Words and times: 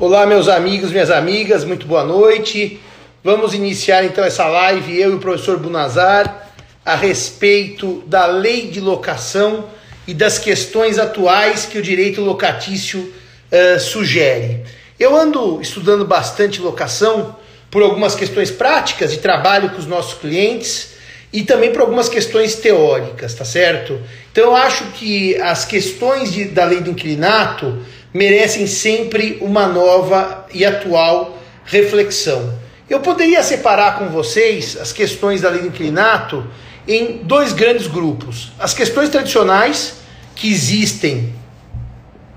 Olá, 0.00 0.24
meus 0.24 0.46
amigos, 0.46 0.92
minhas 0.92 1.10
amigas, 1.10 1.64
muito 1.64 1.84
boa 1.84 2.04
noite. 2.04 2.78
Vamos 3.24 3.52
iniciar 3.52 4.04
então 4.04 4.22
essa 4.22 4.46
live, 4.46 4.96
eu 4.96 5.10
e 5.10 5.14
o 5.16 5.18
professor 5.18 5.58
Bunazar, 5.58 6.52
a 6.84 6.94
respeito 6.94 8.04
da 8.06 8.24
lei 8.24 8.68
de 8.68 8.80
locação 8.80 9.64
e 10.06 10.14
das 10.14 10.38
questões 10.38 11.00
atuais 11.00 11.66
que 11.66 11.78
o 11.78 11.82
direito 11.82 12.20
locatício 12.20 13.12
uh, 13.50 13.80
sugere. 13.80 14.62
Eu 15.00 15.16
ando 15.16 15.60
estudando 15.60 16.04
bastante 16.04 16.60
locação 16.60 17.34
por 17.68 17.82
algumas 17.82 18.14
questões 18.14 18.52
práticas 18.52 19.10
de 19.10 19.18
trabalho 19.18 19.70
com 19.70 19.78
os 19.78 19.86
nossos 19.86 20.14
clientes 20.16 20.90
e 21.32 21.42
também 21.42 21.72
por 21.72 21.80
algumas 21.80 22.08
questões 22.08 22.54
teóricas, 22.54 23.34
tá 23.34 23.44
certo? 23.44 24.00
Então 24.30 24.44
eu 24.44 24.54
acho 24.54 24.92
que 24.92 25.34
as 25.42 25.64
questões 25.64 26.32
de, 26.32 26.44
da 26.44 26.64
lei 26.64 26.80
do 26.80 26.90
inquilinato 26.90 27.78
merecem 28.12 28.66
sempre 28.66 29.38
uma 29.40 29.66
nova 29.66 30.46
e 30.52 30.64
atual 30.64 31.38
reflexão. 31.64 32.58
Eu 32.88 33.00
poderia 33.00 33.42
separar 33.42 33.98
com 33.98 34.08
vocês 34.08 34.76
as 34.80 34.92
questões 34.92 35.42
da 35.42 35.50
lei 35.50 35.60
do 35.60 35.68
inquilinato 35.68 36.46
em 36.86 37.18
dois 37.18 37.52
grandes 37.52 37.86
grupos. 37.86 38.50
As 38.58 38.72
questões 38.72 39.10
tradicionais, 39.10 39.96
que 40.34 40.50
existem 40.50 41.34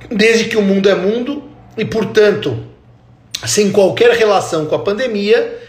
desde 0.09 0.45
que 0.45 0.57
o 0.57 0.61
mundo 0.61 0.89
é 0.89 0.95
mundo 0.95 1.49
e, 1.77 1.85
portanto, 1.85 2.65
sem 3.45 3.71
qualquer 3.71 4.11
relação 4.11 4.65
com 4.65 4.75
a 4.75 4.79
pandemia, 4.79 5.59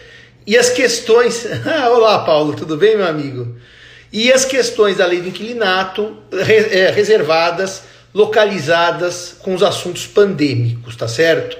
e 0.47 0.59
as 0.59 0.71
questões. 0.71 1.47
Ah, 1.65 1.91
olá, 1.91 2.25
Paulo, 2.25 2.55
tudo 2.55 2.77
bem, 2.77 2.97
meu 2.97 3.07
amigo? 3.07 3.57
E 4.13 4.33
as 4.33 4.45
questões 4.45 4.97
da 4.97 5.07
lei 5.07 5.21
do 5.21 5.29
inquilinato 5.29 6.17
é, 6.33 6.91
reservadas 6.91 7.85
localizadas 8.15 9.37
com 9.41 9.55
os 9.55 9.63
assuntos 9.63 10.07
pandêmicos, 10.07 10.97
tá 10.97 11.09
certo? 11.09 11.57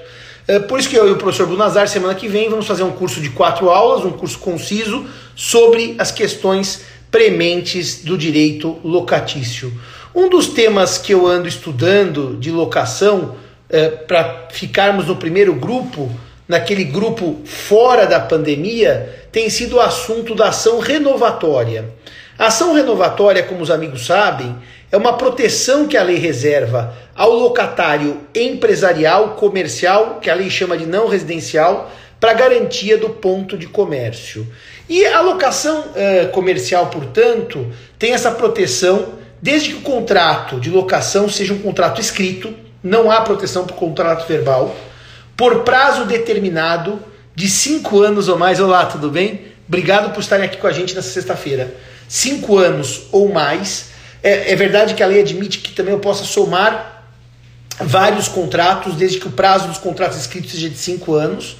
É 0.47 0.59
por 0.59 0.79
isso 0.79 0.89
que 0.89 0.95
eu 0.95 1.07
e 1.07 1.11
o 1.11 1.15
professor 1.15 1.47
Bunazar, 1.47 1.87
semana 1.87 2.13
que 2.15 2.27
vem, 2.27 2.49
vamos 2.49 2.67
fazer 2.67 2.83
um 2.83 2.91
curso 2.91 3.21
de 3.21 3.29
quatro 3.29 3.69
aulas, 3.69 4.03
um 4.03 4.11
curso 4.11 4.37
conciso, 4.39 5.05
sobre 5.35 5.95
as 5.97 6.11
questões 6.11 6.81
prementes 7.09 8.03
do 8.03 8.17
direito 8.17 8.77
locatício. 8.83 9.73
Um 10.13 10.29
dos 10.29 10.47
temas 10.47 10.97
que 10.97 11.13
eu 11.13 11.25
ando 11.25 11.47
estudando 11.47 12.37
de 12.37 12.51
locação, 12.51 13.35
é, 13.69 13.87
para 13.87 14.47
ficarmos 14.51 15.07
no 15.07 15.15
primeiro 15.15 15.55
grupo, 15.55 16.11
naquele 16.47 16.83
grupo 16.83 17.39
fora 17.45 18.05
da 18.05 18.19
pandemia, 18.19 19.27
tem 19.31 19.49
sido 19.49 19.77
o 19.77 19.79
assunto 19.79 20.35
da 20.35 20.49
ação 20.49 20.79
renovatória. 20.79 21.89
A 22.37 22.47
ação 22.47 22.73
renovatória, 22.73 23.43
como 23.43 23.61
os 23.61 23.71
amigos 23.71 24.05
sabem, 24.05 24.55
é 24.93 24.97
uma 24.97 25.17
proteção 25.17 25.87
que 25.87 25.97
a 25.97 26.03
lei 26.03 26.17
reserva 26.17 26.95
ao 27.15 27.31
locatário 27.33 28.21
empresarial, 28.35 29.29
comercial, 29.29 30.19
que 30.21 30.29
a 30.29 30.35
lei 30.35 30.51
chama 30.51 30.77
de 30.77 30.85
não 30.85 31.07
residencial, 31.07 31.91
para 32.19 32.33
garantia 32.33 32.95
do 32.95 33.09
ponto 33.09 33.57
de 33.57 33.65
comércio. 33.65 34.47
E 34.87 35.03
a 35.03 35.19
locação 35.19 35.79
uh, 35.79 36.29
comercial, 36.31 36.91
portanto, 36.91 37.73
tem 37.97 38.13
essa 38.13 38.29
proteção 38.29 39.15
desde 39.41 39.69
que 39.69 39.77
o 39.77 39.81
contrato 39.81 40.59
de 40.59 40.69
locação 40.69 41.27
seja 41.27 41.55
um 41.55 41.59
contrato 41.59 41.99
escrito, 41.99 42.53
não 42.83 43.09
há 43.09 43.21
proteção 43.21 43.65
para 43.65 43.75
o 43.75 43.79
contrato 43.79 44.27
verbal, 44.27 44.75
por 45.35 45.63
prazo 45.63 46.05
determinado 46.05 46.99
de 47.33 47.49
cinco 47.49 47.99
anos 47.99 48.27
ou 48.27 48.37
mais. 48.37 48.59
Olá, 48.59 48.85
tudo 48.85 49.09
bem? 49.09 49.41
Obrigado 49.67 50.13
por 50.13 50.19
estarem 50.19 50.45
aqui 50.45 50.57
com 50.57 50.67
a 50.67 50.71
gente 50.71 50.93
nessa 50.93 51.09
sexta-feira. 51.09 51.73
Cinco 52.07 52.59
anos 52.59 53.07
ou 53.11 53.33
mais 53.33 53.91
é, 54.23 54.53
é 54.53 54.55
verdade 54.55 54.93
que 54.95 55.03
a 55.03 55.05
lei 55.05 55.19
admite 55.19 55.59
que 55.59 55.73
também 55.73 55.93
eu 55.93 55.99
possa 55.99 56.23
somar 56.23 57.03
vários 57.79 58.27
contratos, 58.27 58.95
desde 58.95 59.19
que 59.19 59.27
o 59.27 59.31
prazo 59.31 59.67
dos 59.67 59.77
contratos 59.77 60.17
escritos 60.17 60.51
seja 60.51 60.69
de 60.69 60.77
cinco 60.77 61.13
anos. 61.13 61.57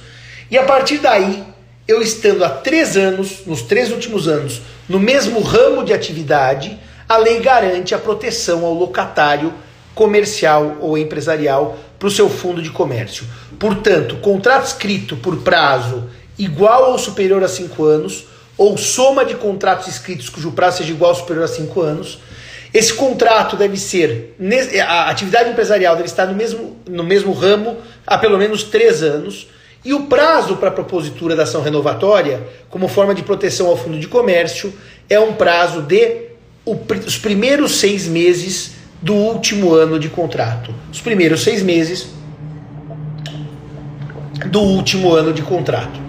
E 0.50 0.56
a 0.56 0.64
partir 0.64 0.98
daí, 0.98 1.44
eu 1.86 2.00
estando 2.00 2.44
há 2.44 2.48
três 2.48 2.96
anos, 2.96 3.42
nos 3.46 3.62
três 3.62 3.92
últimos 3.92 4.26
anos, 4.26 4.62
no 4.88 4.98
mesmo 4.98 5.40
ramo 5.40 5.84
de 5.84 5.92
atividade, 5.92 6.78
a 7.08 7.18
lei 7.18 7.40
garante 7.40 7.94
a 7.94 7.98
proteção 7.98 8.64
ao 8.64 8.72
locatário 8.72 9.52
comercial 9.94 10.78
ou 10.80 10.96
empresarial 10.96 11.78
para 11.98 12.08
o 12.08 12.10
seu 12.10 12.28
fundo 12.28 12.62
de 12.62 12.70
comércio. 12.70 13.26
Portanto, 13.58 14.16
contrato 14.16 14.66
escrito 14.66 15.16
por 15.16 15.42
prazo 15.42 16.08
igual 16.38 16.92
ou 16.92 16.98
superior 16.98 17.42
a 17.44 17.48
cinco 17.48 17.84
anos, 17.84 18.26
ou 18.56 18.76
soma 18.76 19.24
de 19.24 19.34
contratos 19.34 19.88
escritos 19.88 20.28
cujo 20.28 20.52
prazo 20.52 20.78
seja 20.78 20.92
igual 20.92 21.10
ou 21.10 21.16
superior 21.16 21.44
a 21.44 21.48
cinco 21.48 21.80
anos, 21.80 22.18
esse 22.74 22.92
contrato 22.92 23.56
deve 23.56 23.76
ser, 23.76 24.34
a 24.84 25.08
atividade 25.08 25.48
empresarial 25.48 25.94
deve 25.94 26.08
estar 26.08 26.26
no 26.26 26.34
mesmo, 26.34 26.76
no 26.90 27.04
mesmo 27.04 27.32
ramo 27.32 27.76
há 28.04 28.18
pelo 28.18 28.36
menos 28.36 28.64
três 28.64 29.00
anos, 29.00 29.46
e 29.84 29.94
o 29.94 30.06
prazo 30.06 30.56
para 30.56 30.70
a 30.70 30.72
propositura 30.72 31.36
da 31.36 31.44
ação 31.44 31.62
renovatória, 31.62 32.42
como 32.68 32.88
forma 32.88 33.14
de 33.14 33.22
proteção 33.22 33.68
ao 33.68 33.76
fundo 33.76 34.00
de 34.00 34.08
comércio, 34.08 34.74
é 35.08 35.20
um 35.20 35.34
prazo 35.34 35.82
de 35.82 36.30
os 36.66 37.16
primeiros 37.16 37.76
seis 37.76 38.08
meses 38.08 38.72
do 39.00 39.14
último 39.14 39.72
ano 39.72 39.96
de 39.96 40.08
contrato. 40.08 40.74
Os 40.90 41.00
primeiros 41.00 41.44
seis 41.44 41.62
meses 41.62 42.08
do 44.46 44.60
último 44.60 45.14
ano 45.14 45.32
de 45.32 45.42
contrato. 45.42 46.00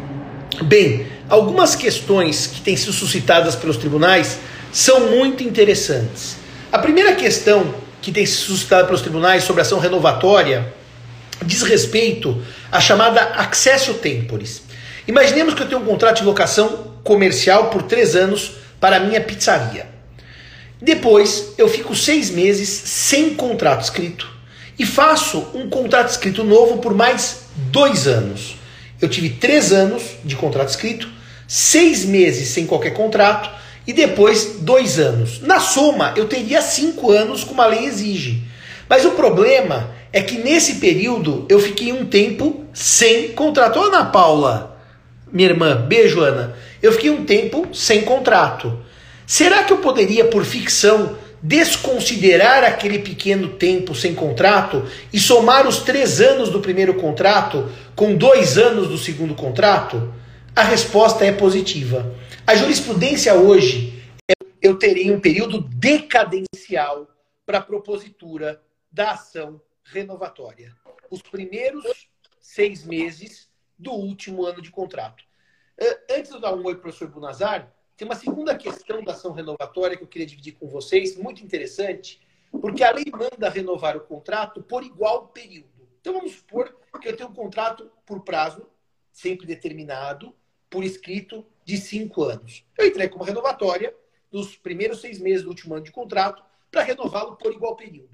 Bem, 0.63 1.05
algumas 1.29 1.75
questões 1.75 2.47
que 2.47 2.61
têm 2.61 2.75
sido 2.75 2.93
suscitadas 2.93 3.55
pelos 3.55 3.77
tribunais 3.77 4.39
são 4.71 5.11
muito 5.11 5.43
interessantes. 5.43 6.43
A 6.75 6.79
primeira 6.79 7.15
questão 7.15 7.73
que 8.01 8.11
tem 8.11 8.25
se 8.25 8.33
suscitado 8.33 8.87
pelos 8.87 8.99
tribunais 8.99 9.45
sobre 9.45 9.61
ação 9.61 9.79
renovatória 9.79 10.73
diz 11.41 11.61
respeito 11.61 12.43
à 12.69 12.81
chamada 12.81 13.21
accessio 13.21 13.93
temporis. 13.93 14.61
Imaginemos 15.07 15.53
que 15.53 15.63
eu 15.63 15.69
tenho 15.69 15.79
um 15.79 15.85
contrato 15.85 16.17
de 16.17 16.25
locação 16.25 16.97
comercial 17.01 17.69
por 17.69 17.83
três 17.83 18.13
anos 18.13 18.55
para 18.77 18.97
a 18.97 18.99
minha 18.99 19.21
pizzaria. 19.21 19.87
Depois 20.81 21.53
eu 21.57 21.69
fico 21.69 21.95
seis 21.95 22.29
meses 22.29 22.67
sem 22.67 23.35
contrato 23.35 23.85
escrito 23.85 24.29
e 24.77 24.85
faço 24.85 25.47
um 25.53 25.69
contrato 25.69 26.09
escrito 26.09 26.43
novo 26.43 26.79
por 26.79 26.93
mais 26.93 27.43
dois 27.55 28.05
anos. 28.05 28.57
Eu 29.01 29.07
tive 29.07 29.29
três 29.29 29.71
anos 29.71 30.03
de 30.25 30.35
contrato 30.35 30.67
escrito, 30.67 31.07
seis 31.47 32.03
meses 32.03 32.49
sem 32.49 32.67
qualquer 32.67 32.91
contrato 32.91 33.63
e 33.87 33.93
depois 33.93 34.57
dois 34.59 34.99
anos. 34.99 35.41
Na 35.41 35.59
soma, 35.59 36.13
eu 36.15 36.27
teria 36.27 36.61
cinco 36.61 37.11
anos, 37.11 37.43
como 37.43 37.61
a 37.61 37.67
lei 37.67 37.85
exige. 37.85 38.43
Mas 38.89 39.05
o 39.05 39.11
problema 39.11 39.91
é 40.11 40.21
que 40.21 40.37
nesse 40.37 40.75
período 40.75 41.45
eu 41.49 41.59
fiquei 41.59 41.91
um 41.91 42.05
tempo 42.05 42.63
sem 42.73 43.29
contrato. 43.29 43.79
Ana 43.79 44.05
Paula, 44.05 44.77
minha 45.31 45.49
irmã, 45.49 45.75
beijo, 45.75 46.21
Ana. 46.21 46.55
Eu 46.81 46.91
fiquei 46.93 47.09
um 47.09 47.25
tempo 47.25 47.67
sem 47.73 48.01
contrato. 48.01 48.79
Será 49.25 49.63
que 49.63 49.73
eu 49.73 49.77
poderia, 49.77 50.25
por 50.25 50.45
ficção, 50.45 51.17
desconsiderar 51.41 52.63
aquele 52.63 52.99
pequeno 52.99 53.49
tempo 53.49 53.93
sem 53.93 54.13
contrato 54.15 54.83
e 55.11 55.19
somar 55.19 55.67
os 55.67 55.79
três 55.79 56.21
anos 56.21 56.49
do 56.49 56.59
primeiro 56.59 56.95
contrato 56.95 57.69
com 57.95 58.15
dois 58.15 58.57
anos 58.57 58.87
do 58.87 58.97
segundo 58.97 59.33
contrato? 59.35 60.13
A 60.57 60.63
resposta 60.63 61.25
é 61.25 61.33
positiva. 61.33 62.15
A 62.47 62.55
jurisprudência 62.55 63.35
hoje, 63.35 64.01
eu 64.61 64.79
terei 64.79 65.11
um 65.11 65.19
período 65.19 65.59
decadencial 65.59 67.09
para 67.45 67.57
a 67.57 67.61
propositura 67.61 68.63
da 68.89 69.11
ação 69.11 69.61
renovatória. 69.83 70.73
Os 71.11 71.21
primeiros 71.21 72.07
seis 72.39 72.85
meses 72.85 73.49
do 73.77 73.91
último 73.91 74.45
ano 74.45 74.61
de 74.61 74.71
contrato. 74.71 75.25
Antes 76.09 76.29
de 76.29 76.37
eu 76.37 76.39
dar 76.39 76.55
um 76.55 76.63
oi 76.63 76.75
professor 76.75 77.09
Bunazar, 77.09 77.69
tem 77.97 78.07
uma 78.07 78.15
segunda 78.15 78.55
questão 78.55 79.03
da 79.03 79.11
ação 79.11 79.33
renovatória 79.33 79.97
que 79.97 80.03
eu 80.03 80.07
queria 80.07 80.25
dividir 80.25 80.53
com 80.53 80.69
vocês, 80.69 81.17
muito 81.17 81.43
interessante, 81.43 82.25
porque 82.49 82.81
a 82.81 82.91
lei 82.91 83.11
manda 83.11 83.49
renovar 83.49 83.97
o 83.97 84.05
contrato 84.05 84.63
por 84.63 84.85
igual 84.85 85.27
período. 85.27 85.85
Então 85.99 86.13
vamos 86.13 86.31
supor 86.31 86.73
que 87.01 87.09
eu 87.09 87.17
tenho 87.17 87.29
um 87.29 87.33
contrato 87.33 87.91
por 88.05 88.21
prazo, 88.21 88.65
sempre 89.11 89.45
determinado, 89.45 90.33
por 90.75 90.83
escrito 90.83 91.47
de 91.63 91.77
cinco 91.77 92.25
anos. 92.25 92.65
Eu 92.77 92.85
entrei 92.85 93.07
com 93.07 93.15
uma 93.15 93.25
renovatória 93.25 93.95
nos 94.29 94.57
primeiros 94.57 94.99
seis 94.99 95.19
meses 95.19 95.43
do 95.43 95.47
último 95.47 95.73
ano 95.73 95.85
de 95.85 95.91
contrato 95.91 96.43
para 96.69 96.83
renová-lo 96.83 97.37
por 97.37 97.53
igual 97.53 97.77
período. 97.77 98.09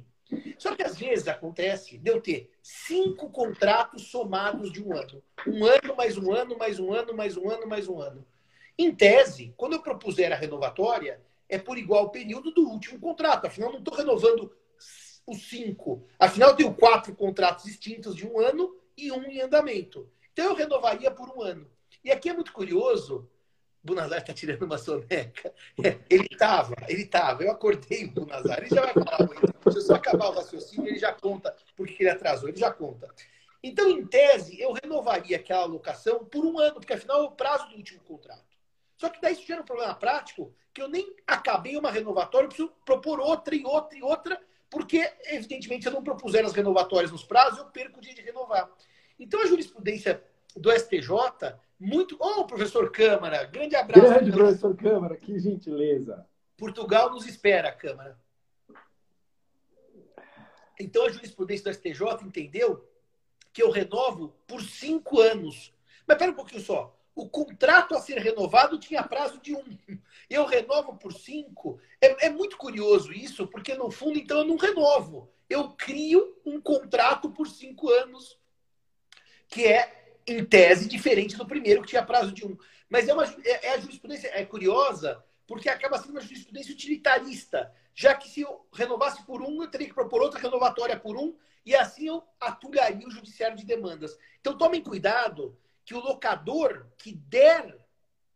Só 0.60 0.75
que 0.75 0.84
às 0.84 0.96
vezes 0.96 1.28
acontece 1.28 1.98
de 1.98 2.12
eu 2.12 2.22
ter 2.22 2.52
cinco 2.62 3.31
contratos 3.31 4.12
somados 4.12 4.72
de 4.72 4.80
um 4.80 4.96
ano. 4.96 5.24
Um 5.48 5.66
ano, 5.66 5.96
mais 5.98 6.19
um 6.19 6.31
ano, 6.31 6.56
mais 6.56 6.80
um 6.80 6.94
ano, 6.94 7.16
mais 7.16 7.36
um 7.36 7.50
ano, 7.50 7.66
mais 7.66 7.88
um 7.88 8.00
ano. 8.00 8.24
Em 8.78 8.94
tese, 8.94 9.56
quando 9.57 9.74
eu 9.74 9.81
propuser 9.81 10.31
a 10.31 10.36
renovatória, 10.36 11.19
é 11.50 11.57
por 11.57 11.80
igual 11.80 12.12
período 12.12 12.52
do 12.52 12.69
último 12.69 13.00
contrato. 13.00 13.48
Afinal, 13.48 13.72
não 13.72 13.80
estou 13.80 13.96
renovando 13.96 14.56
os 15.25 15.50
cinco. 15.50 16.06
Afinal, 16.19 16.52
eu 16.52 16.56
tenho 16.56 16.75
quatro 16.75 17.16
contratos 17.16 17.66
distintos 17.66 18.16
de 18.16 18.28
um 18.28 18.40
ano 18.40 18.75
e 18.96 19.12
um 19.12 19.24
em 19.24 19.42
andamento. 19.42 20.07
Então, 20.31 20.46
eu 20.46 20.54
renovaria 20.54 21.10
por 21.10 21.28
um 21.36 21.42
ano. 21.42 21.68
E 22.03 22.12
aqui 22.12 22.30
é 22.30 22.33
muito 22.33 22.51
curioso, 22.51 23.30
Bunazar 23.83 24.19
está 24.19 24.33
tirando 24.33 24.63
uma 24.63 24.77
soneca. 24.77 25.53
É, 25.83 26.00
ele 26.09 26.27
estava, 26.31 26.75
ele 26.88 27.03
estava. 27.03 27.44
Eu 27.44 27.51
acordei 27.51 28.06
o 28.06 28.12
Bunazar, 28.12 28.59
ele 28.59 28.69
já 28.69 28.81
vai 28.81 28.94
falar 28.94 29.27
muito. 29.27 29.71
Se 29.71 29.77
eu 29.77 29.81
só 29.81 29.95
acabar 29.95 30.30
o 30.30 30.33
raciocínio, 30.33 30.88
ele 30.88 31.00
já 31.00 31.13
conta 31.13 31.56
porque 31.75 32.03
ele 32.03 32.09
atrasou, 32.09 32.50
ele 32.50 32.57
já 32.57 32.71
conta. 32.71 33.13
Então, 33.63 33.89
em 33.89 34.06
tese, 34.06 34.59
eu 34.59 34.71
renovaria 34.71 35.38
aquela 35.38 35.65
locação 35.65 36.25
por 36.25 36.45
um 36.45 36.59
ano, 36.59 36.75
porque 36.75 36.94
afinal 36.94 37.21
é 37.21 37.24
o 37.27 37.31
prazo 37.31 37.69
do 37.69 37.75
último 37.75 38.00
contrato. 38.01 38.44
Só 38.97 39.09
que 39.09 39.21
daí 39.21 39.36
gera 39.36 39.62
um 39.62 39.65
problema 39.65 39.94
prático, 39.94 40.54
que 40.74 40.81
eu 40.81 40.88
nem 40.88 41.15
acabei 41.27 41.77
uma 41.77 41.92
renovatória, 41.92 42.45
eu 42.45 42.50
preciso 42.50 42.74
propor 42.86 43.19
outra 43.19 43.56
e 43.56 43.63
outra 43.63 43.97
e 43.97 44.01
outra, 44.01 44.42
porque, 44.69 45.12
evidentemente, 45.25 45.83
se 45.83 45.89
eu 45.89 45.94
não 45.94 46.04
propuser 46.04 46.45
as 46.45 46.54
renovatórias 46.54 47.12
nos 47.12 47.24
prazos, 47.24 47.59
eu 47.59 47.65
perco 47.65 48.00
o 48.00 48.01
dia 48.01 48.13
de 48.13 48.21
renovar. 48.21 48.69
Então, 49.19 49.42
a 49.42 49.45
jurisprudência 49.45 50.24
do 50.56 50.71
STJ, 50.71 51.09
muito. 51.81 52.16
Ô, 52.19 52.42
oh, 52.42 52.45
professor 52.45 52.92
Câmara, 52.92 53.44
grande 53.45 53.75
abraço. 53.75 54.07
Grande 54.07 54.31
professor 54.31 54.75
Câmara, 54.75 55.18
que 55.18 55.39
gentileza. 55.39 56.25
Portugal 56.56 57.10
nos 57.10 57.25
espera, 57.25 57.72
Câmara. 57.72 58.19
Então, 60.80 61.06
a 61.06 61.10
jurisprudência 61.10 61.66
do 61.66 61.74
STJ 61.74 62.24
entendeu 62.24 62.88
que 63.51 63.63
eu 63.63 63.72
renovo 63.72 64.30
por 64.48 64.62
cinco 64.62 65.19
anos. 65.19 65.74
Mas 66.07 66.18
pera 66.18 66.31
um 66.31 66.36
pouquinho 66.36 66.62
só. 66.62 66.95
O 67.16 67.28
contrato 67.28 67.95
a 67.95 68.00
ser 68.00 68.19
renovado 68.19 68.80
tinha 68.80 69.04
prazo 69.04 69.39
de 69.42 69.56
um. 69.56 69.63
Eu 70.30 70.45
renovo 70.45 70.95
por 70.98 71.13
cinco. 71.13 71.80
É, 72.00 72.28
é, 72.28 72.30
muito 72.30 72.57
curioso 72.57 73.12
isso, 73.12 73.48
porque 73.48 73.74
no 73.74 73.92
fundo, 73.92 74.18
então, 74.18 74.39
eu 74.39 74.45
não 74.45 74.56
renovo. 74.56 75.30
Eu 75.50 75.72
crio 75.72 76.39
um 76.45 76.62
contrato 76.62 77.30
por 77.31 77.48
cinco 77.48 77.89
anos, 77.89 78.39
que 79.50 79.66
é, 79.68 80.00
em 80.27 80.44
tese, 80.45 80.88
diferente 80.88 81.35
do 81.35 81.45
primeiro, 81.45 81.81
que 81.81 81.89
tinha 81.89 82.03
prazo 82.03 82.31
de 82.31 82.45
um. 82.45 82.57
Mas 82.89 83.07
é, 83.07 83.13
uma, 83.13 83.25
é, 83.25 83.68
é 83.68 83.73
a 83.73 83.79
jurisprudência 83.79 84.29
é 84.33 84.45
curiosa, 84.45 85.23
porque 85.47 85.69
acaba 85.69 85.97
sendo 85.97 86.12
uma 86.12 86.21
jurisprudência 86.21 86.73
utilitarista, 86.73 87.71
já 87.94 88.15
que 88.15 88.29
se 88.29 88.41
eu 88.41 88.65
renovasse 88.73 89.23
por 89.25 89.41
um, 89.41 89.62
eu 89.62 89.69
teria 89.69 89.88
que 89.88 89.94
propor 89.94 90.21
outra 90.21 90.39
renovatória 90.39 91.00
por 91.00 91.18
um, 91.18 91.35
e 91.65 91.75
assim 91.75 92.07
eu 92.07 92.23
atulharia 92.39 93.07
o 93.07 93.12
judiciário 93.12 93.57
de 93.57 93.65
demandas. 93.65 94.18
Então 94.39 94.57
tomem 94.57 94.81
cuidado 94.81 95.57
que 95.85 95.94
o 95.94 96.00
locador 96.00 96.88
que 96.97 97.13
der 97.13 97.77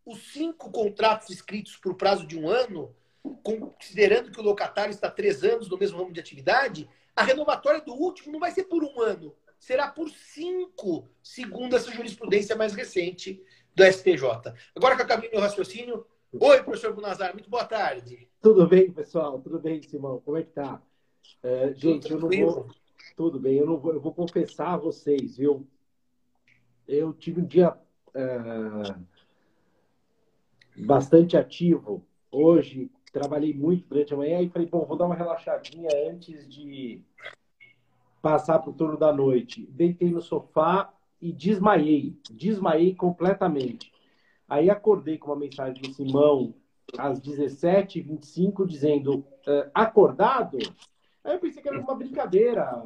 os 0.05 0.31
cinco 0.31 0.71
contratos 0.71 1.29
escritos 1.29 1.75
por 1.77 1.95
prazo 1.95 2.27
de 2.27 2.37
um 2.37 2.47
ano, 2.47 2.95
considerando 3.43 4.31
que 4.31 4.39
o 4.39 4.43
locatário 4.43 4.91
está 4.91 5.09
três 5.09 5.43
anos 5.43 5.67
no 5.67 5.77
mesmo 5.77 5.97
ramo 5.97 6.13
de 6.13 6.19
atividade, 6.19 6.87
a 7.15 7.23
renovatória 7.23 7.81
do 7.81 7.93
último 7.93 8.31
não 8.31 8.39
vai 8.39 8.51
ser 8.51 8.65
por 8.65 8.83
um 8.83 9.01
ano, 9.01 9.33
será 9.65 9.88
por 9.88 10.07
cinco, 10.12 11.09
segundo 11.23 11.75
essa 11.75 11.91
jurisprudência 11.91 12.56
mais 12.56 12.75
recente 12.75 13.41
do 13.73 13.83
STJ. 13.83 14.53
Agora 14.75 14.95
que 14.95 15.01
eu 15.01 15.06
acabei 15.06 15.31
meu 15.31 15.41
raciocínio, 15.41 16.06
Oi, 16.39 16.62
professor 16.62 16.94
Bunazar, 16.94 17.33
muito 17.33 17.50
boa 17.50 17.65
tarde. 17.65 18.29
Tudo 18.41 18.67
bem, 18.67 18.91
pessoal? 18.91 19.39
Tudo 19.39 19.57
bem, 19.57 19.81
Simão? 19.81 20.21
Como 20.23 20.38
é 20.38 20.44
que 20.44 20.51
tá? 20.51 20.79
É, 21.41 21.73
gente, 21.73 22.12
eu 22.12 22.19
não 22.19 22.29
vou. 22.29 22.67
Tudo 23.15 23.39
bem, 23.39 23.57
eu 23.57 23.65
não 23.65 23.79
vou, 23.79 23.94
eu 23.94 24.00
vou 24.00 24.13
confessar 24.13 24.73
a 24.73 24.77
vocês, 24.77 25.38
viu? 25.38 25.68
Eu 26.88 27.11
tive 27.11 27.41
um 27.41 27.45
dia 27.45 27.75
é, 28.13 28.95
bastante 30.75 31.38
ativo. 31.38 32.06
Hoje, 32.29 32.91
trabalhei 33.11 33.53
muito 33.53 33.88
durante 33.88 34.13
a 34.13 34.18
manhã 34.18 34.41
e 34.41 34.50
falei, 34.50 34.68
bom, 34.68 34.85
vou 34.85 34.97
dar 34.97 35.06
uma 35.06 35.15
relaxadinha 35.15 35.89
antes 36.11 36.47
de 36.47 37.01
passar 38.25 38.57
para 38.57 38.72
o 38.72 38.74
turno 38.74 38.98
da 38.98 39.13
noite. 39.13 39.68
Deitei 39.69 40.10
no 40.10 40.19
sofá 40.19 40.92
e 41.22 41.31
desmaiei. 41.31 42.19
Desmaiei 42.31 42.95
completamente. 42.95 43.94
Aí 44.50 44.68
acordei 44.68 45.19
com 45.19 45.30
uma 45.30 45.36
mensagem 45.36 45.80
do 45.80 45.94
Simão 45.94 46.56
às 46.98 47.22
17h25 47.22 48.66
dizendo 48.66 49.18
uh, 49.19 49.69
acordado? 49.75 50.57
Aí 51.24 51.36
eu 51.36 51.39
pensei 51.39 51.62
que 51.62 51.69
era 51.69 51.80
uma 51.80 51.94
brincadeira 51.94 52.83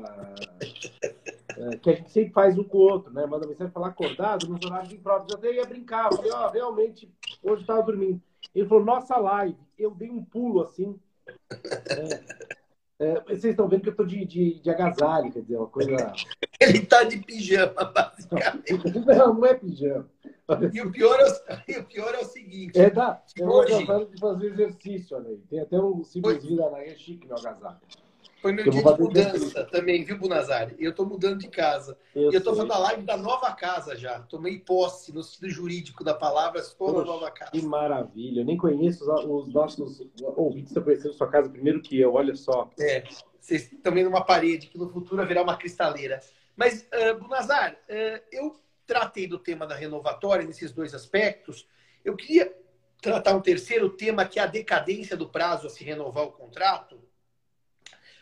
uh, 1.57 1.79
que 1.79 1.89
a 1.89 1.93
gente 1.93 2.11
sempre 2.11 2.33
faz 2.33 2.57
um 2.57 2.63
com 2.65 2.79
o 2.79 2.81
outro, 2.81 3.13
né? 3.13 3.25
Manda 3.25 3.47
mensagem 3.47 3.71
falar 3.71 3.87
acordado 3.87 4.45
nos 4.45 4.65
horários 4.65 4.91
impróprios. 4.91 5.31
Eu 5.31 5.37
até 5.37 5.53
ia 5.53 5.65
brincar, 5.65 6.13
falei, 6.13 6.31
ó, 6.33 6.47
oh, 6.47 6.51
realmente, 6.51 7.09
hoje 7.41 7.61
estava 7.61 7.81
dormindo. 7.81 8.21
Ele 8.53 8.67
falou, 8.67 8.83
nossa 8.83 9.15
live. 9.15 9.55
Eu 9.77 9.91
dei 9.91 10.09
um 10.09 10.21
pulo 10.21 10.63
assim. 10.63 10.99
É, 11.49 12.38
é, 12.99 13.21
vocês 13.21 13.45
estão 13.45 13.67
vendo 13.69 13.81
que 13.81 13.87
eu 13.87 13.91
estou 13.91 14.05
de, 14.05 14.25
de, 14.25 14.59
de 14.59 14.69
agasalho, 14.69 15.31
quer 15.31 15.41
dizer, 15.41 15.55
uma 15.55 15.67
coisa. 15.67 15.91
Ele 16.59 16.79
está 16.79 17.03
de 17.03 17.17
pijama, 17.17 17.85
basicamente. 17.85 18.73
Não, 19.05 19.33
não 19.33 19.45
é 19.45 19.53
pijama. 19.53 20.05
E 20.73 20.81
o 20.81 20.91
pior 20.91 21.17
é, 21.19 21.77
o, 21.77 21.81
o 21.81 21.83
pior 21.85 22.13
é 22.13 22.19
o 22.19 22.25
seguinte. 22.25 22.77
É, 22.77 22.89
dá. 22.89 23.23
É 23.39 23.45
hoje... 23.45 23.77
de 23.77 24.19
fazer 24.19 24.47
exercício, 24.47 25.15
olha 25.15 25.29
aí. 25.29 25.37
Tem 25.49 25.61
até 25.61 25.79
um 25.79 26.03
símbolozinho 26.03 26.57
da 26.57 26.83
é 26.83 26.95
chique 26.95 27.25
no 27.25 27.37
agasalho. 27.37 27.77
Foi 28.41 28.53
meu 28.53 28.69
dia 28.69 28.81
de 28.81 29.01
mudança 29.01 29.65
também, 29.65 30.03
viu, 30.03 30.17
Bunazari? 30.17 30.75
Eu 30.79 30.91
estou 30.91 31.05
mudando 31.05 31.39
de 31.39 31.47
casa. 31.49 31.97
Eu 32.15 32.31
eu 32.31 32.37
estou 32.37 32.55
fazendo 32.55 32.73
a 32.73 32.77
live 32.77 33.03
da 33.03 33.17
nova 33.17 33.51
casa 33.53 33.97
já. 33.97 34.21
Tomei 34.21 34.59
posse 34.59 35.13
no 35.13 35.21
sentido 35.23 35.49
jurídico 35.49 36.03
da 36.03 36.13
palavra, 36.13 36.61
estou 36.61 36.93
na 36.93 37.03
nova 37.03 37.29
casa. 37.31 37.51
Que 37.51 37.61
maravilha. 37.61 38.41
Eu 38.41 38.45
nem 38.45 38.57
conheço 38.57 39.03
os, 39.03 39.25
os 39.25 39.53
nossos 39.53 40.01
ouvintes 40.35 40.69
estão 40.69 40.83
conhecendo 40.83 41.13
sua 41.13 41.29
casa 41.29 41.49
primeiro 41.49 41.81
que 41.81 41.99
eu, 41.99 42.13
olha 42.13 42.35
só. 42.35 42.69
É, 42.79 43.03
vocês 43.39 43.71
estão 43.71 43.93
vendo 43.93 44.07
uma 44.07 44.23
parede 44.23 44.67
que 44.67 44.77
no 44.77 44.89
futuro 44.89 45.21
haverá 45.21 45.41
uma 45.41 45.57
cristaleira. 45.57 46.21
Mas, 46.55 46.87
uh, 46.93 47.19
Bunazar, 47.19 47.73
uh, 47.73 48.23
eu 48.31 48.55
tratei 48.85 49.27
do 49.27 49.37
tema 49.37 49.67
da 49.67 49.75
renovatória 49.75 50.45
nesses 50.45 50.71
dois 50.71 50.93
aspectos. 50.93 51.67
Eu 52.03 52.15
queria 52.15 52.53
tratar 53.01 53.35
um 53.35 53.41
terceiro 53.41 53.89
tema, 53.89 54.25
que 54.25 54.39
é 54.39 54.43
a 54.43 54.47
decadência 54.47 55.15
do 55.15 55.27
prazo 55.27 55.67
a 55.67 55.69
se 55.69 55.83
renovar 55.83 56.25
o 56.25 56.31
contrato. 56.31 56.99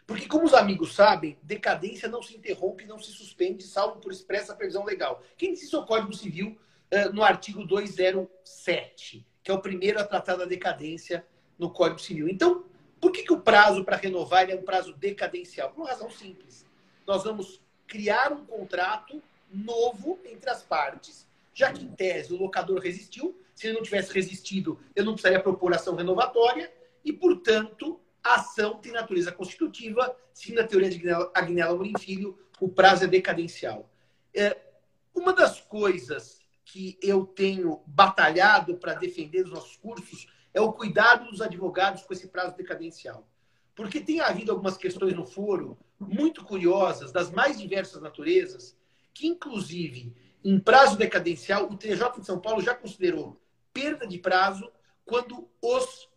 Porque, 0.07 0.25
como 0.25 0.45
os 0.45 0.53
amigos 0.53 0.95
sabem, 0.95 1.37
decadência 1.43 2.07
não 2.07 2.23
se 2.23 2.33
interrompe, 2.33 2.85
não 2.85 2.97
se 2.97 3.11
suspende, 3.11 3.63
salvo 3.63 3.99
por 3.99 4.09
expressa 4.09 4.55
previsão 4.55 4.85
legal. 4.85 5.21
Quem 5.37 5.53
disse 5.53 5.75
é 5.75 5.77
o 5.77 5.85
Código 5.85 6.13
Civil 6.13 6.57
uh, 6.93 7.13
no 7.13 7.21
artigo 7.21 7.65
207, 7.65 9.27
que 9.43 9.51
é 9.51 9.53
o 9.53 9.59
primeiro 9.59 9.99
a 9.99 10.05
tratar 10.05 10.37
da 10.37 10.45
decadência 10.45 11.27
no 11.59 11.69
Código 11.69 11.99
Civil. 11.99 12.29
Então, 12.29 12.63
por 13.01 13.11
que, 13.11 13.23
que 13.23 13.33
o 13.33 13.41
prazo 13.41 13.83
para 13.83 13.97
renovar 13.97 14.49
é 14.49 14.55
um 14.55 14.61
prazo 14.61 14.93
decadencial? 14.93 15.71
Por 15.71 15.81
uma 15.81 15.89
razão 15.89 16.09
simples. 16.09 16.65
Nós 17.05 17.25
vamos 17.25 17.59
criar 17.85 18.31
um 18.31 18.45
contrato 18.45 19.21
novo 19.51 20.19
entre 20.23 20.49
as 20.49 20.63
partes. 20.63 21.27
Já 21.53 21.73
que, 21.73 21.83
em 21.83 21.89
tese, 21.89 22.33
o 22.33 22.37
locador 22.37 22.79
resistiu, 22.79 23.37
se 23.53 23.67
ele 23.67 23.75
não 23.75 23.83
tivesse 23.83 24.13
resistido, 24.13 24.79
eu 24.95 25.03
não 25.03 25.13
precisaria 25.13 25.43
propor 25.43 25.73
ação 25.73 25.95
renovatória, 25.95 26.71
e, 27.03 27.11
portanto, 27.11 27.99
a 28.27 28.35
ação 28.35 28.77
tem 28.77 28.91
natureza 28.91 29.31
constitutiva, 29.31 30.15
seguindo 30.33 30.59
a 30.59 30.67
teoria 30.67 30.89
de 30.89 31.01
Agnella 31.33 31.77
Filho, 31.97 32.37
o 32.59 32.67
prazo 32.67 33.05
é 33.05 33.07
decadencial. 33.07 33.89
É, 34.33 34.57
uma 35.15 35.31
das 35.31 35.61
coisas 35.61 36.41
que 36.65 36.97
eu 37.01 37.25
tenho 37.25 37.81
batalhado 37.87 38.75
para 38.75 38.93
defender 38.93 39.43
nos 39.43 39.51
nossos 39.51 39.77
cursos 39.77 40.27
é 40.53 40.59
o 40.59 40.73
cuidado 40.73 41.31
dos 41.31 41.41
advogados 41.41 42.03
com 42.03 42.13
esse 42.13 42.27
prazo 42.27 42.57
decadencial. 42.57 43.25
Porque 43.73 44.01
tem 44.01 44.19
havido 44.19 44.51
algumas 44.51 44.75
questões 44.75 45.13
no 45.13 45.25
foro 45.25 45.77
muito 45.97 46.43
curiosas, 46.43 47.11
das 47.13 47.31
mais 47.31 47.57
diversas 47.57 48.01
naturezas, 48.01 48.75
que, 49.13 49.27
inclusive, 49.27 50.13
em 50.43 50.59
prazo 50.59 50.97
decadencial, 50.97 51.71
o 51.71 51.77
TJ 51.77 52.19
de 52.19 52.25
São 52.25 52.39
Paulo 52.39 52.61
já 52.61 52.75
considerou 52.75 53.39
perda 53.71 54.05
de 54.05 54.17
prazo 54.17 54.69
quando 55.05 55.47
os 55.61 56.09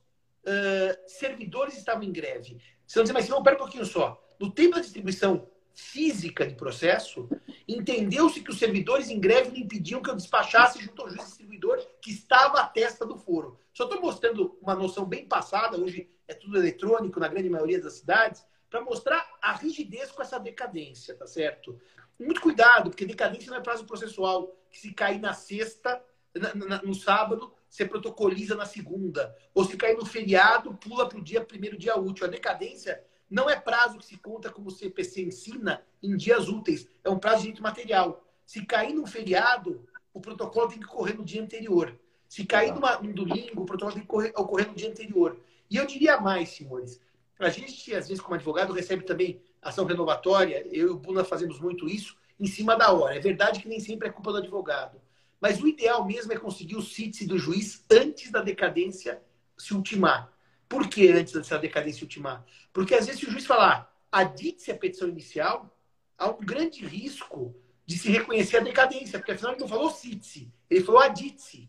uh, 0.45 1.09
servidores 1.09 1.77
estavam 1.77 2.03
em 2.03 2.13
greve. 2.13 2.61
Você 2.87 2.99
não 2.99 3.05
dizer, 3.05 3.13
mas 3.13 3.29
não, 3.29 3.43
pera 3.43 3.57
um 3.57 3.61
pouquinho 3.61 3.85
só. 3.85 4.23
No 4.39 4.51
tempo 4.51 4.75
da 4.75 4.81
distribuição 4.81 5.49
física 5.75 6.47
de 6.47 6.55
processo, 6.55 7.29
entendeu-se 7.67 8.41
que 8.41 8.51
os 8.51 8.59
servidores 8.59 9.09
em 9.09 9.21
greve 9.21 9.51
não 9.51 9.57
impediam 9.57 10.03
que 10.03 10.11
eu 10.11 10.17
despachasse 10.17 10.83
junto 10.83 11.03
ao 11.03 11.09
juiz 11.09 11.25
distribuidor 11.25 11.79
que 12.03 12.11
estava 12.11 12.61
à 12.61 12.67
testa 12.67 13.07
do 13.07 13.17
foro. 13.17 13.59
Só 13.73 13.85
estou 13.85 14.01
mostrando 14.01 14.59
uma 14.61 14.75
noção 14.75 15.05
bem 15.05 15.27
passada, 15.27 15.79
hoje 15.79 16.11
é 16.27 16.35
tudo 16.35 16.59
eletrônico 16.59 17.21
na 17.21 17.29
grande 17.29 17.49
maioria 17.49 17.81
das 17.81 17.95
cidades, 17.95 18.45
para 18.69 18.83
mostrar 18.83 19.27
a 19.41 19.53
rigidez 19.53 20.13
com 20.13 20.23
essa 20.23 20.39
decadência, 20.39 21.15
tá 21.15 21.27
certo? 21.27 21.81
muito 22.25 22.41
cuidado, 22.41 22.91
porque 22.91 23.07
decadência 23.07 23.51
não 23.51 23.59
é 23.59 23.63
prazo 23.63 23.87
processual, 23.87 24.55
que 24.71 24.79
se 24.79 24.93
cair 24.93 25.19
na 25.19 25.33
sexta, 25.33 26.03
na, 26.35 26.55
na, 26.55 26.83
no 26.83 26.95
sábado, 26.95 27.53
você 27.71 27.87
protocoliza 27.87 28.57
na 28.57 28.67
segunda. 28.67 29.35
Ou 29.55 29.65
se 29.65 29.77
cair 29.77 29.97
no 29.97 30.05
feriado, 30.05 30.75
pula 30.75 31.09
para 31.09 31.19
o 31.19 31.23
dia 31.23 31.41
primeiro 31.41 31.79
dia 31.79 31.97
útil. 31.97 32.27
A 32.27 32.31
decadência 32.31 33.03
não 33.31 33.49
é 33.49 33.55
prazo 33.55 33.97
que 33.97 34.05
se 34.05 34.19
conta 34.19 34.51
como 34.51 34.69
o 34.69 34.73
CPC 34.73 35.23
ensina 35.23 35.83
em 36.03 36.17
dias 36.17 36.49
úteis, 36.49 36.89
é 37.05 37.09
um 37.09 37.19
prazo 37.19 37.37
de 37.37 37.43
direito 37.43 37.63
material. 37.63 38.25
Se 38.45 38.67
cair 38.67 38.93
num 38.93 39.07
feriado, 39.07 39.87
o 40.13 40.21
protocolo 40.21 40.69
tem 40.69 40.81
que 40.81 40.87
ocorrer 40.87 41.17
no 41.17 41.25
dia 41.25 41.41
anterior. 41.41 41.97
Se 42.29 42.45
cair 42.45 42.75
numa, 42.75 42.99
num 42.99 43.13
domingo, 43.13 43.63
o 43.63 43.67
protocolo 43.67 43.93
tem 43.93 44.03
que 44.03 44.09
ocorrer, 44.09 44.33
ocorrer 44.37 44.69
no 44.69 44.75
dia 44.75 44.91
anterior. 44.91 45.39
E 45.71 45.77
eu 45.77 45.87
diria 45.87 46.21
mais, 46.21 46.49
senhores. 46.49 47.01
A 47.39 47.49
gente, 47.49 47.95
às 47.95 48.09
vezes, 48.09 48.21
como 48.21 48.35
advogado, 48.35 48.73
recebe 48.73 49.05
também 49.05 49.41
ação 49.63 49.85
renovatória, 49.85 50.67
eu 50.67 50.89
e 50.89 50.91
o 50.91 50.99
Buna 50.99 51.23
fazemos 51.23 51.61
muito 51.61 51.89
isso, 51.89 52.17
em 52.39 52.47
cima 52.47 52.77
da 52.77 52.93
hora. 52.93 53.17
É 53.17 53.21
verdade 53.21 53.61
que 53.61 53.69
nem 53.69 53.79
sempre 53.79 54.09
é 54.09 54.11
culpa 54.11 54.33
do 54.33 54.39
advogado. 54.39 55.01
Mas 55.41 55.61
o 55.61 55.67
ideal 55.67 56.05
mesmo 56.05 56.33
é 56.33 56.37
conseguir 56.37 56.77
o 56.77 56.83
CITES 56.83 57.27
do 57.27 57.39
juiz 57.39 57.85
antes 57.91 58.31
da 58.31 58.43
decadência 58.43 59.23
se 59.57 59.75
ultimar. 59.75 60.33
Por 60.69 60.89
que 60.89 61.09
antes 61.09 61.33
da 61.49 61.57
decadência 61.57 62.05
ultimar? 62.05 62.45
Porque 62.73 62.95
às 62.95 63.07
vezes 63.07 63.21
se 63.21 63.27
o 63.27 63.31
juiz 63.31 63.47
falar 63.47 63.91
adite-se 64.13 64.71
à 64.71 64.77
petição 64.77 65.09
inicial, 65.09 65.75
há 66.19 66.29
um 66.29 66.39
grande 66.39 66.85
risco 66.85 67.55
de 67.87 67.99
se 67.99 68.11
reconhecer 68.11 68.59
a 68.59 68.61
decadência, 68.61 69.19
porque 69.19 69.33
afinal 69.33 69.53
ele 69.53 69.61
não 69.61 69.69
falou 69.69 69.91
CITSE, 69.91 70.53
ele 70.69 70.85
falou 70.85 71.01
ADITSE. 71.01 71.69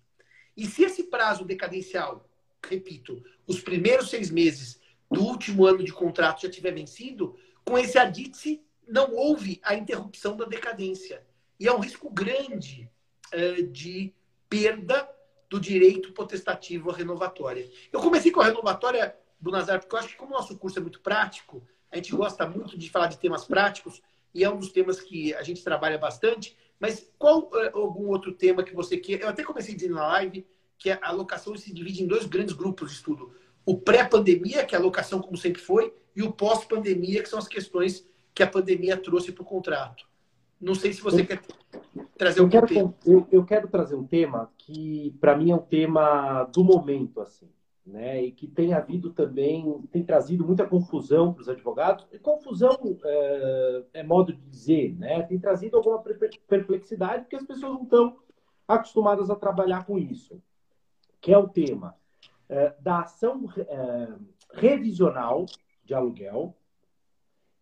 E 0.56 0.66
se 0.68 0.84
esse 0.84 1.04
prazo 1.04 1.46
decadencial, 1.46 2.30
repito, 2.64 3.24
os 3.48 3.60
primeiros 3.60 4.10
seis 4.10 4.30
meses 4.30 4.80
do 5.10 5.24
último 5.24 5.66
ano 5.66 5.84
de 5.84 5.92
contrato 5.92 6.42
já 6.44 6.50
tiver 6.50 6.74
vencido, 6.74 7.36
com 7.66 7.78
esse 7.78 7.98
ADITSE 7.98 8.62
não 8.88 9.16
houve 9.16 9.60
a 9.64 9.74
interrupção 9.74 10.36
da 10.36 10.46
decadência. 10.46 11.26
E 11.60 11.68
é 11.68 11.74
um 11.74 11.80
risco 11.80 12.10
grande 12.10 12.90
de 13.72 14.14
perda 14.50 15.10
do 15.50 15.60
direito 15.60 16.14
potestativo 16.14 16.92
à 16.92 16.96
renovatória. 16.96 17.70
Eu 17.92 18.00
comecei 18.00 18.32
com 18.32 18.42
a 18.42 18.46
renovatória 18.46 19.16
do 19.40 19.52
Nazar, 19.52 19.80
porque 19.80 19.96
eu 19.96 20.00
acho 20.00 20.10
que 20.10 20.16
como 20.16 20.34
o 20.34 20.38
nosso 20.38 20.58
curso 20.58 20.80
é 20.80 20.82
muito 20.82 21.02
prático, 21.02 21.62
a 21.92 21.98
gente 21.98 22.16
gosta 22.16 22.48
muito 22.48 22.78
de 22.78 22.90
falar 22.90 23.08
de 23.08 23.18
temas 23.18 23.44
práticos, 23.44 24.02
e 24.34 24.44
é 24.44 24.50
um 24.50 24.58
dos 24.58 24.72
temas 24.72 25.02
que 25.02 25.34
a 25.34 25.44
gente 25.44 25.64
trabalha 25.64 25.98
bastante. 25.98 26.56
Mas 26.80 27.12
qual 27.18 27.50
uh, 27.50 27.78
algum 27.78 28.08
outro 28.08 28.32
tema 28.32 28.64
que 28.64 28.74
você 28.74 28.98
quer? 28.98 29.22
Eu 29.22 29.28
até 29.28 29.44
comecei 29.44 29.76
dizendo 29.76 29.96
na 29.96 30.08
live 30.08 30.48
que 30.78 30.90
a 30.90 31.00
alocação 31.04 31.56
se 31.58 31.74
divide 31.74 32.02
em 32.02 32.08
dois 32.08 32.26
grandes 32.26 32.56
grupos 32.56 32.90
de 32.90 32.96
estudo. 32.96 33.36
O 33.66 33.78
pré-pandemia, 33.78 34.66
que 34.66 34.74
é 34.74 34.78
a 34.78 34.82
alocação 34.82 35.22
como 35.22 35.38
sempre 35.38 35.62
foi, 35.62 35.94
e 36.16 36.24
o 36.24 36.32
pós-pandemia, 36.32 37.22
que 37.22 37.30
são 37.30 37.38
as 37.38 37.48
questões 37.48 38.08
que 38.34 38.42
a 38.42 38.48
pandemia 38.48 38.98
trouxe 38.98 39.32
para 39.32 39.44
o 39.44 39.46
contrato. 39.46 40.08
Não 40.62 40.76
sei 40.76 40.94
se 40.94 41.02
você 41.02 41.22
eu, 41.22 41.26
quer 41.26 41.42
trazer 42.18 42.50
quero, 42.50 42.68
tema. 42.68 42.94
Eu, 43.06 43.28
eu 43.32 43.46
quero 43.46 43.68
trazer 43.68 43.96
um 43.96 44.06
tema 44.06 44.52
que, 44.58 45.16
para 45.20 45.36
mim, 45.36 45.52
é 45.52 45.56
um 45.56 45.60
tema 45.60 46.44
do 46.46 46.64
momento, 46.64 47.20
assim 47.20 47.50
né? 47.86 48.24
E 48.24 48.32
que 48.32 48.48
tem 48.48 48.74
havido 48.74 49.12
também, 49.12 49.82
tem 49.92 50.04
trazido 50.04 50.46
muita 50.46 50.66
confusão 50.66 51.34
para 51.34 51.42
os 51.42 51.50
advogados. 51.50 52.06
E 52.12 52.20
confusão 52.20 52.78
é, 53.04 53.84
é, 53.96 54.04
modo 54.04 54.34
de 54.34 54.42
dizer, 54.42 54.96
né? 54.98 55.22
Tem 55.24 55.40
trazido 55.40 55.78
alguma 55.78 56.02
perplexidade 56.48 57.24
porque 57.24 57.36
as 57.36 57.46
pessoas 57.46 57.74
não 57.74 57.84
estão 57.84 58.18
acostumadas 58.68 59.30
a 59.30 59.36
trabalhar 59.36 59.86
com 59.86 59.98
isso, 59.98 60.42
que 61.20 61.34
é 61.34 61.38
o 61.38 61.50
tema 61.50 61.96
é, 62.48 62.74
da 62.80 63.02
ação 63.02 63.52
é, 63.58 64.14
revisional 64.54 65.46
de 65.84 65.94
aluguel 65.94 66.56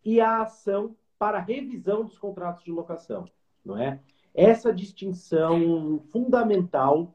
e 0.04 0.20
a 0.20 0.42
ação 0.42 0.96
para 1.20 1.38
revisão 1.38 2.02
dos 2.02 2.16
contratos 2.16 2.64
de 2.64 2.72
locação, 2.72 3.28
não 3.62 3.76
é? 3.76 4.00
Essa 4.34 4.72
distinção 4.72 6.00
fundamental 6.10 7.14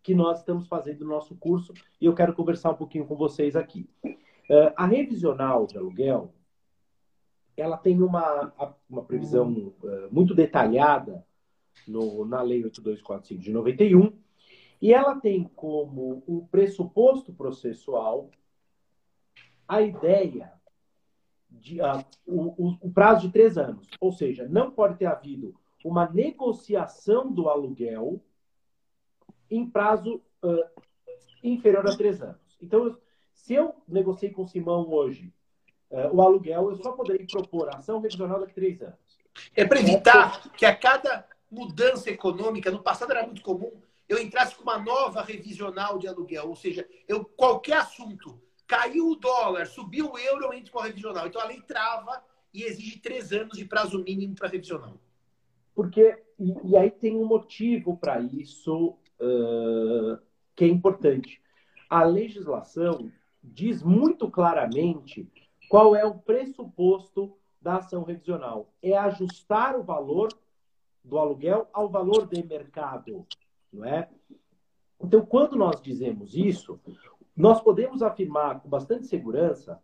que 0.00 0.14
nós 0.14 0.38
estamos 0.38 0.68
fazendo 0.68 1.00
no 1.00 1.10
nosso 1.10 1.34
curso 1.34 1.74
e 2.00 2.06
eu 2.06 2.14
quero 2.14 2.32
conversar 2.32 2.70
um 2.70 2.76
pouquinho 2.76 3.04
com 3.04 3.16
vocês 3.16 3.56
aqui. 3.56 3.90
Uh, 4.04 4.70
a 4.76 4.86
revisional 4.86 5.66
de 5.66 5.76
aluguel, 5.76 6.32
ela 7.56 7.76
tem 7.76 8.00
uma, 8.00 8.52
uma 8.88 9.02
previsão 9.02 9.74
uh, 9.82 10.08
muito 10.12 10.32
detalhada 10.32 11.26
no, 11.88 12.24
na 12.24 12.40
Lei 12.42 12.62
8245 12.62 13.42
de 13.42 13.50
91 13.50 14.12
e 14.80 14.94
ela 14.94 15.16
tem 15.16 15.50
como 15.56 16.22
um 16.28 16.46
pressuposto 16.46 17.32
processual 17.32 18.30
a 19.66 19.82
ideia 19.82 20.59
de 21.50 21.80
uh, 21.80 22.04
o, 22.26 22.76
o 22.80 22.90
prazo 22.90 23.26
de 23.26 23.32
três 23.32 23.58
anos, 23.58 23.86
ou 24.00 24.12
seja, 24.12 24.48
não 24.48 24.70
pode 24.70 24.96
ter 24.96 25.06
havido 25.06 25.54
uma 25.84 26.08
negociação 26.08 27.30
do 27.32 27.48
aluguel 27.48 28.20
em 29.50 29.68
prazo 29.68 30.22
uh, 30.42 30.82
inferior 31.42 31.88
a 31.88 31.96
três 31.96 32.22
anos. 32.22 32.40
Então, 32.60 32.96
se 33.34 33.54
eu 33.54 33.74
negociei 33.88 34.30
com 34.30 34.42
o 34.42 34.48
Simão 34.48 34.90
hoje 34.90 35.32
uh, 35.90 36.14
o 36.14 36.22
aluguel, 36.22 36.70
eu 36.70 36.76
só 36.76 36.92
poderia 36.92 37.26
propor 37.26 37.74
ação 37.74 38.00
revisional 38.00 38.40
daqui 38.40 38.52
a 38.52 38.54
três 38.54 38.82
anos. 38.82 38.98
É 39.54 39.64
para 39.64 39.80
evitar 39.80 40.50
que 40.52 40.66
a 40.66 40.76
cada 40.76 41.26
mudança 41.50 42.10
econômica, 42.10 42.70
no 42.70 42.82
passado 42.82 43.10
era 43.10 43.26
muito 43.26 43.42
comum, 43.42 43.72
eu 44.08 44.18
entrasse 44.18 44.54
com 44.54 44.62
uma 44.62 44.78
nova 44.78 45.22
revisional 45.22 45.98
de 45.98 46.08
aluguel, 46.08 46.48
ou 46.48 46.56
seja, 46.56 46.86
eu 47.08 47.24
qualquer 47.24 47.78
assunto, 47.78 48.40
caiu 48.70 49.08
o 49.08 49.16
dólar, 49.16 49.66
subiu 49.66 50.12
o 50.12 50.16
euro, 50.16 50.44
eu 50.44 50.52
entro 50.52 50.70
com 50.70 50.78
a 50.78 50.84
revisional. 50.84 51.26
Então 51.26 51.42
a 51.42 51.46
lei 51.46 51.60
trava 51.60 52.22
e 52.54 52.62
exige 52.62 53.00
três 53.00 53.32
anos 53.32 53.58
de 53.58 53.64
prazo 53.64 53.98
mínimo 53.98 54.36
para 54.36 54.46
revisional. 54.46 54.94
Porque, 55.74 56.22
e, 56.38 56.54
e, 56.70 56.76
aí 56.76 56.88
tem 56.88 57.16
um 57.16 57.24
motivo 57.24 57.96
para 57.96 58.20
isso, 58.20 58.96
que 60.54 60.64
é 60.64 60.68
importante. 60.68 61.42
A 61.88 62.04
legislação 62.04 63.10
diz 63.42 63.82
muito 63.82 64.30
claramente 64.30 65.28
qual 65.68 65.96
é 65.96 66.04
o 66.04 66.18
pressuposto 66.18 67.36
da 67.60 67.78
ação 67.78 68.04
revisional. 68.04 68.72
É 68.80 68.96
ajustar 68.96 69.76
o 69.76 69.82
valor 69.82 70.28
do 71.02 71.18
aluguel 71.18 71.68
ao 71.72 71.88
valor 71.88 72.28
de 72.28 72.40
mercado, 72.46 73.26
não 73.72 73.84
é? 73.84 74.08
Então, 75.02 75.26
quando 75.26 75.56
nós 75.56 75.80
dizemos 75.80 76.36
isso, 76.36 76.78
nós 77.40 77.58
podemos 77.62 78.02
afirmar 78.02 78.60
com 78.60 78.68
bastante 78.68 79.06
segurança 79.06 79.82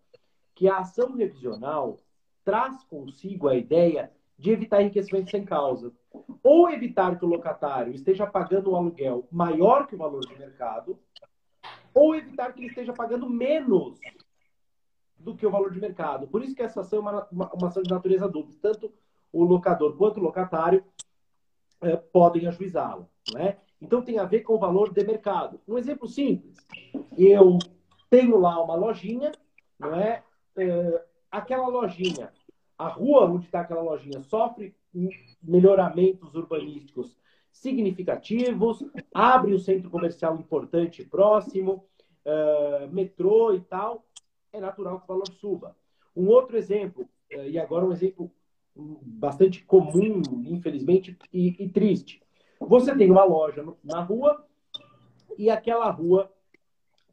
que 0.54 0.68
a 0.68 0.78
ação 0.78 1.14
revisional 1.14 1.96
traz 2.44 2.84
consigo 2.84 3.48
a 3.48 3.56
ideia 3.56 4.12
de 4.38 4.50
evitar 4.50 4.82
enriquecimento 4.82 5.30
sem 5.30 5.42
causa. 5.42 5.90
Ou 6.42 6.68
evitar 6.68 7.18
que 7.18 7.24
o 7.24 7.28
locatário 7.28 7.94
esteja 7.94 8.26
pagando 8.26 8.70
um 8.70 8.76
aluguel 8.76 9.26
maior 9.32 9.86
que 9.86 9.94
o 9.94 9.98
valor 9.98 10.20
de 10.20 10.38
mercado, 10.38 10.98
ou 11.94 12.14
evitar 12.14 12.52
que 12.52 12.60
ele 12.60 12.68
esteja 12.68 12.92
pagando 12.92 13.28
menos 13.28 13.98
do 15.18 15.34
que 15.34 15.46
o 15.46 15.50
valor 15.50 15.72
de 15.72 15.80
mercado. 15.80 16.28
Por 16.28 16.42
isso 16.42 16.54
que 16.54 16.62
essa 16.62 16.82
ação 16.82 16.98
é 16.98 17.02
uma, 17.02 17.28
uma, 17.32 17.54
uma 17.54 17.68
ação 17.68 17.82
de 17.82 17.90
natureza 17.90 18.28
dupla. 18.28 18.54
Tanto 18.60 18.92
o 19.32 19.44
locador 19.44 19.96
quanto 19.96 20.20
o 20.20 20.22
locatário 20.22 20.84
é, 21.80 21.96
podem 21.96 22.46
ajuizá-la. 22.46 23.06
É? 23.34 23.56
Então 23.80 24.02
tem 24.02 24.18
a 24.18 24.24
ver 24.24 24.40
com 24.40 24.54
o 24.54 24.58
valor 24.58 24.92
de 24.92 25.02
mercado. 25.04 25.58
Um 25.66 25.78
exemplo 25.78 26.06
simples. 26.06 26.54
Eu 27.16 27.58
tenho 28.10 28.38
lá 28.38 28.62
uma 28.62 28.74
lojinha, 28.74 29.32
não 29.78 29.94
é? 29.94 30.22
é 30.58 31.04
aquela 31.30 31.68
lojinha 31.68 32.32
a 32.78 32.88
rua 32.88 33.24
onde 33.24 33.46
está 33.46 33.60
aquela 33.60 33.82
lojinha 33.82 34.22
sofre 34.22 34.74
melhoramentos 35.42 36.34
urbanísticos 36.34 37.16
significativos, 37.52 38.84
abre 39.14 39.54
um 39.54 39.58
centro 39.58 39.90
comercial 39.90 40.36
importante 40.36 41.04
próximo, 41.04 41.84
uh, 42.24 42.88
metrô 42.92 43.54
e 43.54 43.60
tal, 43.60 44.04
é 44.52 44.60
natural 44.60 44.98
que 44.98 45.04
o 45.04 45.08
valor 45.08 45.28
suba. 45.32 45.76
Um 46.14 46.28
outro 46.28 46.56
exemplo, 46.56 47.08
uh, 47.32 47.42
e 47.48 47.58
agora 47.58 47.84
um 47.84 47.92
exemplo 47.92 48.30
bastante 48.74 49.64
comum, 49.64 50.22
infelizmente, 50.44 51.16
e, 51.32 51.64
e 51.64 51.68
triste. 51.68 52.22
Você 52.60 52.94
tem 52.94 53.10
uma 53.10 53.24
loja 53.24 53.62
no, 53.62 53.78
na 53.82 54.02
rua 54.02 54.46
e 55.38 55.48
aquela 55.48 55.90
rua 55.90 56.30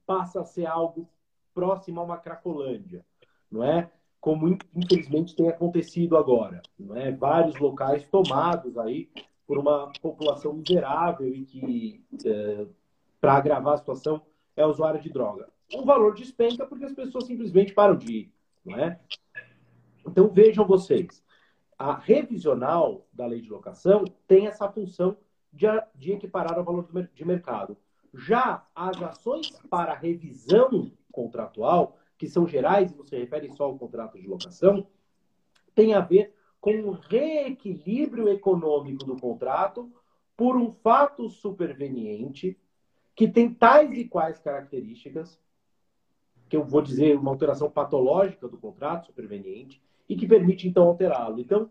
passa 0.05 0.41
a 0.41 0.45
ser 0.45 0.65
algo 0.65 1.07
próximo 1.53 1.99
a 1.99 2.03
uma 2.03 2.17
cracolândia, 2.17 3.05
não 3.51 3.63
é? 3.63 3.89
como 4.23 4.57
infelizmente 4.73 5.35
tem 5.35 5.49
acontecido 5.49 6.15
agora. 6.15 6.61
Não 6.79 6.95
é? 6.95 7.11
Vários 7.11 7.59
locais 7.59 8.05
tomados 8.05 8.77
aí 8.77 9.09
por 9.45 9.57
uma 9.57 9.91
população 10.01 10.53
miserável 10.53 11.27
e 11.27 11.43
que, 11.43 12.05
é, 12.25 12.65
para 13.19 13.33
agravar 13.33 13.73
a 13.73 13.77
situação, 13.79 14.21
é 14.55 14.65
usuário 14.65 15.01
de 15.01 15.09
droga. 15.09 15.49
O 15.73 15.83
valor 15.83 16.13
despenca 16.15 16.65
porque 16.65 16.85
as 16.85 16.93
pessoas 16.93 17.25
simplesmente 17.25 17.73
param 17.73 17.97
de 17.97 18.13
ir. 18.13 18.33
Não 18.63 18.79
é? 18.79 18.97
Então 20.07 20.29
vejam 20.29 20.65
vocês, 20.65 21.21
a 21.77 21.93
revisional 21.93 23.05
da 23.11 23.25
lei 23.25 23.41
de 23.41 23.49
locação 23.49 24.05
tem 24.25 24.47
essa 24.47 24.71
função 24.71 25.17
de, 25.51 25.65
de 25.95 26.13
equiparar 26.13 26.57
ao 26.57 26.63
valor 26.63 26.87
de 27.13 27.25
mercado. 27.25 27.75
Já 28.13 28.65
as 28.75 29.01
ações 29.01 29.49
para 29.69 29.93
revisão 29.93 30.91
contratual 31.11 31.97
que 32.17 32.27
são 32.27 32.47
gerais 32.47 32.91
e 32.91 32.95
não 32.95 33.03
se 33.03 33.17
referem 33.17 33.51
só 33.55 33.65
ao 33.65 33.77
contrato 33.77 34.19
de 34.19 34.27
locação, 34.27 34.87
tem 35.73 35.93
a 35.93 35.99
ver 35.99 36.33
com 36.61 36.71
o 36.83 36.91
reequilíbrio 36.91 38.29
econômico 38.29 39.03
do 39.03 39.17
contrato 39.17 39.91
por 40.37 40.55
um 40.55 40.71
fato 40.71 41.29
superveniente 41.29 42.57
que 43.15 43.27
tem 43.27 43.53
tais 43.53 43.91
e 43.97 44.05
quais 44.05 44.39
características, 44.39 45.39
que 46.49 46.55
eu 46.55 46.63
vou 46.63 46.81
dizer 46.81 47.17
uma 47.17 47.31
alteração 47.31 47.69
patológica 47.69 48.47
do 48.47 48.57
contrato 48.57 49.07
superveniente, 49.07 49.81
e 50.07 50.15
que 50.15 50.27
permite 50.27 50.67
então 50.67 50.87
alterá-lo. 50.87 51.39
Então, 51.39 51.69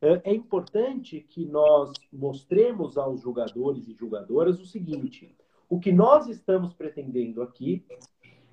é, 0.00 0.30
é 0.30 0.34
importante 0.34 1.20
que 1.20 1.44
nós 1.44 1.92
mostremos 2.12 2.96
aos 2.96 3.20
julgadores 3.20 3.86
e 3.88 3.94
julgadoras 3.94 4.60
o 4.60 4.66
seguinte: 4.66 5.34
o 5.74 5.80
que 5.80 5.90
nós 5.90 6.28
estamos 6.28 6.72
pretendendo 6.72 7.42
aqui 7.42 7.84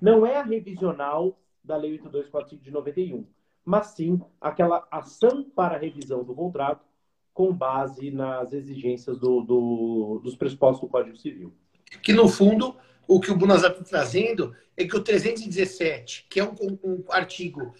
não 0.00 0.26
é 0.26 0.38
a 0.38 0.42
revisional 0.42 1.38
da 1.62 1.76
Lei 1.76 1.92
8245 1.92 2.64
de 2.64 2.70
91, 2.72 3.24
mas 3.64 3.86
sim 3.88 4.20
aquela 4.40 4.88
ação 4.90 5.44
para 5.44 5.78
revisão 5.78 6.24
do 6.24 6.34
contrato 6.34 6.84
com 7.32 7.52
base 7.52 8.10
nas 8.10 8.52
exigências 8.52 9.20
do, 9.20 9.40
do, 9.42 10.20
dos 10.24 10.34
pressupostos 10.34 10.80
do 10.80 10.90
Código 10.90 11.16
Civil. 11.16 11.54
Que, 12.02 12.12
no 12.12 12.28
fundo, 12.28 12.74
o 13.06 13.20
que 13.20 13.30
o 13.30 13.36
Bunazar 13.36 13.70
está 13.70 13.84
trazendo 13.84 14.52
é 14.76 14.84
que 14.84 14.96
o 14.96 15.02
317, 15.02 16.26
que 16.28 16.40
é 16.40 16.44
um, 16.44 16.56
um 16.82 17.04
artigo 17.08 17.72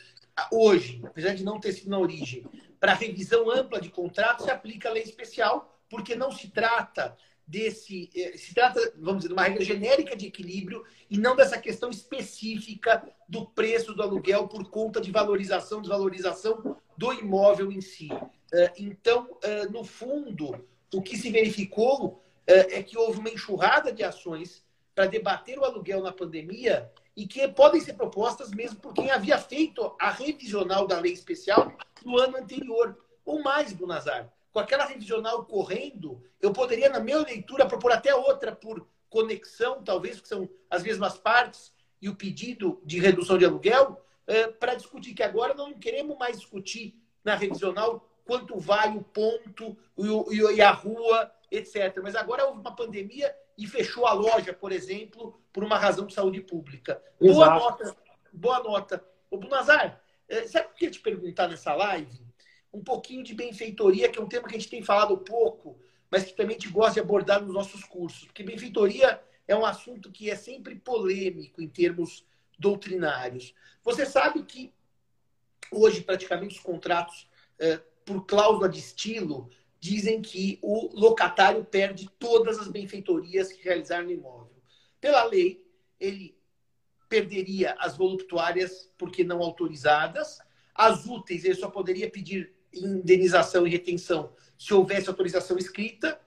hoje, 0.53 1.03
apesar 1.05 1.35
de 1.35 1.43
não 1.43 1.59
ter 1.59 1.73
sido 1.73 1.91
na 1.91 1.99
origem, 1.99 2.47
para 2.79 2.95
revisão 2.95 3.51
ampla 3.51 3.81
de 3.81 3.91
contrato, 3.91 4.45
se 4.45 4.51
aplica 4.53 4.89
a 4.89 4.93
lei 4.93 5.03
especial, 5.03 5.77
porque 5.91 6.15
não 6.15 6.31
se 6.31 6.49
trata 6.49 7.17
desse. 7.53 8.09
Eh, 8.17 8.37
se 8.39 8.55
trata, 8.55 8.81
vamos 8.97 9.19
dizer, 9.19 9.29
de 9.29 9.35
uma 9.35 9.43
regra 9.43 9.63
genérica 9.63 10.17
de 10.17 10.27
equilíbrio 10.27 10.83
e 11.11 11.19
não 11.19 11.37
dessa 11.37 11.59
questão 11.59 11.91
específica 11.91 13.07
do 13.29 13.45
preço 13.45 13.93
do 13.93 14.03
aluguel 14.03 14.49
por 14.49 14.71
conta 14.71 15.01
de 15.01 15.13
valorização, 15.13 15.83
desvalorização 15.83 16.77
do 16.97 17.13
imóvel 17.13 17.71
em 17.71 17.83
si. 17.83 18.09
Eh, 18.53 18.73
então, 18.79 19.37
eh, 19.43 19.67
no 19.67 19.85
fundo, 19.85 20.67
o 20.93 21.03
que 21.03 21.17
se 21.17 21.31
verificou 21.31 22.21
é 22.45 22.83
que 22.83 22.99
houve 22.99 23.21
uma 23.21 23.31
enxurrada 23.31 23.93
de 23.93 24.03
ações 24.03 24.65
para 24.97 25.07
debater 25.07 25.57
o 25.61 25.65
aluguel 25.65 26.03
na 26.03 26.11
pandemia 26.11 26.91
e 27.17 27.25
que 27.25 27.47
podem 27.47 27.81
ser 27.81 27.95
propostas 27.95 28.51
mesmo 28.51 28.81
por 28.81 28.93
quem 28.93 29.13
havia 29.13 29.39
feito 29.39 29.95
a 29.99 30.11
revisional 30.11 30.85
da 30.85 30.99
lei 30.99 31.13
especial 31.13 31.73
no 32.05 32.19
ano 32.19 32.37
anterior, 32.37 32.99
ou 33.25 33.41
mais, 33.41 33.73
Bunazar 33.73 34.29
com 34.53 34.59
aquela 34.59 34.85
revisional 34.85 35.45
correndo, 35.45 36.23
eu 36.41 36.53
poderia, 36.53 36.89
na 36.89 37.01
minha 37.01 37.19
leitura, 37.19 37.67
propor 37.67 37.93
até 37.93 38.15
outra 38.15 38.55
por 38.55 38.87
conexão, 39.09 39.83
talvez, 39.83 40.21
que 40.21 40.29
são 40.29 40.49
as 40.71 40.83
mesmas 40.83 41.17
partes, 41.19 41.73
e 42.01 42.09
o 42.09 42.17
pedido 42.17 42.81
de 42.85 42.99
redução 42.99 43.39
de 43.39 43.45
aluguel, 43.45 44.05
é, 44.27 44.49
para 44.49 44.75
discutir 44.75 45.15
que 45.15 45.23
agora 45.23 45.55
não 45.55 45.73
queremos 45.75 46.17
mais 46.19 46.39
discutir 46.39 46.95
na 47.25 47.35
revisional 47.35 48.09
quanto 48.25 48.59
vale 48.59 48.99
o 48.99 49.03
ponto 49.03 49.77
e 50.31 50.63
a 50.63 50.71
rua, 50.71 51.33
etc. 51.51 52.01
Mas 52.03 52.15
agora 52.15 52.47
houve 52.47 52.61
uma 52.61 52.75
pandemia 52.75 53.35
e 53.57 53.67
fechou 53.67 54.07
a 54.07 54.13
loja, 54.13 54.53
por 54.53 54.73
exemplo, 54.73 55.41
por 55.53 55.65
uma 55.65 55.79
razão 55.79 56.07
de 56.07 56.15
saúde 56.15 56.41
pública. 56.41 57.03
Exato. 57.21 57.35
Boa 57.35 57.49
nota. 57.59 57.97
Boa 58.33 58.63
nota. 58.63 59.05
Ô, 59.31 59.37
Bunazar, 59.37 60.01
é, 60.29 60.47
sabe 60.47 60.69
o 60.69 60.75
que 60.75 60.87
eu 60.87 60.91
te 60.91 61.01
perguntar 61.01 61.49
nessa 61.49 61.75
live? 61.75 62.32
Um 62.73 62.83
pouquinho 62.83 63.23
de 63.23 63.35
benfeitoria, 63.35 64.09
que 64.09 64.19
é 64.19 64.23
um 64.23 64.29
tema 64.29 64.49
que 64.49 64.57
a 64.57 64.59
gente 64.59 64.71
tem 64.71 64.83
falado 64.83 65.19
pouco, 65.19 65.79
mas 66.11 66.25
que 66.25 66.35
também 66.35 66.57
a 66.57 66.59
gente 66.59 66.73
gosta 66.73 66.95
de 66.95 67.01
abordar 67.01 67.43
nos 67.43 67.53
nossos 67.53 67.85
cursos. 67.85 68.25
Porque 68.25 68.43
benfeitoria 68.43 69.23
é 69.47 69.57
um 69.57 69.65
assunto 69.65 70.11
que 70.11 70.31
é 70.31 70.37
sempre 70.37 70.75
polêmico 70.75 71.61
em 71.61 71.69
termos 71.69 72.25
doutrinários. 72.59 73.55
Você 73.83 74.07
sabe 74.07 74.43
que 74.45 74.73
hoje 75.71 76.03
praticamente 76.03 76.57
os 76.57 76.63
contratos 76.63 77.29
é, 77.59 77.79
por 78.05 78.25
cláusula 78.27 78.69
de 78.69 78.79
estilo 78.79 79.51
dizem 79.81 80.23
que 80.23 80.59
o 80.63 80.89
locatário 80.99 81.65
perde 81.65 82.09
todas 82.19 82.59
as 82.59 82.69
benfeitorias 82.69 83.53
que 83.53 83.65
realizar 83.65 84.03
no 84.03 84.13
imóvel. 84.13 84.63
Pela 85.01 85.25
lei, 85.25 85.67
ele 85.99 86.37
perderia 87.09 87.75
as 87.79 87.97
voluptuárias 87.97 88.91
porque 88.97 89.25
não 89.25 89.43
autorizadas, 89.43 90.39
as 90.75 91.05
úteis 91.07 91.45
ele 91.45 91.57
só 91.57 91.69
poderia 91.69 92.09
pedir 92.09 92.55
indenização 92.75 93.67
e 93.67 93.71
retenção 93.71 94.33
se 94.59 94.73
houvesse 94.73 95.09
autorização 95.09 95.59
escrita, 95.59 96.21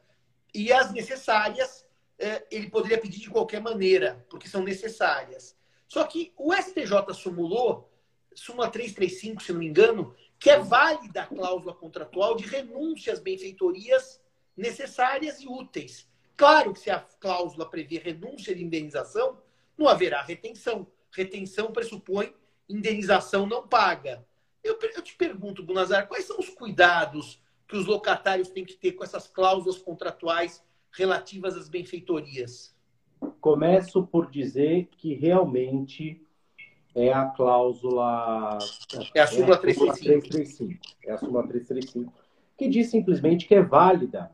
e 0.54 0.72
as 0.72 0.92
necessárias 0.92 1.86
eh, 2.18 2.46
ele 2.52 2.70
poderia 2.70 2.98
pedir 2.98 3.20
de 3.20 3.30
qualquer 3.30 3.62
maneira, 3.62 4.26
porque 4.30 4.48
são 4.48 4.64
necessárias. 4.64 5.56
Só 5.88 6.04
que 6.06 6.34
o 6.38 6.54
STJ 6.54 7.14
sumulou, 7.14 7.92
súmula 8.34 8.70
335, 8.70 9.44
se 9.44 9.52
não 9.52 9.60
me 9.60 9.68
engano, 9.68 10.16
que 10.40 10.50
é 10.50 10.60
válida 10.60 11.24
a 11.24 11.28
cláusula 11.28 11.74
contratual 11.74 12.36
de 12.36 12.46
renúncia 12.46 13.14
às 13.14 13.20
benfeitorias 13.20 14.22
necessárias 14.56 15.42
e 15.42 15.48
úteis. 15.48 16.08
Claro 16.36 16.74
que 16.74 16.80
se 16.80 16.90
a 16.90 17.00
cláusula 17.00 17.70
prevê 17.70 17.98
renúncia 17.98 18.54
de 18.54 18.64
indenização, 18.64 19.42
não 19.78 19.88
haverá 19.88 20.22
retenção. 20.22 20.88
Retenção 21.12 21.72
pressupõe 21.72 22.34
indenização 22.68 23.46
não 23.46 23.68
paga. 23.68 24.26
Eu, 24.66 24.80
eu 24.96 25.02
te 25.04 25.16
pergunto, 25.16 25.62
Bunazar, 25.62 26.08
quais 26.08 26.26
são 26.26 26.40
os 26.40 26.50
cuidados 26.50 27.40
que 27.68 27.78
os 27.78 27.86
locatários 27.86 28.50
têm 28.50 28.66
que 28.66 28.74
ter 28.74 28.94
com 28.94 29.04
essas 29.04 29.28
cláusulas 29.28 29.78
contratuais 29.78 30.66
relativas 30.92 31.56
às 31.56 31.70
benfeitorias? 31.70 32.76
Começo 33.40 34.08
por 34.08 34.30
dizer 34.30 34.90
que 34.98 35.14
realmente 35.14 36.20
é 36.96 37.14
a 37.14 37.26
cláusula. 37.26 38.58
É 39.14 39.22
a 39.22 39.28
súmula 39.28 39.58
335. 39.58 40.80
É 41.04 41.12
a 41.12 41.18
súmula 41.20 41.48
335, 41.48 42.12
que 42.58 42.68
diz 42.68 42.90
simplesmente 42.90 43.48
que 43.48 43.54
é 43.54 43.62
válida. 43.62 44.32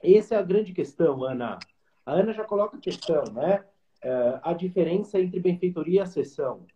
Essa 0.00 0.36
é 0.36 0.38
a 0.38 0.42
grande 0.42 0.72
questão, 0.72 1.24
Ana. 1.24 1.58
A 2.06 2.12
Ana 2.12 2.32
já 2.32 2.44
coloca 2.44 2.76
a 2.76 2.80
questão, 2.80 3.24
né? 3.32 3.64
É, 4.00 4.40
a 4.44 4.52
diferença 4.52 5.20
entre 5.20 5.40
benfeitoria 5.40 6.00
e 6.00 6.02
acessão. 6.02 6.66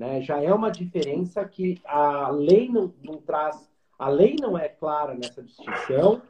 Né? 0.00 0.22
Já 0.22 0.42
é 0.42 0.50
uma 0.50 0.70
diferença 0.70 1.44
que 1.44 1.78
a 1.84 2.30
lei 2.30 2.70
não, 2.70 2.90
não 3.04 3.18
traz, 3.20 3.70
a 3.98 4.08
lei 4.08 4.34
não 4.40 4.56
é 4.56 4.66
clara 4.66 5.12
nessa 5.14 5.42
distinção, 5.42 6.22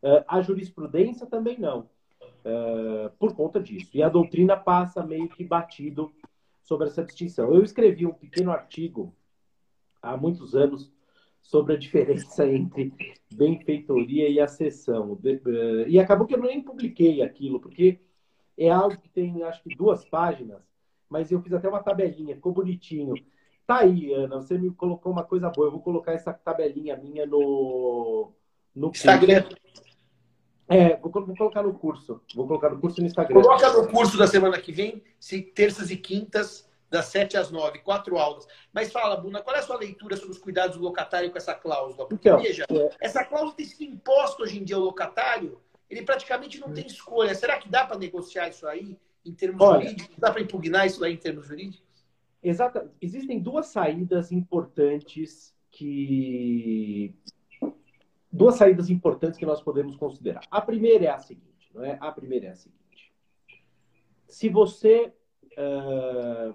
uh, 0.00 0.22
a 0.28 0.40
jurisprudência 0.40 1.26
também 1.26 1.58
não, 1.58 1.90
uh, 2.20 3.10
por 3.18 3.34
conta 3.34 3.60
disso. 3.60 3.90
E 3.94 4.00
a 4.00 4.08
doutrina 4.08 4.56
passa 4.56 5.04
meio 5.04 5.28
que 5.28 5.42
batido 5.42 6.12
sobre 6.62 6.86
essa 6.86 7.02
distinção. 7.02 7.52
Eu 7.52 7.64
escrevi 7.64 8.06
um 8.06 8.14
pequeno 8.14 8.52
artigo 8.52 9.12
há 10.00 10.16
muitos 10.16 10.54
anos 10.54 10.92
sobre 11.42 11.74
a 11.74 11.76
diferença 11.76 12.46
entre 12.46 12.94
benfeitoria 13.34 14.28
e 14.28 14.38
acessão. 14.38 15.14
Uh, 15.14 15.88
e 15.88 15.98
acabou 15.98 16.28
que 16.28 16.34
eu 16.36 16.40
nem 16.40 16.62
publiquei 16.62 17.22
aquilo, 17.22 17.58
porque 17.58 17.98
é 18.56 18.70
algo 18.70 18.96
que 18.96 19.08
tem, 19.08 19.42
acho 19.42 19.64
que, 19.64 19.74
duas 19.74 20.04
páginas 20.04 20.62
mas 21.08 21.30
eu 21.30 21.40
fiz 21.40 21.52
até 21.52 21.68
uma 21.68 21.82
tabelinha, 21.82 22.34
ficou 22.34 22.52
bonitinho. 22.52 23.14
Tá 23.66 23.78
aí, 23.78 24.12
Ana, 24.12 24.36
você 24.36 24.56
me 24.56 24.70
colocou 24.70 25.12
uma 25.12 25.24
coisa 25.24 25.50
boa. 25.50 25.66
Eu 25.66 25.72
vou 25.72 25.80
colocar 25.80 26.12
essa 26.12 26.32
tabelinha 26.32 26.96
minha 26.96 27.26
no, 27.26 28.32
no 28.74 28.88
Instagram. 28.88 29.44
É, 30.68 30.96
vou, 30.96 31.10
vou, 31.10 31.36
colocar 31.36 31.62
no 31.62 31.74
curso. 31.74 32.20
Vou 32.34 32.46
colocar 32.46 32.70
no 32.70 32.80
curso 32.80 33.00
no 33.00 33.06
Instagram. 33.06 33.40
Coloca 33.40 33.72
no 33.72 33.88
curso 33.88 34.16
da 34.16 34.26
semana 34.26 34.58
que 34.60 34.72
vem, 34.72 35.02
se, 35.18 35.42
terças 35.42 35.90
e 35.90 35.96
quintas, 35.96 36.68
das 36.90 37.06
7 37.06 37.36
às 37.36 37.50
9, 37.50 37.80
quatro 37.80 38.16
aulas. 38.16 38.46
Mas 38.72 38.92
fala, 38.92 39.16
Buna, 39.16 39.42
qual 39.42 39.56
é 39.56 39.58
a 39.58 39.62
sua 39.62 39.76
leitura 39.76 40.16
sobre 40.16 40.32
os 40.32 40.38
cuidados 40.38 40.76
do 40.76 40.82
locatário 40.82 41.30
com 41.30 41.38
essa 41.38 41.54
cláusula? 41.54 42.08
Porque, 42.08 42.28
então, 42.28 42.40
veja, 42.40 42.64
é... 42.70 42.90
essa 43.00 43.24
cláusula 43.24 43.54
tem 43.54 43.66
sido 43.66 43.82
imposta 43.82 44.42
hoje 44.42 44.58
em 44.58 44.64
dia 44.64 44.76
ao 44.76 44.82
locatário, 44.82 45.60
ele 45.88 46.02
praticamente 46.02 46.60
não 46.60 46.72
tem 46.72 46.86
escolha. 46.86 47.34
Será 47.34 47.58
que 47.58 47.68
dá 47.68 47.84
para 47.84 47.98
negociar 47.98 48.48
isso 48.48 48.66
aí? 48.66 48.98
Em 49.26 49.34
termos 49.34 49.60
Olha, 49.60 49.82
jurídicos? 49.82 50.16
Dá 50.16 50.30
para 50.30 50.42
impugnar 50.42 50.86
isso 50.86 51.04
aí 51.04 51.14
em 51.14 51.18
termos 51.18 51.46
jurídicos? 51.46 52.04
Exato. 52.42 52.88
Existem 53.00 53.40
duas 53.40 53.66
saídas 53.66 54.30
importantes 54.30 55.54
que. 55.70 57.14
Duas 58.30 58.56
saídas 58.56 58.90
importantes 58.90 59.38
que 59.38 59.46
nós 59.46 59.62
podemos 59.62 59.96
considerar. 59.96 60.42
A 60.50 60.60
primeira 60.60 61.06
é 61.06 61.10
a 61.10 61.18
seguinte, 61.18 61.70
não 61.74 61.84
é? 61.84 61.96
A 62.00 62.12
primeira 62.12 62.46
é 62.46 62.50
a 62.50 62.56
seguinte. 62.56 63.12
Se 64.28 64.48
você 64.48 65.12
uh, 65.56 66.54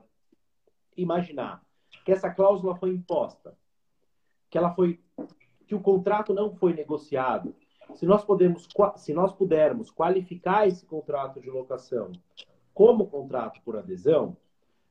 imaginar 0.96 1.66
que 2.06 2.12
essa 2.12 2.30
cláusula 2.30 2.76
foi 2.76 2.92
imposta, 2.92 3.58
que 4.50 4.58
ela 4.58 4.74
foi, 4.74 5.00
que 5.66 5.74
o 5.74 5.82
contrato 5.82 6.34
não 6.34 6.54
foi 6.54 6.74
negociado, 6.74 7.56
se 7.96 8.06
nós 8.06 8.24
podemos, 8.24 8.68
se 8.98 9.14
nós 9.14 9.34
pudermos 9.34 9.90
qualificar 9.90 10.68
esse 10.68 10.86
contrato 10.86 11.42
de 11.42 11.50
locação 11.50 12.12
como 12.82 13.06
contrato 13.06 13.62
por 13.63 13.78
adesão, 13.78 14.36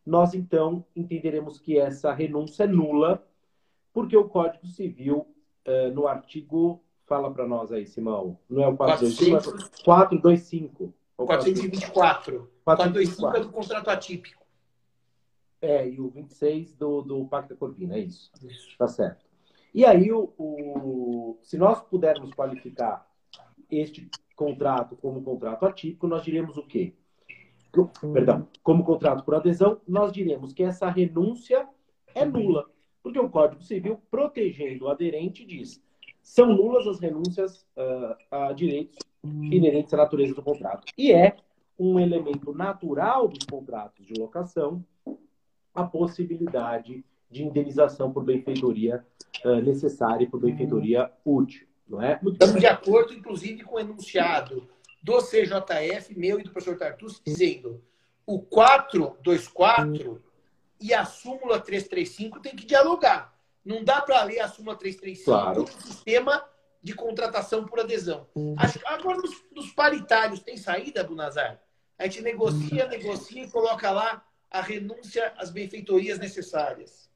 nós 0.07 0.33
então 0.33 0.85
entenderemos 0.94 1.59
que 1.59 1.76
essa 1.76 2.12
renúncia 2.12 2.62
é 2.62 2.66
nula, 2.68 3.26
porque 3.92 4.16
o 4.16 4.29
Código 4.29 4.64
Civil, 4.68 5.26
uh, 5.66 5.92
no 5.92 6.07
artigo. 6.07 6.81
Fala 7.05 7.33
para 7.33 7.48
nós 7.48 7.72
aí, 7.72 7.85
Simão. 7.85 8.38
Não 8.48 8.62
é 8.62 8.68
o 8.68 8.76
425, 8.76 9.83
425. 9.83 10.94
424. 11.16 12.48
425 12.64 13.37
é 13.37 13.40
do 13.40 13.48
contrato 13.50 13.88
atípico. 13.88 14.46
É, 15.61 15.88
e 15.88 16.00
o 16.00 16.09
26 16.09 16.76
do, 16.76 17.03
do 17.03 17.26
Pacto 17.26 17.57
Corvina, 17.57 17.96
é 17.96 17.98
isso. 17.98 18.31
isso. 18.40 18.79
Tá 18.79 18.87
certo. 18.87 19.26
E 19.74 19.85
aí, 19.85 20.12
o, 20.12 20.33
o, 20.38 21.38
se 21.42 21.59
nós 21.59 21.83
pudermos 21.83 22.33
qualificar 22.33 23.05
este 23.68 24.09
contrato 24.37 24.94
como 24.94 25.20
contrato 25.24 25.66
atípico, 25.66 26.07
nós 26.07 26.22
diremos 26.22 26.57
o 26.57 26.62
quê? 26.62 26.94
Perdão, 28.12 28.48
como 28.62 28.85
contrato 28.85 29.24
por 29.24 29.35
adesão, 29.35 29.80
nós 29.87 30.12
diremos 30.12 30.52
que 30.52 30.62
essa 30.62 30.88
renúncia 30.88 31.66
é 32.14 32.24
nula, 32.24 32.66
porque 33.02 33.18
o 33.18 33.28
Código 33.28 33.62
Civil, 33.62 34.00
protegendo 34.11 34.85
o 34.85 34.88
aderente, 34.88 35.44
diz 35.44 35.80
são 36.22 36.54
nulas 36.54 36.87
as 36.87 37.00
renúncias 37.00 37.66
uh, 37.76 38.14
a 38.30 38.52
direitos 38.52 38.98
inerentes 39.24 39.92
à 39.94 39.96
natureza 39.96 40.35
do 40.35 40.42
contrato. 40.42 40.85
E 40.96 41.12
é 41.12 41.37
um 41.78 41.98
elemento 41.98 42.52
natural 42.52 43.26
dos 43.26 43.44
contratos 43.44 44.06
de 44.06 44.14
locação 44.14 44.85
a 45.74 45.85
possibilidade 45.85 47.04
de 47.30 47.42
indenização 47.44 48.12
por 48.12 48.24
benfeitoria 48.24 49.04
uh, 49.44 49.56
necessária 49.56 50.24
e 50.24 50.28
por 50.28 50.40
benfeitoria 50.40 51.11
útil. 51.24 51.66
Não 51.88 52.02
é? 52.02 52.20
Estamos 52.22 52.61
de 52.61 52.66
acordo, 52.66 53.12
inclusive, 53.12 53.64
com 53.64 53.76
o 53.76 53.80
enunciado 53.80 54.68
do 55.02 55.18
CJF, 55.18 56.16
meu 56.18 56.38
e 56.38 56.42
do 56.42 56.50
professor 56.50 56.76
Tartus, 56.78 57.20
dizendo 57.24 57.82
o 58.26 58.40
424 58.40 60.22
e 60.80 60.94
a 60.94 61.04
súmula 61.04 61.60
335 61.60 62.40
tem 62.40 62.54
que 62.54 62.64
dialogar. 62.66 63.34
Não 63.64 63.84
dá 63.84 64.00
para 64.00 64.22
ler 64.24 64.40
a 64.40 64.48
súmula 64.48 64.76
335 64.76 65.24
Claro. 65.24 65.62
no 65.62 65.68
sistema 65.68 66.44
de 66.82 66.94
contratação 66.94 67.66
por 67.66 67.80
adesão. 67.80 68.26
Acho 68.56 68.78
que 68.78 68.86
agora, 68.86 69.18
nos, 69.18 69.44
nos 69.54 69.70
paritários, 69.72 70.40
tem 70.40 70.56
saída, 70.56 71.04
Bunazar? 71.04 71.60
A 71.98 72.04
gente 72.04 72.22
negocia, 72.22 72.86
negocia 72.88 73.44
e 73.44 73.50
coloca 73.50 73.90
lá 73.90 74.24
a 74.50 74.62
renúncia 74.62 75.32
às 75.36 75.50
benfeitorias 75.50 76.18
necessárias. 76.18 77.10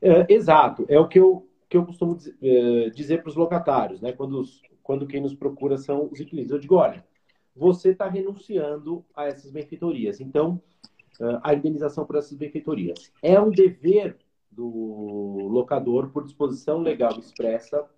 É, 0.00 0.32
exato. 0.32 0.86
É 0.88 0.98
o 0.98 1.08
que 1.08 1.18
eu, 1.18 1.48
que 1.68 1.76
eu 1.76 1.84
costumo 1.84 2.14
dizer, 2.16 2.36
é, 2.40 2.90
dizer 2.90 3.22
para 3.22 3.30
os 3.30 3.34
locatários, 3.36 4.00
né? 4.00 4.12
Quando, 4.12 4.38
os- 4.40 4.62
quando 4.84 5.06
quem 5.06 5.20
nos 5.20 5.34
procura 5.34 5.76
são 5.78 6.08
os 6.12 6.20
inquilinos. 6.20 6.52
Eu 6.52 6.58
digo, 6.60 6.76
olha, 6.76 7.04
você 7.56 7.90
está 7.90 8.06
renunciando 8.06 9.04
a 9.16 9.24
essas 9.26 9.50
benfeitorias. 9.50 10.20
Então, 10.20 10.60
é, 11.20 11.40
a 11.42 11.54
indenização 11.54 12.04
por 12.04 12.16
essas 12.16 12.36
benfeitorias. 12.36 13.10
É 13.22 13.40
um 13.40 13.50
dever 13.50 14.16
do 14.50 15.48
locador, 15.48 16.10
por 16.10 16.22
disposição 16.22 16.78
legal 16.80 17.18
expressa, 17.18 17.88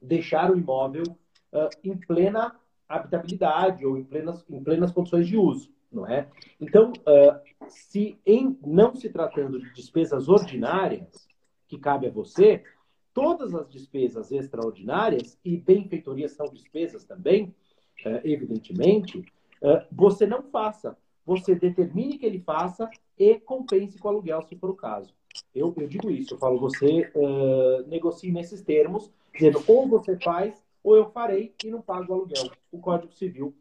deixar 0.00 0.52
o 0.52 0.58
imóvel 0.58 1.04
é, 1.52 1.68
em 1.82 1.96
plena 1.96 2.54
habitabilidade 2.88 3.84
ou 3.84 3.96
em 3.96 4.04
plenas, 4.04 4.44
em 4.48 4.62
plenas 4.62 4.92
condições 4.92 5.26
de 5.26 5.36
uso, 5.36 5.72
não 5.90 6.06
é? 6.06 6.28
Então, 6.60 6.92
é, 7.06 7.40
se 7.68 8.18
em 8.24 8.56
não 8.64 8.94
se 8.94 9.08
tratando 9.08 9.58
de 9.58 9.72
despesas 9.72 10.28
ordinárias, 10.28 11.26
que 11.66 11.78
cabe 11.78 12.06
a 12.06 12.10
você, 12.10 12.62
todas 13.16 13.54
as 13.54 13.66
despesas 13.70 14.30
extraordinárias, 14.30 15.38
e 15.42 15.56
benfeitorias 15.56 16.32
são 16.32 16.44
despesas 16.52 17.02
também, 17.02 17.54
eh, 18.04 18.20
evidentemente, 18.24 19.24
eh, 19.62 19.86
você 19.90 20.26
não 20.26 20.42
faça. 20.42 20.94
Você 21.24 21.54
determine 21.54 22.18
que 22.18 22.26
ele 22.26 22.40
faça 22.40 22.90
e 23.18 23.40
compense 23.40 23.98
com 23.98 24.08
aluguel, 24.08 24.42
se 24.42 24.54
for 24.56 24.68
o 24.68 24.74
caso. 24.74 25.14
Eu, 25.54 25.74
eu 25.78 25.88
digo 25.88 26.10
isso, 26.10 26.34
eu 26.34 26.38
falo, 26.38 26.60
você 26.60 27.10
eh, 27.14 27.84
negocie 27.86 28.30
nesses 28.30 28.60
termos, 28.60 29.10
dizendo 29.32 29.64
ou 29.66 29.88
você 29.88 30.18
faz 30.18 30.62
ou 30.84 30.94
eu 30.94 31.10
farei 31.10 31.54
e 31.64 31.70
não 31.70 31.80
pago 31.80 32.12
o 32.12 32.16
aluguel. 32.16 32.50
O 32.70 32.78
Código 32.78 33.14
Civil, 33.14 33.54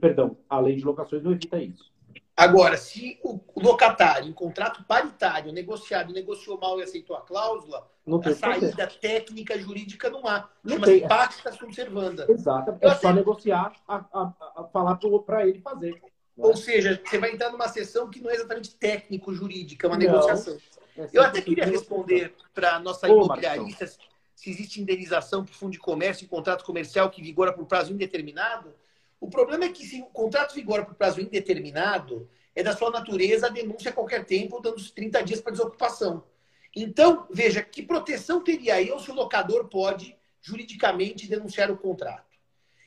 perdão, 0.00 0.36
a 0.48 0.60
lei 0.60 0.76
de 0.76 0.84
locações 0.84 1.24
não 1.24 1.32
evita 1.32 1.60
isso. 1.60 1.91
Agora, 2.36 2.76
se 2.78 3.18
o 3.22 3.38
locatário, 3.56 4.26
em 4.28 4.32
contrato 4.32 4.82
paritário, 4.84 5.52
negociado, 5.52 6.12
negociou 6.12 6.58
mal 6.58 6.80
e 6.80 6.82
aceitou 6.82 7.14
a 7.14 7.20
cláusula, 7.20 7.86
Não 8.06 8.20
a 8.24 8.34
saída 8.34 8.86
técnica 8.86 9.58
jurídica 9.58 10.08
não 10.08 10.26
há. 10.26 10.48
Não 10.64 10.74
Chama-se 10.74 10.98
tem. 11.00 11.08
pacta 11.08 11.52
sunt 11.52 11.74
servanda. 11.74 12.26
Exato. 12.28 12.70
Eu 12.80 12.90
É 12.90 12.94
só 12.94 13.08
até- 13.08 13.12
negociar, 13.12 13.72
a, 13.86 13.96
a- 13.96 14.32
a 14.56 14.64
falar 14.72 14.98
para 15.26 15.46
ele 15.46 15.60
fazer. 15.60 15.92
né? 15.92 16.00
Ou 16.38 16.56
seja, 16.56 16.98
você 17.04 17.18
vai 17.18 17.32
entrar 17.32 17.50
numa 17.52 17.68
sessão 17.68 18.08
que 18.08 18.18
não 18.20 18.30
é 18.30 18.34
exatamente 18.34 18.74
técnico-jurídica, 18.76 19.86
é 19.86 19.90
uma 19.90 19.98
Não. 19.98 20.06
negociação. 20.06 20.56
É 20.96 21.08
Eu 21.12 21.22
até 21.22 21.40
queria 21.42 21.66
responder 21.66 22.34
para 22.54 22.76
a 22.76 22.78
nossa 22.80 23.06
Ô, 23.08 23.24
imobiliarista 23.24 23.86
se 24.34 24.50
existe 24.50 24.80
indenização 24.80 25.44
por 25.44 25.52
fundo 25.54 25.72
de 25.72 25.78
comércio 25.78 26.24
em 26.24 26.28
contrato 26.28 26.64
comercial 26.64 27.10
que 27.10 27.22
vigora 27.22 27.52
por 27.52 27.66
prazo 27.66 27.92
indeterminado. 27.92 28.74
O 29.22 29.30
problema 29.30 29.66
é 29.66 29.68
que 29.68 29.86
se 29.86 30.02
o 30.02 30.06
contrato 30.06 30.52
vigora 30.52 30.84
por 30.84 30.96
prazo 30.96 31.20
indeterminado, 31.20 32.28
é 32.56 32.60
da 32.60 32.76
sua 32.76 32.90
natureza 32.90 33.46
a 33.46 33.50
denúncia 33.50 33.92
a 33.92 33.94
qualquer 33.94 34.24
tempo, 34.26 34.60
dando 34.60 34.78
os 34.78 34.90
30 34.90 35.22
dias 35.22 35.40
para 35.40 35.52
desocupação. 35.52 36.24
Então, 36.74 37.28
veja, 37.30 37.62
que 37.62 37.84
proteção 37.84 38.42
teria 38.42 38.82
eu 38.82 38.98
se 38.98 39.12
o 39.12 39.14
locador 39.14 39.68
pode 39.68 40.18
juridicamente 40.40 41.28
denunciar 41.28 41.70
o 41.70 41.78
contrato? 41.78 42.36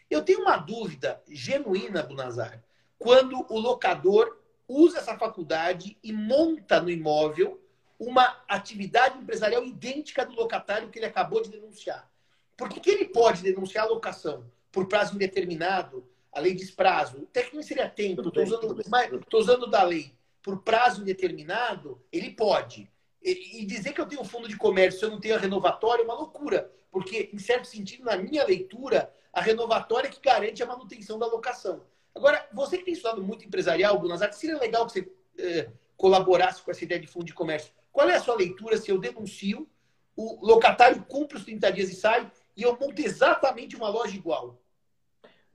Eu 0.09 0.23
tenho 0.23 0.41
uma 0.41 0.57
dúvida 0.57 1.23
genuína, 1.25 2.03
Bunazar, 2.03 2.61
quando 2.99 3.45
o 3.49 3.57
locador 3.57 4.37
usa 4.67 4.97
essa 4.97 5.17
faculdade 5.17 5.97
e 6.03 6.11
monta 6.11 6.81
no 6.81 6.89
imóvel 6.89 7.61
uma 7.97 8.43
atividade 8.49 9.17
empresarial 9.17 9.63
idêntica 9.63 10.25
do 10.25 10.35
locatário 10.35 10.89
que 10.89 10.99
ele 10.99 11.05
acabou 11.05 11.41
de 11.41 11.49
denunciar. 11.49 12.11
Por 12.57 12.67
que, 12.67 12.81
que 12.81 12.89
ele 12.89 13.05
pode 13.05 13.41
denunciar 13.41 13.85
a 13.85 13.89
locação 13.89 14.51
por 14.69 14.85
prazo 14.89 15.15
indeterminado? 15.15 16.05
A 16.35 16.41
lei 16.41 16.53
diz 16.53 16.69
prazo. 16.69 17.27
Tecnicamente 17.31 17.67
seria 17.67 17.89
tempo. 17.89 18.21
Estou 18.27 18.43
usando, 18.43 18.83
mas- 18.89 19.09
usando 19.33 19.67
da 19.67 19.81
lei. 19.83 20.13
Por 20.43 20.61
prazo 20.61 21.01
indeterminado, 21.01 21.99
ele 22.11 22.31
pode. 22.31 22.91
E, 23.23 23.61
e 23.61 23.65
dizer 23.65 23.93
que 23.93 24.01
eu 24.01 24.05
tenho 24.05 24.21
um 24.21 24.25
fundo 24.25 24.47
de 24.47 24.57
comércio 24.57 24.99
se 24.99 25.05
eu 25.05 25.09
não 25.09 25.19
tenho 25.19 25.35
a 25.35 25.39
renovatória 25.39 26.01
é 26.01 26.05
uma 26.05 26.13
loucura. 26.13 26.69
Porque, 26.91 27.29
em 27.33 27.39
certo 27.39 27.65
sentido, 27.67 28.03
na 28.03 28.17
minha 28.17 28.43
leitura, 28.45 29.11
a 29.31 29.41
renovatória 29.41 30.09
é 30.09 30.11
que 30.11 30.19
garante 30.21 30.61
a 30.61 30.65
manutenção 30.65 31.17
da 31.17 31.25
locação. 31.25 31.83
Agora, 32.13 32.47
você 32.53 32.77
que 32.77 32.83
tem 32.85 32.93
estudado 32.93 33.23
muito 33.23 33.45
empresarial, 33.45 33.97
Bunazar, 33.97 34.31
seria 34.33 34.57
legal 34.57 34.85
que 34.85 34.91
você 34.93 35.11
eh, 35.37 35.69
colaborasse 35.97 36.61
com 36.61 36.71
essa 36.71 36.83
ideia 36.83 36.99
de 36.99 37.07
fundo 37.07 37.25
de 37.25 37.33
comércio. 37.33 37.73
Qual 37.91 38.09
é 38.09 38.15
a 38.15 38.21
sua 38.21 38.35
leitura 38.35 38.77
se 38.77 38.91
eu 38.91 38.97
denuncio, 38.97 39.67
o 40.15 40.45
locatário 40.45 41.03
cumpre 41.03 41.37
os 41.37 41.45
30 41.45 41.71
dias 41.71 41.89
e 41.89 41.95
sai, 41.95 42.29
e 42.55 42.63
eu 42.63 42.77
monto 42.79 43.01
exatamente 43.01 43.75
uma 43.75 43.89
loja 43.89 44.15
igual? 44.15 44.61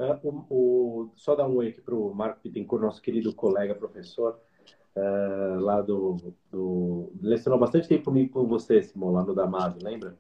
É, 0.00 0.18
o- 0.22 0.46
o- 0.48 1.10
só 1.14 1.34
dar 1.34 1.46
um 1.46 1.56
oi 1.56 1.68
aqui 1.68 1.80
para 1.82 1.94
o 1.94 2.14
Marco 2.14 2.40
Bittencourt, 2.42 2.82
nosso 2.82 3.02
querido 3.02 3.34
colega 3.34 3.74
professor, 3.74 4.40
é, 4.96 5.00
lá 5.60 5.82
do, 5.82 6.16
do. 6.50 7.12
Lecionou 7.20 7.60
bastante 7.60 7.86
tempo 7.86 8.04
comigo 8.04 8.32
com 8.32 8.46
você, 8.46 8.82
Simão, 8.82 9.12
lá 9.12 9.22
no 9.22 9.34
Damado, 9.34 9.78
lembra? 9.84 10.16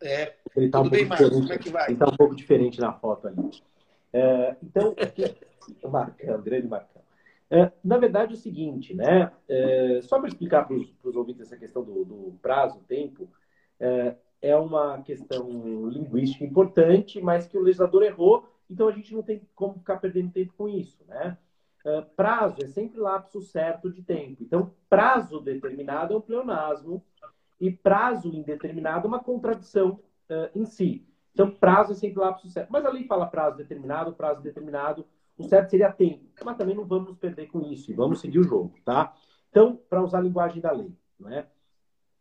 É, 0.00 0.34
Ele 0.56 0.70
tá 0.70 0.80
um 0.80 0.88
bem, 0.88 1.06
pouco 1.06 1.24
Marcos? 1.24 1.28
diferente. 1.28 1.48
Como 1.48 1.52
é 1.52 1.58
que 1.58 1.70
vai? 1.70 1.88
Ele 1.90 1.96
tá 1.98 2.06
um 2.06 2.16
pouco 2.16 2.36
diferente 2.36 2.80
na 2.80 2.92
foto 2.92 3.26
ali. 3.26 3.50
É, 4.12 4.56
então, 4.62 4.94
Marcão, 5.90 6.40
grande 6.40 6.68
Marcão. 6.68 7.02
Na 7.82 7.98
verdade, 7.98 8.32
é 8.32 8.36
o 8.36 8.40
seguinte, 8.40 8.94
né? 8.94 9.32
Só 10.02 10.18
para 10.18 10.28
explicar 10.28 10.66
para 10.66 10.76
os 10.76 11.16
ouvintes 11.16 11.42
essa 11.42 11.56
questão 11.56 11.82
do, 11.82 12.04
do 12.04 12.38
prazo, 12.40 12.80
tempo, 12.88 13.28
é 14.40 14.56
uma 14.56 15.02
questão 15.02 15.88
linguística 15.88 16.44
importante, 16.44 17.20
mas 17.20 17.46
que 17.46 17.56
o 17.58 17.62
legislador 17.62 18.02
errou, 18.02 18.44
então 18.68 18.88
a 18.88 18.92
gente 18.92 19.14
não 19.14 19.22
tem 19.22 19.42
como 19.54 19.78
ficar 19.78 19.96
perdendo 19.96 20.32
tempo 20.32 20.52
com 20.56 20.68
isso, 20.68 21.04
né? 21.06 21.38
É, 21.84 22.00
prazo 22.00 22.56
é 22.62 22.66
sempre 22.66 22.98
lapso 22.98 23.40
certo 23.40 23.90
de 23.92 24.02
tempo. 24.02 24.42
Então, 24.42 24.74
prazo 24.88 25.40
determinado 25.40 26.14
é 26.14 26.16
um 26.16 26.20
pleonasmo 26.20 27.00
e 27.60 27.70
prazo 27.70 28.28
indeterminado 28.28 29.06
é 29.06 29.08
uma 29.08 29.22
contradição 29.22 30.00
é, 30.28 30.50
em 30.54 30.64
si. 30.64 31.06
Então, 31.32 31.50
prazo 31.50 31.92
é 31.92 31.94
sempre 31.94 32.18
lapso 32.18 32.48
certo. 32.48 32.70
Mas 32.70 32.84
a 32.84 32.90
lei 32.90 33.04
fala 33.04 33.26
prazo 33.26 33.56
determinado, 33.56 34.14
prazo 34.14 34.42
determinado. 34.42 35.06
O 35.38 35.44
certo 35.44 35.70
seria 35.70 35.92
tempo. 35.92 36.24
Mas 36.44 36.56
também 36.56 36.74
não 36.74 36.84
vamos 36.84 37.08
nos 37.10 37.18
perder 37.18 37.46
com 37.46 37.60
isso. 37.60 37.90
E 37.92 37.94
vamos 37.94 38.20
seguir 38.20 38.40
o 38.40 38.44
jogo, 38.44 38.74
tá? 38.84 39.14
Então, 39.50 39.78
para 39.88 40.02
usar 40.02 40.18
a 40.18 40.22
linguagem 40.22 40.60
da 40.60 40.72
lei, 40.72 40.92
não 41.20 41.30
é? 41.30 41.46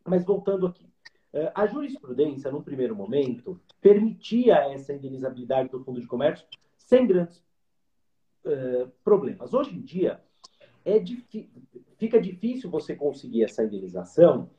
Mas 0.05 0.23
voltando 0.23 0.67
aqui. 0.67 0.87
Eh, 1.35 1.51
A 1.53 1.67
jurisprudência, 1.67 2.51
num 2.51 2.63
primeiro 2.63 2.95
momento, 2.95 3.59
permitia 3.79 4.55
essa 4.71 4.93
indenizabilidade 4.93 5.69
do 5.69 5.83
fundo 5.83 6.01
de 6.01 6.07
comércio 6.07 6.47
sem 6.75 7.05
grandes 7.05 7.43
eh, 8.45 8.87
problemas. 9.03 9.53
Hoje 9.53 9.75
em 9.75 9.81
dia, 9.81 10.21
é 10.83 11.03
fica 11.97 12.21
difícil 12.21 12.69
você 12.69 12.95
conseguir 12.95 13.43
essa 13.43 13.63
indenização 13.63 14.49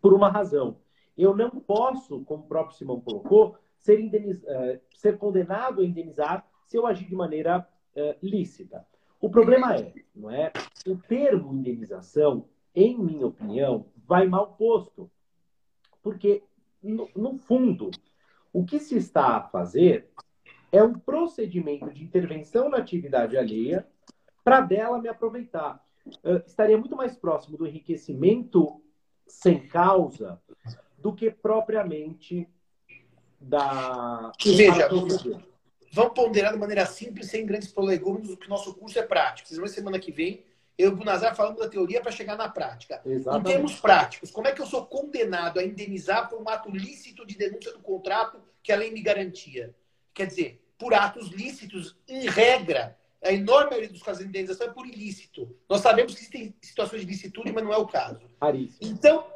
por 0.00 0.12
uma 0.12 0.28
razão. 0.28 0.76
Eu 1.16 1.36
não 1.36 1.50
posso, 1.50 2.24
como 2.24 2.44
o 2.44 2.46
próprio 2.46 2.76
Simão 2.76 3.00
colocou, 3.00 3.56
ser, 3.76 4.00
eh, 4.14 4.80
ser 4.94 5.18
condenado 5.18 5.80
a 5.80 5.84
indenizar 5.84 6.46
se 6.66 6.76
eu 6.76 6.86
agir 6.86 7.06
de 7.06 7.14
maneira 7.14 7.68
eh, 7.94 8.16
lícita. 8.22 8.86
O 9.20 9.28
problema 9.28 9.76
é, 9.76 9.92
não 10.14 10.30
é? 10.30 10.50
O 10.86 10.96
termo 10.96 11.52
indenização, 11.52 12.48
em 12.74 12.98
minha 12.98 13.26
opinião, 13.26 13.86
vai 14.06 14.26
mal 14.26 14.54
posto. 14.56 15.10
Porque, 16.02 16.42
no, 16.82 17.08
no 17.14 17.38
fundo, 17.38 17.90
o 18.52 18.64
que 18.64 18.78
se 18.78 18.96
está 18.96 19.36
a 19.36 19.42
fazer 19.42 20.08
é 20.70 20.82
um 20.82 20.94
procedimento 20.94 21.90
de 21.92 22.02
intervenção 22.02 22.68
na 22.68 22.78
atividade 22.78 23.36
alheia 23.36 23.86
para 24.42 24.60
dela 24.60 25.00
me 25.00 25.08
aproveitar. 25.08 25.82
Eh, 26.24 26.42
estaria 26.46 26.76
muito 26.76 26.96
mais 26.96 27.16
próximo 27.16 27.56
do 27.56 27.66
enriquecimento 27.66 28.82
sem 29.26 29.66
causa 29.68 30.40
do 30.98 31.14
que 31.14 31.30
propriamente 31.30 32.48
da. 33.40 34.32
Veja, 34.44 34.88
Vamos 35.94 36.14
ponderar 36.14 36.54
de 36.54 36.58
maneira 36.58 36.86
simples, 36.86 37.28
sem 37.28 37.44
grandes 37.44 37.70
prolegômenos, 37.70 38.34
que 38.36 38.46
o 38.46 38.48
nosso 38.48 38.72
curso 38.74 38.98
é 38.98 39.02
prático. 39.02 39.46
Vocês 39.46 39.58
vão 39.58 39.68
ver 39.68 39.74
semana 39.74 39.98
que 39.98 40.10
vem, 40.10 40.42
eu 40.78 40.90
e 40.90 40.92
o 40.92 40.96
Bunazar 40.96 41.34
falando 41.36 41.58
da 41.58 41.68
teoria 41.68 42.00
para 42.00 42.10
chegar 42.10 42.36
na 42.36 42.48
prática. 42.48 43.00
Em 43.04 43.12
Exatamente. 43.12 43.52
termos 43.52 43.80
práticos, 43.80 44.30
como 44.30 44.48
é 44.48 44.52
que 44.52 44.60
eu 44.60 44.66
sou 44.66 44.86
condenado 44.86 45.60
a 45.60 45.64
indenizar 45.64 46.28
por 46.28 46.40
um 46.40 46.48
ato 46.48 46.70
lícito 46.70 47.26
de 47.26 47.36
denúncia 47.36 47.72
do 47.72 47.80
contrato 47.80 48.40
que 48.62 48.72
a 48.72 48.76
lei 48.76 48.90
me 48.90 49.02
garantia? 49.02 49.74
Quer 50.14 50.26
dizer, 50.26 50.62
por 50.78 50.94
atos 50.94 51.28
lícitos, 51.28 51.96
em 52.08 52.28
regra, 52.28 52.98
a 53.22 53.32
enorme 53.32 53.70
maioria 53.70 53.88
dos 53.88 54.02
casos 54.02 54.22
de 54.22 54.28
indenização 54.28 54.66
é 54.66 54.72
por 54.72 54.86
ilícito. 54.86 55.56
Nós 55.68 55.80
sabemos 55.80 56.14
que 56.14 56.20
existem 56.20 56.54
situações 56.60 57.02
de 57.02 57.06
licitude, 57.06 57.52
mas 57.52 57.62
não 57.62 57.72
é 57.72 57.76
o 57.76 57.86
caso. 57.86 58.28
Raríssimo. 58.40 58.78
Então, 58.80 59.26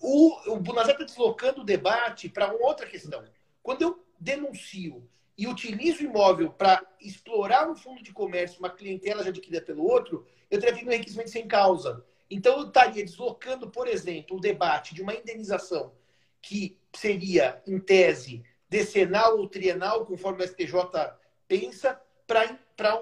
o, 0.00 0.52
o 0.52 0.60
Bunazar 0.60 0.92
está 0.92 1.04
deslocando 1.04 1.62
o 1.62 1.64
debate 1.64 2.28
para 2.28 2.54
uma 2.54 2.66
outra 2.66 2.86
questão. 2.86 3.24
Quando 3.62 3.82
eu 3.82 4.06
denuncio 4.20 5.08
e 5.36 5.46
utilizo 5.46 6.00
o 6.00 6.06
imóvel 6.06 6.50
para 6.50 6.82
explorar 7.00 7.68
um 7.70 7.76
fundo 7.76 8.02
de 8.02 8.12
comércio, 8.12 8.58
uma 8.58 8.70
clientela 8.70 9.22
já 9.22 9.28
adquirida 9.28 9.64
pelo 9.64 9.84
outro, 9.84 10.26
eu 10.50 10.58
teria 10.58 10.74
vindo 10.74 10.88
um 10.88 10.92
enriquecimento 10.92 11.30
sem 11.30 11.46
causa. 11.46 12.04
Então, 12.30 12.58
eu 12.58 12.66
estaria 12.66 13.04
deslocando, 13.04 13.70
por 13.70 13.86
exemplo, 13.86 14.36
o 14.36 14.40
debate 14.40 14.94
de 14.94 15.02
uma 15.02 15.14
indenização 15.14 15.92
que 16.40 16.78
seria, 16.94 17.62
em 17.66 17.78
tese, 17.78 18.42
decenal 18.68 19.38
ou 19.38 19.48
trienal, 19.48 20.06
conforme 20.06 20.42
o 20.42 20.48
STJ 20.48 20.74
pensa, 21.46 22.00
para 22.26 23.00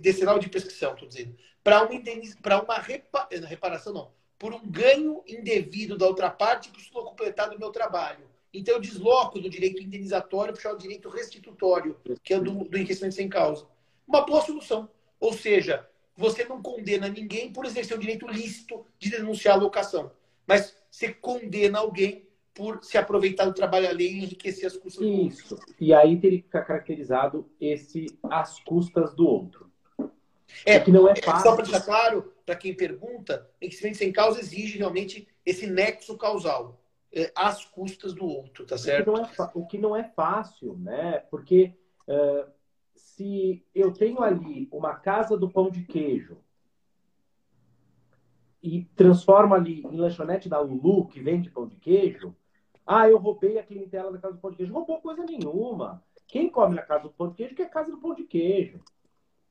decenal 0.00 0.38
de 0.38 0.48
prescrição, 0.48 0.94
estou 0.94 1.08
dizendo, 1.08 1.36
para 1.62 1.82
uma, 1.82 1.94
indeniz, 1.94 2.36
uma 2.64 2.78
repa, 2.78 3.28
reparação, 3.46 3.92
não, 3.92 4.12
por 4.38 4.52
um 4.52 4.68
ganho 4.68 5.22
indevido 5.26 5.96
da 5.96 6.06
outra 6.06 6.28
parte 6.28 6.70
por 6.70 6.80
estou 6.80 7.04
completado 7.04 7.54
o 7.54 7.58
meu 7.58 7.70
trabalho. 7.70 8.28
Então, 8.52 8.74
eu 8.74 8.80
desloco 8.80 9.40
do 9.40 9.48
direito 9.48 9.82
indenizatório 9.82 10.54
para 10.54 10.74
o 10.74 10.78
direito 10.78 11.08
restitutório, 11.08 11.96
que 12.22 12.34
é 12.34 12.38
do, 12.38 12.64
do 12.64 12.76
enriquecimento 12.76 13.14
sem 13.14 13.28
causa. 13.28 13.66
Uma 14.06 14.26
boa 14.26 14.42
solução. 14.42 14.90
Ou 15.18 15.32
seja, 15.32 15.88
você 16.14 16.44
não 16.44 16.60
condena 16.60 17.08
ninguém 17.08 17.50
por 17.50 17.64
exercer 17.64 17.96
o 17.96 18.00
direito 18.00 18.26
lícito 18.28 18.84
de 18.98 19.10
denunciar 19.10 19.56
a 19.56 19.60
locação, 19.60 20.12
mas 20.46 20.76
você 20.90 21.12
condena 21.12 21.78
alguém 21.78 22.28
por 22.52 22.84
se 22.84 22.98
aproveitar 22.98 23.46
do 23.46 23.54
trabalho 23.54 23.88
alheio 23.88 24.18
e 24.18 24.24
enriquecer 24.24 24.66
as 24.66 24.76
custas 24.76 25.02
do 25.02 25.10
outro. 25.10 25.26
Isso. 25.28 25.58
E 25.80 25.94
aí 25.94 26.18
teria 26.18 26.38
que 26.38 26.44
ficar 26.44 26.62
caracterizado 26.62 27.48
esse 27.58 28.06
às 28.24 28.60
custas 28.60 29.14
do 29.14 29.26
outro. 29.26 29.70
É, 30.66 30.78
que 30.78 30.90
não 30.90 31.08
é 31.08 31.16
fácil. 31.16 31.42
Só 31.42 31.56
para 31.56 31.64
deixar 31.64 31.80
claro, 31.80 32.30
para 32.44 32.54
quem 32.54 32.74
pergunta, 32.74 33.48
enriquecimento 33.58 33.96
sem 33.96 34.12
causa 34.12 34.40
exige 34.40 34.76
realmente 34.76 35.26
esse 35.46 35.66
nexo 35.66 36.18
causal 36.18 36.81
é, 36.81 36.81
às 37.34 37.64
custas 37.64 38.14
do 38.14 38.24
outro, 38.24 38.66
tá 38.66 38.78
certo? 38.78 39.10
O 39.10 39.14
que 39.14 39.20
não 39.20 39.24
é, 39.24 39.50
o 39.54 39.66
que 39.66 39.78
não 39.78 39.96
é 39.96 40.04
fácil, 40.04 40.76
né? 40.78 41.18
Porque 41.30 41.74
uh, 42.08 42.50
se 42.94 43.64
eu 43.74 43.92
tenho 43.92 44.22
ali 44.22 44.68
uma 44.72 44.94
casa 44.94 45.36
do 45.36 45.50
pão 45.50 45.70
de 45.70 45.84
queijo 45.84 46.38
e 48.62 48.84
transformo 48.96 49.54
ali 49.54 49.82
em 49.82 49.96
lanchonete 49.96 50.48
da 50.48 50.60
Lulu, 50.60 51.08
que 51.08 51.20
vende 51.20 51.50
pão 51.50 51.66
de 51.66 51.76
queijo, 51.76 52.34
ah, 52.86 53.08
eu 53.08 53.18
roubei 53.18 53.58
a 53.58 53.62
clientela 53.62 54.10
da 54.10 54.18
casa 54.18 54.34
do 54.34 54.40
pão 54.40 54.50
de 54.50 54.56
queijo. 54.56 54.72
Roubou 54.72 55.00
coisa 55.00 55.24
nenhuma. 55.24 56.02
Quem 56.26 56.48
come 56.48 56.74
na 56.74 56.82
casa 56.82 57.04
do 57.04 57.10
pão 57.10 57.28
de 57.28 57.36
queijo 57.36 57.54
que 57.54 57.62
é 57.62 57.66
a 57.66 57.70
casa 57.70 57.90
do 57.90 57.98
pão 57.98 58.14
de 58.14 58.24
queijo. 58.24 58.80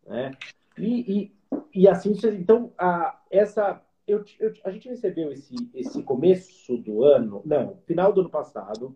Né? 0.06 0.32
E, 0.78 1.22
e, 1.22 1.82
e 1.82 1.88
assim, 1.88 2.14
então, 2.34 2.74
a, 2.78 3.22
essa, 3.30 3.82
eu, 4.12 4.24
eu, 4.40 4.54
a 4.64 4.72
gente 4.72 4.90
recebeu 4.90 5.32
esse, 5.32 5.56
esse 5.74 6.04
começo 6.04 6.78
do 6.78 7.04
ano, 7.04 7.42
não, 7.46 7.78
final 7.86 8.12
do 8.12 8.22
ano 8.22 8.30
passado, 8.30 8.94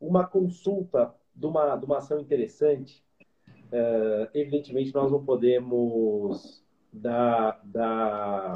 uma 0.00 0.26
consulta 0.26 1.14
de 1.34 1.46
uma, 1.46 1.76
de 1.76 1.84
uma 1.84 1.98
ação 1.98 2.20
interessante. 2.20 3.02
Uh, 3.48 4.28
evidentemente, 4.32 4.94
nós 4.94 5.10
não 5.10 5.24
podemos 5.24 6.64
dar, 6.92 7.60
dar 7.64 8.52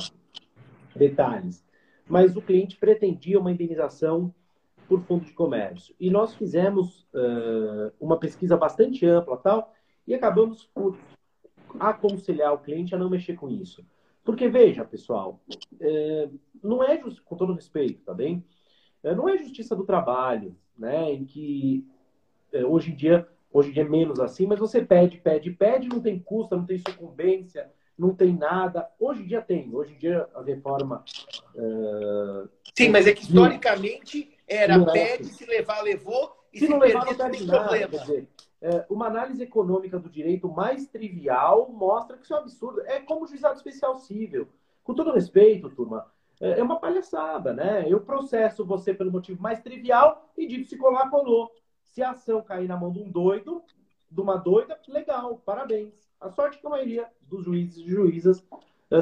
detalhes, 0.95 1.67
mas 2.07 2.37
o 2.37 2.43
cliente 2.43 2.77
pretendia 2.77 3.41
uma 3.41 3.51
indenização 3.51 4.33
por 4.89 5.03
fundo 5.03 5.25
de 5.25 5.33
comércio. 5.33 5.95
E 5.99 6.11
nós 6.11 6.35
fizemos 6.35 7.07
uh, 7.13 7.93
uma 8.01 8.19
pesquisa 8.19 8.57
bastante 8.57 9.05
ampla 9.05 9.37
tal, 9.37 9.75
e 10.07 10.15
acabamos 10.15 10.65
por 10.67 10.97
aconselhar 11.79 12.55
o 12.55 12.59
cliente 12.59 12.95
a 12.95 12.99
não 12.99 13.11
mexer 13.11 13.35
com 13.35 13.51
isso. 13.51 13.85
Porque, 14.29 14.47
veja, 14.47 14.85
pessoal, 14.85 15.41
é, 15.81 16.29
não 16.63 16.85
é 16.85 16.99
com 17.25 17.35
todo 17.35 17.55
respeito, 17.55 18.03
tá 18.05 18.13
bem? 18.13 18.45
É, 19.03 19.15
não 19.15 19.27
é 19.27 19.39
justiça 19.39 19.75
do 19.75 19.87
trabalho, 19.87 20.55
né? 20.77 21.11
Em 21.15 21.25
que 21.25 21.83
é, 22.53 22.63
hoje 22.63 22.93
em 22.93 22.95
dia, 22.95 23.27
hoje 23.51 23.71
em 23.71 23.73
dia 23.73 23.85
é 23.85 23.89
menos 23.89 24.21
assim, 24.21 24.45
mas 24.45 24.59
você 24.59 24.85
pede, 24.85 25.17
pede, 25.17 25.51
pede, 25.53 25.89
não 25.89 26.03
tem 26.03 26.19
custo, 26.19 26.55
não 26.55 26.67
tem 26.67 26.77
sucumbência, 26.77 27.73
não 27.99 28.15
tem 28.15 28.37
nada. 28.37 28.87
Hoje 29.01 29.23
em 29.23 29.27
dia 29.27 29.41
tem. 29.41 29.75
Hoje 29.75 29.95
em 29.95 29.99
dia 29.99 30.29
a 30.35 30.43
reforma. 30.43 31.03
Uh... 31.55 32.51
Sim, 32.77 32.91
mas 32.91 33.07
é 33.07 33.15
que 33.15 33.23
historicamente 33.23 34.37
era 34.47 34.79
pede, 34.93 35.25
se 35.25 35.47
levar, 35.47 35.81
levou, 35.81 36.37
e 36.53 36.59
se, 36.59 36.67
se 36.67 36.71
não 36.71 36.79
levar, 36.79 37.07
não 37.07 37.15
perde 37.15 37.47
nada. 37.47 37.79
Quer 37.79 37.89
dizer, 37.89 38.19
é, 38.19 38.48
uma 38.89 39.07
análise 39.07 39.43
econômica 39.43 39.99
do 39.99 40.09
direito 40.09 40.49
mais 40.49 40.87
trivial 40.89 41.71
mostra 41.71 42.17
que 42.17 42.25
isso 42.25 42.35
é 42.35 42.37
um 42.37 42.41
absurdo. 42.41 42.81
É 42.83 43.01
como 43.01 43.25
o 43.25 43.27
juizado 43.27 43.57
especial 43.57 43.97
civil. 43.97 44.49
Com 44.83 44.95
todo 44.95 45.13
respeito, 45.13 45.71
turma, 45.71 46.07
é, 46.41 46.61
é 46.61 46.63
uma 46.63 46.81
palhaçada, 46.81 47.53
né? 47.53 47.85
Eu 47.89 48.01
processo 48.01 48.65
você 48.65 48.95
pelo 48.95 49.13
motivo 49.13 49.41
mais 49.43 49.61
trivial 49.61 50.29
e 50.37 50.47
digo 50.47 50.65
se 50.65 50.77
colar, 50.77 51.11
colou. 51.11 51.51
Se 51.85 52.03
a 52.03 52.11
ação 52.11 52.43
cair 52.43 52.69
na 52.69 52.77
mão 52.77 52.93
de 52.93 53.01
um 53.01 53.11
doido, 53.11 53.63
de 54.11 54.21
uma 54.21 54.37
doida, 54.37 54.79
legal, 54.89 55.41
parabéns. 55.45 56.09
A 56.21 56.31
sorte 56.31 56.59
é 56.59 56.61
que 56.61 56.67
a 56.67 56.71
maioria 56.71 57.07
dos 57.23 57.45
juízes 57.45 57.79
e 57.79 57.89
juízas 57.89 58.47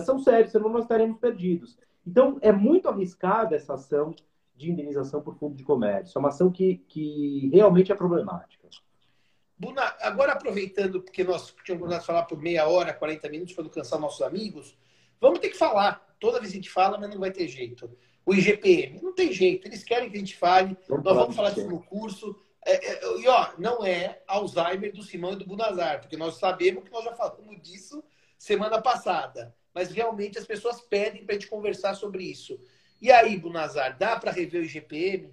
são 0.01 0.19
sérios, 0.19 0.51
senão 0.51 0.69
nós 0.69 0.83
estaremos 0.83 1.19
perdidos. 1.19 1.79
Então, 2.07 2.39
é 2.41 2.53
muito 2.53 2.89
arriscada 2.89 3.57
essa 3.57 3.75
ação 3.75 4.15
de 4.55 4.71
indenização 4.71 5.21
por 5.21 5.35
fundo 5.37 5.55
de 5.55 5.65
comércio. 5.65 6.17
É 6.17 6.19
uma 6.19 6.29
ação 6.29 6.51
que, 6.51 6.77
que 6.89 7.51
realmente 7.53 7.93
é 7.93 7.95
problemática. 7.95 8.69
Buna, 9.59 9.97
agora 10.01 10.33
aproveitando, 10.33 11.03
porque 11.03 11.25
nós 11.25 11.55
tínhamos 11.65 12.05
falar 12.05 12.25
por 12.25 12.39
meia 12.39 12.69
hora, 12.69 12.93
40 12.93 13.29
minutos, 13.31 13.55
para 13.55 13.65
não 13.65 13.71
cansar 13.71 13.99
nossos 13.99 14.21
amigos, 14.21 14.77
vamos 15.21 15.39
ter 15.39 15.49
que 15.49 15.57
falar. 15.57 16.15
Toda 16.21 16.41
vez 16.41 16.53
a 16.53 16.55
gente 16.55 16.71
fala, 16.71 16.99
mas 16.99 17.09
não 17.11 17.19
vai 17.19 17.31
ter 17.31 17.49
jeito. 17.49 17.91
O 18.25 18.35
IGPM, 18.35 19.01
não 19.01 19.15
tem 19.15 19.33
jeito. 19.33 19.67
Eles 19.67 19.83
querem 19.83 20.11
que 20.11 20.17
a 20.17 20.19
gente 20.19 20.37
fale. 20.37 20.77
Vamos 20.89 21.05
nós 21.05 21.17
vamos 21.17 21.37
falar 21.37 21.51
disso 21.51 21.69
no 21.69 21.83
curso. 21.83 22.37
É, 22.67 22.93
é, 22.93 23.21
e 23.21 23.29
ó, 23.29 23.53
não 23.59 23.85
é 23.85 24.23
Alzheimer 24.27 24.93
do 24.93 25.03
Simão 25.03 25.35
e 25.35 25.37
do 25.37 25.47
Bunazar, 25.47 26.01
porque 26.01 26.17
nós 26.17 26.37
sabemos 26.37 26.83
que 26.83 26.91
nós 26.91 27.05
já 27.05 27.15
falamos 27.15 27.63
disso 27.63 28.03
semana 28.37 28.83
passada. 28.83 29.55
Mas 29.73 29.93
realmente 29.93 30.39
as 30.39 30.47
pessoas 30.47 30.81
pedem 30.81 31.25
para 31.25 31.37
a 31.37 31.39
gente 31.39 31.49
conversar 31.49 31.95
sobre 31.95 32.25
isso. 32.25 32.59
E 33.01 33.13
aí, 33.13 33.39
Bunazar, 33.39 33.97
dá 33.97 34.19
para 34.19 34.33
rever 34.33 34.63
o 34.63 34.65
IGPM? 34.65 35.33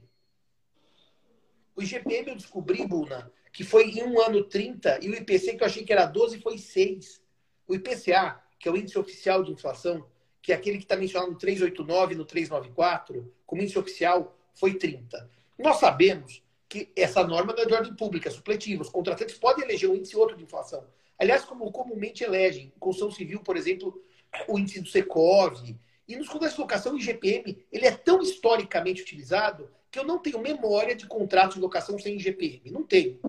O 1.75 1.81
IGPM 1.81 2.29
eu 2.29 2.35
descobri, 2.35 2.85
Buna, 2.85 3.31
que 3.53 3.63
foi 3.63 3.91
em 3.91 4.03
um 4.03 4.19
ano 4.19 4.43
30, 4.43 4.99
e 5.03 5.09
o 5.09 5.15
IPC, 5.15 5.55
que 5.55 5.63
eu 5.63 5.67
achei 5.67 5.85
que 5.85 5.93
era 5.93 6.07
12, 6.07 6.41
foi 6.41 6.57
6. 6.57 7.21
O 7.67 7.75
IPCA, 7.75 8.41
que 8.59 8.67
é 8.67 8.71
o 8.71 8.75
índice 8.75 8.97
oficial 8.97 9.43
de 9.43 9.51
inflação, 9.51 10.05
que 10.41 10.51
é 10.51 10.55
aquele 10.55 10.77
que 10.77 10.83
está 10.83 10.97
mencionado 10.97 11.31
no 11.31 11.37
389 11.37 12.15
no 12.15 12.25
394, 12.25 13.31
como 13.45 13.61
índice 13.61 13.77
oficial, 13.77 14.35
foi 14.55 14.73
30. 14.73 15.29
Nós 15.57 15.77
sabemos 15.77 16.43
que 16.67 16.91
essa 16.95 17.23
norma 17.25 17.53
não 17.53 17.61
é 17.61 17.65
de 17.67 17.73
ordem 17.73 17.95
pública, 17.95 18.27
é 18.27 18.31
supletiva. 18.31 18.81
Os 18.81 18.89
contratantes 18.89 19.37
podem 19.37 19.63
eleger 19.63 19.87
um 19.87 19.95
índice 19.95 20.17
outro 20.17 20.35
de 20.35 20.43
inflação. 20.43 20.83
Aliás, 21.19 21.45
como 21.45 21.71
comumente 21.71 22.23
elegem, 22.23 22.73
construção 22.79 23.11
civil, 23.11 23.41
por 23.41 23.55
exemplo, 23.55 24.03
o 24.47 24.57
índice 24.57 24.81
do 24.81 24.89
Secov. 24.89 25.63
E 26.07 26.15
nos 26.15 26.27
contratos 26.27 26.55
de 26.55 26.61
locação, 26.61 26.93
o 26.95 26.97
IGPM, 26.97 27.63
ele 27.71 27.85
é 27.85 27.91
tão 27.91 28.21
historicamente 28.21 29.03
utilizado 29.03 29.69
que 29.91 29.99
eu 29.99 30.03
não 30.03 30.17
tenho 30.17 30.39
memória 30.39 30.95
de 30.95 31.05
contratos 31.05 31.55
de 31.55 31.61
locação 31.61 31.99
sem 31.99 32.15
IGPM. 32.15 32.71
Não 32.71 32.81
tenho. 32.81 33.19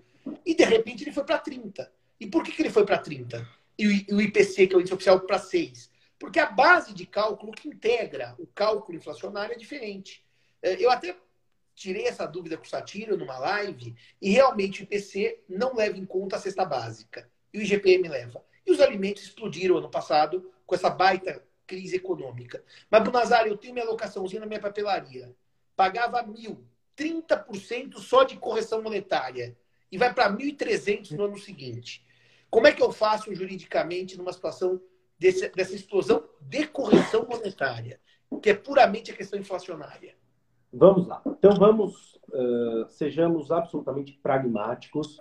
E 0.45 0.53
de 0.53 0.63
repente 0.63 1.03
ele 1.03 1.11
foi 1.11 1.23
para 1.23 1.39
30. 1.39 1.91
E 2.19 2.27
por 2.27 2.43
que, 2.43 2.51
que 2.51 2.61
ele 2.61 2.69
foi 2.69 2.85
para 2.85 2.97
30? 2.97 3.47
E 3.77 4.13
o 4.13 4.21
IPC, 4.21 4.67
que 4.67 4.73
é 4.73 4.77
o 4.77 4.79
índice 4.79 4.93
oficial, 4.93 5.19
para 5.21 5.39
6? 5.39 5.89
Porque 6.17 6.39
a 6.39 6.45
base 6.45 6.93
de 6.93 7.05
cálculo 7.05 7.51
que 7.51 7.67
integra 7.67 8.35
o 8.37 8.47
cálculo 8.47 8.97
inflacionário 8.97 9.53
é 9.53 9.57
diferente. 9.57 10.23
É, 10.61 10.81
eu 10.81 10.89
até 10.89 11.15
tirei 11.73 12.07
essa 12.07 12.25
dúvida 12.25 12.57
com 12.57 12.63
o 12.63 12.67
Satiro 12.67 13.17
numa 13.17 13.37
live 13.37 13.93
e 14.21 14.29
realmente 14.29 14.81
o 14.81 14.83
IPC 14.83 15.41
não 15.49 15.75
leva 15.75 15.97
em 15.97 16.05
conta 16.05 16.37
a 16.37 16.39
cesta 16.39 16.63
básica. 16.63 17.29
E 17.53 17.59
o 17.59 17.61
IGPM 17.61 18.07
leva. 18.07 18.43
E 18.65 18.71
os 18.71 18.79
alimentos 18.79 19.23
explodiram 19.23 19.77
ano 19.77 19.89
passado 19.89 20.51
com 20.65 20.73
essa 20.73 20.89
baita 20.89 21.43
crise 21.67 21.97
econômica. 21.97 22.63
Mas, 22.89 23.03
Bonazar, 23.03 23.45
eu 23.45 23.57
tenho 23.57 23.73
minha 23.73 23.85
locaçãozinha 23.85 24.39
na 24.39 24.45
minha 24.45 24.59
papelaria. 24.59 25.35
Pagava 25.75 26.23
mil, 26.23 26.65
30% 26.97 27.97
só 27.97 28.23
de 28.23 28.37
correção 28.37 28.81
monetária 28.81 29.55
e 29.91 29.97
vai 29.97 30.13
para 30.13 30.31
1.300 30.31 31.11
no 31.11 31.25
ano 31.25 31.37
seguinte. 31.37 32.05
Como 32.49 32.67
é 32.67 32.71
que 32.71 32.81
eu 32.81 32.91
faço 32.91 33.33
juridicamente 33.33 34.17
numa 34.17 34.31
situação 34.31 34.79
desse, 35.19 35.49
dessa 35.49 35.75
explosão 35.75 36.23
de 36.41 36.67
correção 36.67 37.25
monetária, 37.29 37.99
que 38.41 38.49
é 38.49 38.53
puramente 38.53 39.11
a 39.11 39.15
questão 39.15 39.39
inflacionária? 39.39 40.15
Vamos 40.71 41.07
lá. 41.07 41.21
Então 41.25 41.55
vamos, 41.55 42.15
uh, 42.29 42.87
sejamos 42.89 43.51
absolutamente 43.51 44.13
pragmáticos 44.21 45.19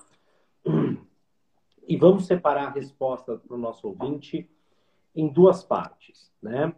e 1.87 1.96
vamos 1.96 2.27
separar 2.27 2.66
a 2.66 2.70
resposta 2.70 3.37
para 3.37 3.55
o 3.55 3.59
nosso 3.59 3.88
ouvinte 3.88 4.50
em 5.14 5.29
duas 5.29 5.62
partes, 5.62 6.33
né? 6.42 6.74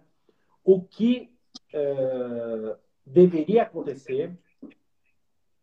O 0.62 0.82
que 0.82 1.32
uh, 1.72 2.76
deveria 3.04 3.62
acontecer, 3.62 4.36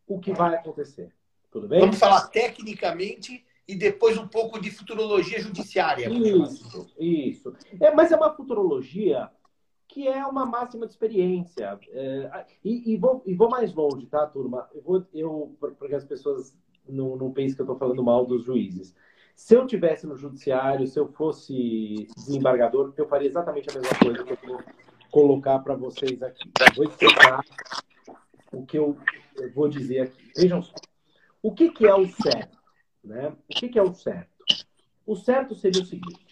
o 0.08 0.20
que 0.20 0.34
vai 0.34 0.56
acontecer. 0.56 1.14
Tudo 1.54 1.68
bem? 1.68 1.80
Vamos 1.80 2.00
falar 2.00 2.28
tecnicamente 2.30 3.46
e 3.68 3.76
depois 3.76 4.18
um 4.18 4.28
pouco 4.28 4.60
de 4.60 4.72
futurologia 4.72 5.40
judiciária. 5.40 6.10
Isso, 6.10 6.92
isso. 7.00 7.56
É, 7.80 7.94
mas 7.94 8.12
é 8.12 8.16
uma 8.16 8.34
futurologia 8.34 9.30
que 9.88 10.08
é 10.08 10.26
uma 10.26 10.46
máxima 10.46 10.88
de 10.88 10.94
experiência. 10.94 11.80
É, 11.90 12.46
e, 12.66 12.94
e, 12.94 12.98
vou, 12.98 13.22
e 13.26 13.36
vou 13.36 13.50
mais 13.50 13.72
longe, 13.74 14.08
tá, 14.08 14.26
turma? 14.26 14.68
Eu 14.74 14.82
vou, 14.82 15.06
eu, 15.14 15.56
porque 15.60 15.94
as 15.94 16.04
pessoas 16.04 16.58
não, 16.90 17.16
não 17.16 17.32
pensem 17.32 17.56
que 17.56 17.62
eu 17.62 17.66
estou 17.66 17.78
falando 17.78 18.04
mal 18.04 18.26
dos 18.26 18.44
juízes. 18.44 18.96
Se 19.36 19.54
eu 19.54 19.68
tivesse 19.68 20.08
no 20.08 20.18
judiciário, 20.18 20.88
se 20.88 21.00
eu 21.00 21.08
fosse 21.08 22.08
desembargador, 22.16 22.92
eu 22.98 23.08
faria 23.08 23.28
exatamente 23.28 23.70
a 23.70 23.80
mesma 23.80 24.00
coisa 24.00 24.24
que 24.24 24.32
eu 24.32 24.36
estou 24.36 24.60
colocar 25.12 25.60
para 25.60 25.76
vocês 25.76 26.24
aqui. 26.24 26.52
Vou 26.76 26.86
explicar 26.86 27.46
o 28.52 28.66
que 28.66 28.80
eu, 28.80 28.98
vou 29.54 29.70
dizer 29.70 30.00
aqui. 30.00 30.32
Vejam 30.36 30.60
só. 30.64 30.74
O 31.44 31.54
que, 31.54 31.70
que 31.70 31.86
é 31.86 31.94
o 31.94 32.08
certo? 32.08 32.58
Né? 33.04 33.28
O 33.28 33.54
que, 33.54 33.68
que 33.68 33.78
é 33.78 33.84
o 33.84 33.94
certo? 33.94 34.32
O 35.06 35.14
certo 35.14 35.54
seria 35.54 35.82
o 35.82 35.86
seguinte: 35.86 36.26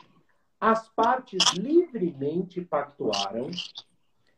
as 0.59 0.87
partes 0.87 1.43
livremente 1.53 2.61
pactuaram. 2.61 3.51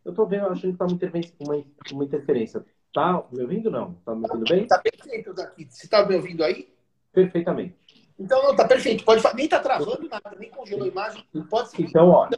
Eu 0.04 0.10
estou 0.12 0.28
vendo, 0.28 0.48
achando 0.48 0.76
que 0.76 0.84
está 0.84 0.86
uma, 0.86 1.56
uma, 1.56 1.66
uma 1.92 2.04
interferência. 2.04 2.66
Tá 2.92 3.24
me 3.32 3.42
ouvindo 3.42 3.72
não? 3.72 3.94
Tá 4.06 4.16
me 4.16 4.26
ouvindo 4.28 4.50
bem? 4.50 4.68
Tá 4.68 4.80
perfeito 4.80 5.34
daqui. 5.34 5.68
Você 5.70 5.86
está 5.86 6.06
me 6.06 6.16
ouvindo 6.16 6.44
aí? 6.44 6.74
Perfeitamente. 7.12 7.78
Então, 8.20 8.42
não, 8.44 8.56
tá 8.56 8.68
perfeito. 8.68 9.06
Pode 9.06 9.24
Nem 9.36 9.48
tá 9.48 9.60
travando 9.60 10.10
nada, 10.10 10.36
nem 10.38 10.50
congelou 10.50 10.86
a 10.86 10.88
imagem. 10.88 11.24
Pode 11.50 11.70
seguir. 11.70 11.90
Então, 11.90 12.10
olha. 12.10 12.38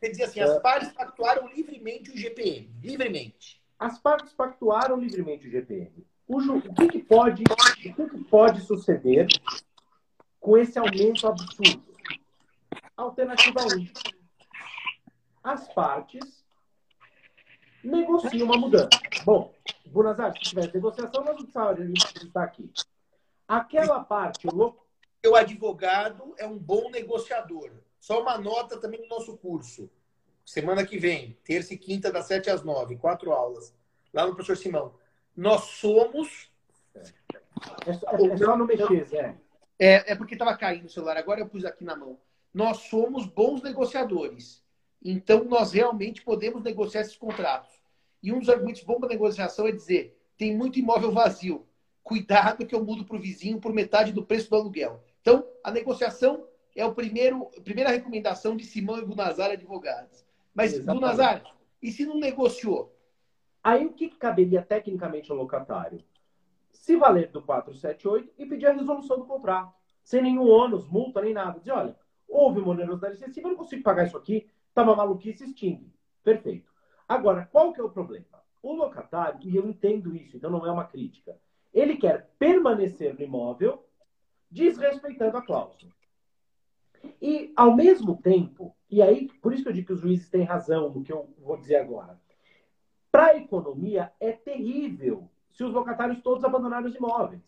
Quer 0.00 0.08
dizer 0.08 0.24
assim, 0.24 0.40
as 0.40 0.58
partes 0.60 0.92
pactuaram 0.92 1.48
livremente 1.48 2.10
o 2.10 2.16
GPM. 2.16 2.70
Livremente. 2.82 3.62
As 3.78 3.98
partes 3.98 4.32
pactuaram 4.32 4.96
livremente 4.96 5.46
o 5.46 5.50
GPM. 5.50 6.06
O, 6.32 6.60
que, 6.60 6.86
que, 6.86 6.98
pode, 7.00 7.42
o 7.42 7.74
que, 7.74 7.92
que 7.92 8.24
pode 8.30 8.60
suceder 8.60 9.26
com 10.38 10.56
esse 10.56 10.78
aumento 10.78 11.26
absurdo? 11.26 11.82
Alternativa 12.96 13.60
1. 13.64 13.90
As 15.42 15.66
partes 15.74 16.44
negociam 17.82 18.46
uma 18.46 18.56
mudança. 18.56 18.90
Bom, 19.24 19.52
Bunazar, 19.86 20.32
se 20.34 20.50
tiver 20.50 20.72
negociação, 20.72 21.24
nós 21.24 21.36
não 21.36 21.46
precisamos 21.46 22.04
estar 22.22 22.44
aqui. 22.44 22.70
Aquela 23.48 24.04
parte, 24.04 24.46
o 24.46 25.34
advogado 25.34 26.32
é 26.38 26.46
um 26.46 26.56
bom 26.56 26.92
negociador. 26.92 27.72
Só 27.98 28.22
uma 28.22 28.38
nota 28.38 28.78
também 28.78 29.00
no 29.00 29.08
nosso 29.08 29.36
curso. 29.36 29.90
Semana 30.46 30.86
que 30.86 30.96
vem, 30.96 31.36
terça 31.42 31.74
e 31.74 31.78
quinta, 31.78 32.12
das 32.12 32.26
7 32.26 32.50
às 32.50 32.62
9, 32.62 32.98
quatro 32.98 33.32
aulas. 33.32 33.74
Lá 34.14 34.24
no 34.24 34.36
professor 34.36 34.56
Simão. 34.56 34.99
Nós 35.36 35.62
somos. 35.62 36.50
É 36.94 37.90
é 37.90 38.36
só 38.36 38.56
não 38.56 38.66
mexer, 38.66 39.04
Zé. 39.04 39.36
É, 39.78 40.12
é 40.12 40.14
porque 40.14 40.34
estava 40.34 40.56
caindo 40.56 40.86
o 40.86 40.90
celular, 40.90 41.16
agora 41.16 41.40
eu 41.40 41.48
pus 41.48 41.64
aqui 41.64 41.84
na 41.84 41.96
mão. 41.96 42.18
Nós 42.52 42.78
somos 42.88 43.26
bons 43.26 43.62
negociadores. 43.62 44.62
Então, 45.02 45.44
nós 45.44 45.72
realmente 45.72 46.22
podemos 46.22 46.62
negociar 46.62 47.00
esses 47.00 47.16
contratos. 47.16 47.70
E 48.22 48.32
um 48.32 48.38
dos 48.38 48.48
argumentos 48.48 48.82
bons 48.82 48.98
para 48.98 49.08
negociação 49.08 49.66
é 49.66 49.72
dizer: 49.72 50.18
tem 50.36 50.54
muito 50.54 50.78
imóvel 50.78 51.12
vazio. 51.12 51.66
Cuidado 52.02 52.66
que 52.66 52.74
eu 52.74 52.84
mudo 52.84 53.04
para 53.04 53.16
o 53.16 53.20
vizinho 53.20 53.60
por 53.60 53.72
metade 53.72 54.12
do 54.12 54.24
preço 54.24 54.50
do 54.50 54.56
aluguel. 54.56 55.02
Então, 55.20 55.46
a 55.64 55.70
negociação 55.70 56.46
é 56.74 56.84
o 56.84 56.94
primeiro, 56.94 57.50
a 57.56 57.60
primeira 57.60 57.90
recomendação 57.90 58.56
de 58.56 58.64
Simão 58.64 58.98
e 58.98 59.04
Gunazar 59.04 59.50
Advogados. 59.50 60.24
Mas, 60.54 60.74
Exatamente. 60.74 61.00
Gunazar, 61.00 61.56
e 61.82 61.90
se 61.90 62.04
não 62.04 62.18
negociou? 62.18 62.94
Aí 63.62 63.86
o 63.86 63.92
que 63.92 64.08
caberia 64.08 64.62
tecnicamente 64.62 65.30
ao 65.30 65.36
locatário? 65.36 66.02
Se 66.72 66.96
valer 66.96 67.30
do 67.30 67.42
478 67.42 68.32
e 68.38 68.46
pedir 68.46 68.66
a 68.66 68.72
resolução 68.72 69.18
do 69.18 69.26
contrato. 69.26 69.74
Sem 70.02 70.22
nenhum 70.22 70.48
ônus, 70.48 70.88
multa, 70.88 71.20
nem 71.20 71.34
nada. 71.34 71.58
Dizer, 71.58 71.72
olha, 71.72 71.96
houve 72.26 72.60
uma 72.60 72.70
onerosidade 72.70 73.14
excessiva, 73.14 73.48
eu 73.48 73.50
não 73.50 73.58
consigo 73.58 73.82
pagar 73.82 74.06
isso 74.06 74.16
aqui, 74.16 74.48
tá 74.72 74.82
uma 74.82 74.96
maluquice, 74.96 75.44
extingue. 75.44 75.92
Perfeito. 76.22 76.70
Agora, 77.08 77.48
qual 77.50 77.72
que 77.72 77.80
é 77.80 77.84
o 77.84 77.90
problema? 77.90 78.26
O 78.62 78.72
locatário, 78.72 79.40
e 79.42 79.56
eu 79.56 79.68
entendo 79.68 80.14
isso, 80.14 80.36
então 80.36 80.50
não 80.50 80.64
é 80.64 80.70
uma 80.70 80.84
crítica, 80.84 81.38
ele 81.72 81.96
quer 81.96 82.30
permanecer 82.38 83.14
no 83.14 83.22
imóvel 83.22 83.84
desrespeitando 84.50 85.36
a 85.36 85.42
cláusula. 85.42 85.92
E, 87.20 87.52
ao 87.56 87.74
mesmo 87.74 88.16
tempo, 88.16 88.74
e 88.90 89.00
aí, 89.00 89.28
por 89.40 89.52
isso 89.52 89.62
que 89.62 89.68
eu 89.68 89.72
digo 89.72 89.86
que 89.86 89.92
os 89.92 90.00
juízes 90.00 90.28
têm 90.28 90.42
razão 90.42 90.90
no 90.90 91.02
que 91.02 91.12
eu 91.12 91.32
vou 91.38 91.56
dizer 91.56 91.76
agora, 91.76 92.20
para 93.10 93.26
a 93.26 93.36
economia 93.36 94.12
é 94.20 94.32
terrível 94.32 95.28
se 95.52 95.64
os 95.64 95.72
locatários 95.72 96.22
todos 96.22 96.44
abandonarem 96.44 96.88
os 96.88 96.94
imóveis. 96.94 97.42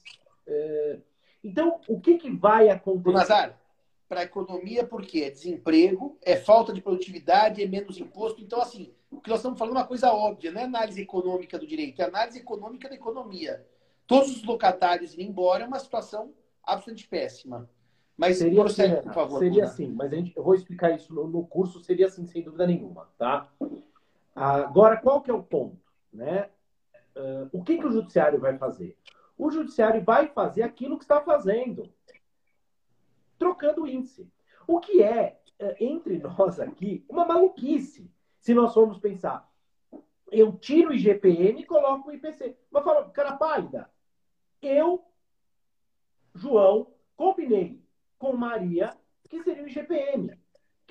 É... 0.47 0.99
Então, 1.43 1.81
o 1.89 2.01
que, 2.01 2.19
que 2.19 2.31
vai 2.31 2.69
acontecer? 2.69 3.13
Nazar, 3.13 3.61
para 4.09 4.21
a 4.21 4.25
economia, 4.25 4.87
porque 4.87 5.23
é 5.23 5.31
desemprego, 5.31 6.19
é 6.23 6.37
falta 6.37 6.73
de 6.73 6.83
produtividade, 6.83 7.63
é 7.63 7.67
menos 7.67 7.99
imposto. 7.99 8.43
Então, 8.43 8.61
assim, 8.61 8.93
o 9.11 9.21
que 9.21 9.31
nós 9.31 9.39
estamos 9.39 9.59
falando 9.59 9.77
é 9.77 9.81
uma 9.81 9.87
coisa 9.87 10.13
óbvia, 10.13 10.53
não 10.53 10.61
é 10.61 10.65
análise 10.65 11.01
econômica 11.01 11.59
do 11.59 11.67
direito, 11.67 12.01
é 12.01 12.05
análise 12.05 12.39
econômica 12.39 12.89
da 12.89 12.95
economia. 12.95 13.67
Todos 14.07 14.37
os 14.37 14.45
locatários 14.45 15.15
indo 15.15 15.23
embora 15.23 15.65
é 15.65 15.67
uma 15.67 15.79
situação 15.79 16.33
absolutamente 16.63 17.09
péssima. 17.09 17.69
Mas 18.17 18.39
seria 18.39 18.61
prossegue, 18.61 18.95
assim, 18.95 19.03
por 19.03 19.15
favor. 19.15 19.39
Seria 19.39 19.65
assim, 19.65 19.89
mas 19.89 20.13
a 20.13 20.17
gente, 20.17 20.37
eu 20.37 20.43
vou 20.43 20.55
explicar 20.55 20.91
isso 20.95 21.15
no, 21.15 21.27
no, 21.27 21.47
curso, 21.47 21.83
seria 21.83 22.07
assim, 22.07 22.27
sem 22.27 22.43
dúvida 22.43 22.67
nenhuma, 22.67 23.09
tá? 23.19 23.51
Agora, 24.35 24.97
qual 24.97 25.21
que 25.21 25.31
é 25.31 25.35
o 25.35 25.43
ponto, 25.43 25.79
né? 26.13 26.49
Uh, 27.15 27.49
o 27.53 27.63
que, 27.63 27.77
que 27.77 27.87
o 27.87 27.93
judiciário 27.93 28.41
vai 28.41 28.57
fazer? 28.57 28.97
O 29.37 29.51
judiciário 29.51 30.03
vai 30.03 30.29
fazer 30.29 30.63
aquilo 30.63 30.97
que 30.97 31.05
está 31.05 31.21
fazendo, 31.21 31.93
trocando 33.39 33.83
o 33.83 33.87
índice. 33.87 34.31
O 34.67 34.81
que 34.81 35.03
é, 35.03 35.39
uh, 35.61 35.75
entre 35.79 36.19
nós 36.19 36.59
aqui, 36.59 37.05
uma 37.09 37.27
maluquice, 37.27 38.11
se 38.41 38.55
nós 38.55 38.73
formos 38.73 38.99
pensar. 38.99 39.49
Eu 40.31 40.53
tiro 40.57 40.91
o 40.91 40.95
IGPM 40.95 41.61
e 41.61 41.67
coloco 41.67 42.09
o 42.09 42.13
IPC. 42.13 42.57
Mas 42.71 42.85
fala, 42.85 43.11
cara 43.11 43.37
pálida, 43.37 43.91
eu, 44.63 45.05
João, 46.35 46.95
combinei 47.15 47.83
com 48.19 48.35
Maria 48.35 48.97
que 49.29 49.43
seria 49.43 49.63
o 49.63 49.69
IGPM. 49.69 50.39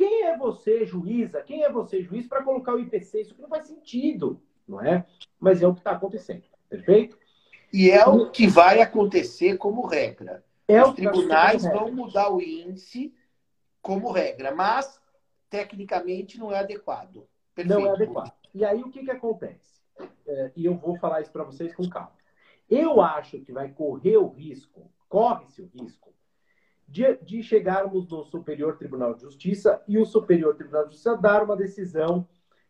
Quem 0.02 0.24
é 0.24 0.36
você, 0.36 0.84
juíza? 0.84 1.44
Quem 1.44 1.64
é 1.64 1.72
você, 1.72 2.02
juiz, 2.02 2.26
para 2.26 2.42
colocar 2.42 2.74
o 2.74 2.80
IPC? 2.80 3.22
Isso 3.22 3.36
que 3.36 3.42
não 3.44 3.48
faz 3.48 3.66
sentido, 3.66 4.42
não 4.68 4.82
é? 4.82 5.06
Mas 5.40 5.62
é 5.62 5.68
o 5.68 5.76
que 5.76 5.82
está 5.82 5.92
acontecendo, 5.92 6.42
perfeito? 6.68 7.20
E 7.72 7.92
é 7.92 8.04
o 8.08 8.32
que 8.32 8.48
vai 8.48 8.82
acontecer 8.82 9.58
como 9.58 9.86
regra. 9.86 10.44
É 10.68 10.84
Os 10.84 10.96
tribunais 10.96 11.62
vão 11.66 11.92
mudar 11.92 12.34
o 12.34 12.42
índice 12.42 13.14
como 13.80 14.12
regra, 14.12 14.56
mas 14.56 15.00
tecnicamente 15.52 16.40
não 16.40 16.52
é 16.52 16.58
adequado. 16.58 17.28
Perfeito. 17.54 17.80
Não 17.80 17.86
é 17.86 17.92
adequado. 17.92 18.34
E 18.56 18.66
aí 18.66 18.82
o 18.82 18.90
que, 18.90 19.04
que 19.04 19.12
acontece? 19.12 19.84
É, 20.26 20.52
e 20.56 20.66
eu 20.66 20.74
vou 20.74 20.98
falar 20.98 21.22
isso 21.22 21.32
para 21.32 21.44
vocês 21.44 21.76
com 21.76 21.88
calma. 21.88 22.18
Eu 22.68 23.02
acho 23.04 23.40
que 23.42 23.52
vai 23.52 23.70
correr 23.70 24.18
o 24.18 24.30
risco, 24.30 24.92
corre-se 25.08 25.62
o 25.62 25.68
risco, 25.68 26.12
de, 26.92 27.16
de, 27.24 27.42
chegarmos 27.42 28.10
no 28.10 28.26
Superior 28.26 28.78
Tribunal 28.78 29.14
de 29.14 29.22
Justiça 29.22 29.82
e 29.88 29.98
o 29.98 30.06
Superior 30.06 30.56
Tribunal 30.56 30.84
de 30.84 30.92
Justiça 30.92 31.16
dar 31.16 31.42
uma 31.42 31.56
decisão. 31.56 32.28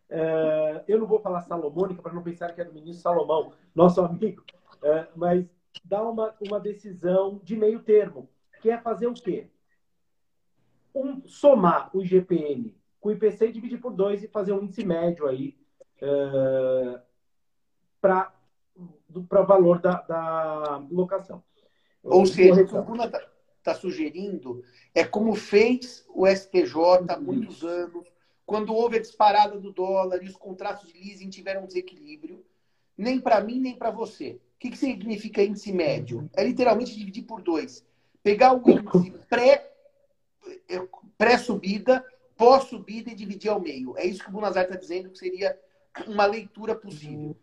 Uh, 0.10 0.84
eu 0.88 1.00
não 1.00 1.08
vou 1.08 1.20
falar 1.20 1.42
salomônica 1.42 2.02
para 2.02 2.14
não 2.14 2.22
pensar 2.22 2.54
que 2.54 2.62
é 2.62 2.64
do 2.64 2.74
ministro 2.74 3.02
Salomão, 3.02 3.54
nosso 3.74 4.00
amigo, 4.06 4.44
uh, 4.76 5.08
mas 5.16 5.46
dar 5.84 6.04
uma, 6.04 6.36
uma 6.40 6.60
decisão 6.60 7.40
de 7.44 7.56
meio 7.56 7.82
termo, 7.82 8.30
que 8.62 8.70
é 8.70 8.78
fazer 8.78 9.08
o 9.08 9.14
quê? 9.14 9.50
Um, 10.94 11.26
somar 11.26 11.90
o 11.96 12.02
IGPM 12.02 12.76
com 13.00 13.10
o 13.10 13.12
IPC 13.14 13.48
e 13.48 13.52
dividir 13.54 13.80
por 13.80 13.94
dois 13.94 14.22
e 14.22 14.28
fazer 14.28 14.52
um 14.52 14.62
índice 14.62 14.86
médio 14.86 15.28
aí 15.28 15.58
uh, 16.04 17.02
para 18.00 18.32
o 19.16 19.46
valor 19.46 19.80
da, 19.80 20.02
da 20.02 20.86
locação. 20.92 21.42
Ou 22.04 22.26
seja, 22.26 22.64
o 22.64 23.31
está 23.62 23.74
tá 23.74 23.76
sugerindo 23.76 24.64
é 24.94 25.04
como 25.04 25.36
fez 25.36 26.04
o 26.10 26.28
STJ 26.28 27.06
há 27.08 27.18
muitos 27.20 27.64
anos, 27.64 28.06
quando 28.46 28.74
houve 28.74 28.98
a 28.98 29.02
disparada 29.02 29.58
do 29.58 29.72
dólar 29.72 30.22
e 30.22 30.28
os 30.28 30.36
contratos 30.36 30.92
de 30.92 31.00
leasing 31.00 31.30
tiveram 31.30 31.64
um 31.64 31.68
desequilíbrio, 31.68 32.44
nem 32.98 33.20
para 33.20 33.40
mim, 33.42 33.60
nem 33.60 33.76
para 33.76 33.92
você. 33.92 34.40
O 34.56 34.60
que, 34.60 34.72
que 34.72 34.78
significa 34.78 35.42
índice 35.44 35.72
médio? 35.72 36.30
É 36.36 36.44
literalmente 36.44 36.96
dividir 36.96 37.24
por 37.24 37.42
dois. 37.42 37.86
Pegar 38.22 38.54
o 38.54 38.70
índice 38.70 39.14
pré-subida, 41.18 42.02
pré 42.02 42.12
pós-subida 42.36 43.12
e 43.12 43.16
dividir 43.16 43.50
ao 43.50 43.62
meio. 43.62 43.98
É 43.98 44.06
isso 44.06 44.24
que 44.24 44.30
o 44.30 44.34
Bunazar 44.34 44.64
está 44.64 44.76
dizendo 44.76 45.10
que 45.10 45.18
seria 45.18 45.58
uma 46.08 46.26
leitura 46.26 46.76
possível. 46.76 47.36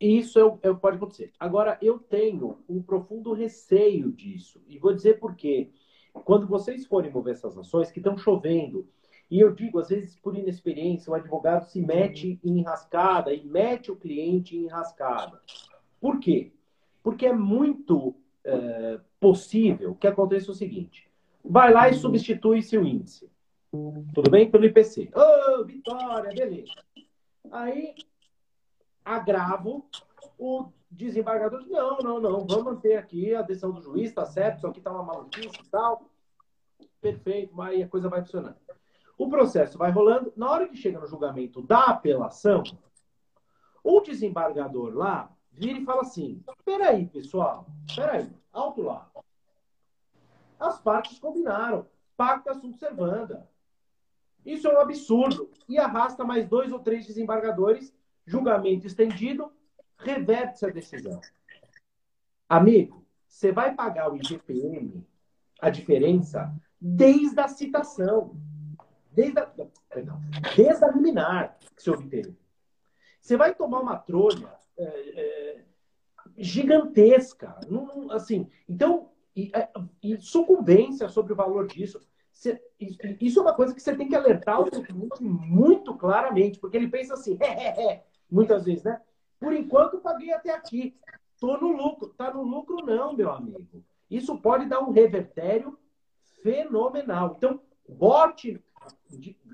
Isso 0.00 0.38
eu, 0.38 0.58
eu, 0.62 0.76
pode 0.76 0.96
acontecer. 0.96 1.32
Agora, 1.38 1.78
eu 1.80 1.98
tenho 1.98 2.58
um 2.68 2.82
profundo 2.82 3.32
receio 3.32 4.12
disso. 4.12 4.60
E 4.68 4.78
vou 4.78 4.92
dizer 4.94 5.18
por 5.18 5.34
quê. 5.34 5.70
Quando 6.12 6.46
vocês 6.46 6.86
forem 6.86 7.10
mover 7.10 7.34
essas 7.34 7.56
ações, 7.56 7.90
que 7.90 7.98
estão 7.98 8.16
chovendo, 8.16 8.88
e 9.30 9.40
eu 9.40 9.52
digo, 9.52 9.78
às 9.78 9.88
vezes, 9.88 10.16
por 10.16 10.36
inexperiência, 10.36 11.10
o 11.10 11.14
advogado 11.14 11.64
se 11.64 11.80
mete 11.80 12.38
em 12.44 12.58
enrascada 12.58 13.32
e 13.32 13.44
mete 13.44 13.90
o 13.90 13.96
cliente 13.96 14.56
em 14.56 14.64
enrascada. 14.64 15.40
Por 16.00 16.20
quê? 16.20 16.52
Porque 17.02 17.26
é 17.26 17.32
muito 17.32 18.14
é, 18.44 19.00
possível 19.18 19.94
que 19.94 20.06
aconteça 20.06 20.50
o 20.50 20.54
seguinte: 20.54 21.10
vai 21.44 21.72
lá 21.72 21.88
e 21.88 21.94
substitui 21.94 22.62
seu 22.62 22.84
índice. 22.84 23.28
Tudo 23.70 24.30
bem? 24.30 24.50
Pelo 24.50 24.64
IPC. 24.64 25.10
Ô, 25.14 25.60
oh, 25.60 25.64
vitória, 25.64 26.32
beleza. 26.32 26.72
Aí 27.50 27.94
agravo, 29.06 29.88
o 30.36 30.68
desembargador 30.90 31.60
diz, 31.60 31.70
não, 31.70 31.98
não, 31.98 32.20
não, 32.20 32.46
vamos 32.46 32.64
manter 32.64 32.96
aqui 32.96 33.32
a 33.32 33.42
decisão 33.42 33.70
do 33.70 33.80
juiz, 33.80 34.12
tá 34.12 34.26
certo, 34.26 34.58
isso 34.58 34.66
aqui 34.66 34.80
tá 34.80 34.90
uma 34.90 35.04
maluquice 35.04 35.60
e 35.62 35.70
tal. 35.70 36.10
Perfeito, 37.00 37.62
aí 37.62 37.84
a 37.84 37.88
coisa 37.88 38.08
vai 38.08 38.20
funcionando. 38.22 38.56
O 39.16 39.28
processo 39.28 39.78
vai 39.78 39.90
rolando. 39.92 40.32
Na 40.36 40.50
hora 40.50 40.68
que 40.68 40.76
chega 40.76 40.98
no 40.98 41.06
julgamento 41.06 41.62
da 41.62 41.84
apelação, 41.84 42.64
o 43.82 44.00
desembargador 44.00 44.94
lá 44.94 45.30
vira 45.52 45.78
e 45.78 45.84
fala 45.84 46.02
assim: 46.02 46.42
peraí, 46.64 47.06
pessoal, 47.06 47.66
peraí, 47.94 48.28
alto 48.52 48.82
lá. 48.82 49.08
As 50.58 50.80
partes 50.80 51.18
combinaram. 51.18 51.86
Pacta 52.16 52.54
sunt 52.54 52.78
servanda. 52.78 53.46
Isso 54.44 54.66
é 54.66 54.74
um 54.74 54.80
absurdo. 54.80 55.50
E 55.68 55.78
arrasta 55.78 56.24
mais 56.24 56.48
dois 56.48 56.72
ou 56.72 56.78
três 56.78 57.06
desembargadores, 57.06 57.94
julgamento 58.26 58.86
estendido, 58.86 59.52
reverte-se 59.98 60.66
a 60.66 60.70
decisão. 60.70 61.20
Amigo, 62.48 63.04
você 63.26 63.52
vai 63.52 63.74
pagar 63.74 64.10
o 64.12 64.16
IGPM, 64.16 65.06
a 65.60 65.70
diferença, 65.70 66.54
desde 66.80 67.38
a 67.40 67.48
citação. 67.48 68.36
Desde 69.12 69.38
a, 69.38 69.46
perdão, 69.88 70.20
desde 70.54 70.84
a 70.84 70.90
liminar 70.90 71.56
que 71.74 71.82
se 71.82 71.90
obteve. 71.90 72.36
Você 73.20 73.36
vai 73.36 73.54
tomar 73.54 73.80
uma 73.80 73.96
trolha 73.96 74.52
é, 74.76 74.84
é, 74.84 75.64
gigantesca. 76.36 77.58
Assim, 78.10 78.50
então, 78.68 79.10
e, 79.34 79.50
é, 79.54 79.68
e 80.02 80.20
sucumbência 80.20 81.08
sobre 81.08 81.32
o 81.32 81.36
valor 81.36 81.66
disso. 81.66 82.00
Isso 83.20 83.38
é 83.38 83.42
uma 83.42 83.54
coisa 83.54 83.74
que 83.74 83.80
você 83.80 83.96
tem 83.96 84.08
que 84.08 84.14
alertar 84.14 84.60
o 84.60 84.70
cliente 84.70 85.22
muito 85.22 85.94
claramente, 85.94 86.58
porque 86.58 86.76
ele 86.76 86.88
pensa 86.88 87.14
assim, 87.14 87.38
é, 87.40 87.46
é, 87.46 87.92
é, 87.92 88.04
muitas 88.30 88.64
vezes, 88.64 88.84
né? 88.84 89.00
Por 89.38 89.52
enquanto, 89.52 89.98
paguei 89.98 90.32
até 90.32 90.52
aqui. 90.52 90.96
Estou 91.34 91.60
no 91.60 91.68
lucro. 91.68 92.10
Está 92.10 92.32
no 92.32 92.42
lucro, 92.42 92.84
não, 92.84 93.14
meu 93.14 93.30
amigo. 93.30 93.84
Isso 94.10 94.38
pode 94.38 94.66
dar 94.66 94.80
um 94.80 94.92
revertério 94.92 95.78
fenomenal. 96.42 97.34
Então, 97.36 97.60
bote, 97.88 98.62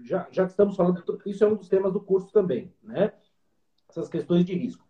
já, 0.05 0.27
já 0.31 0.45
estamos 0.45 0.77
falando, 0.77 1.03
isso 1.27 1.45
é 1.45 1.49
um 1.49 1.57
dos 1.57 1.69
temas 1.69 1.93
do 1.93 2.01
curso 2.01 2.33
também, 2.33 2.73
né? 2.83 3.13
Essas 3.89 4.09
questões 4.09 4.45
de 4.45 4.55
risco. 4.55 4.87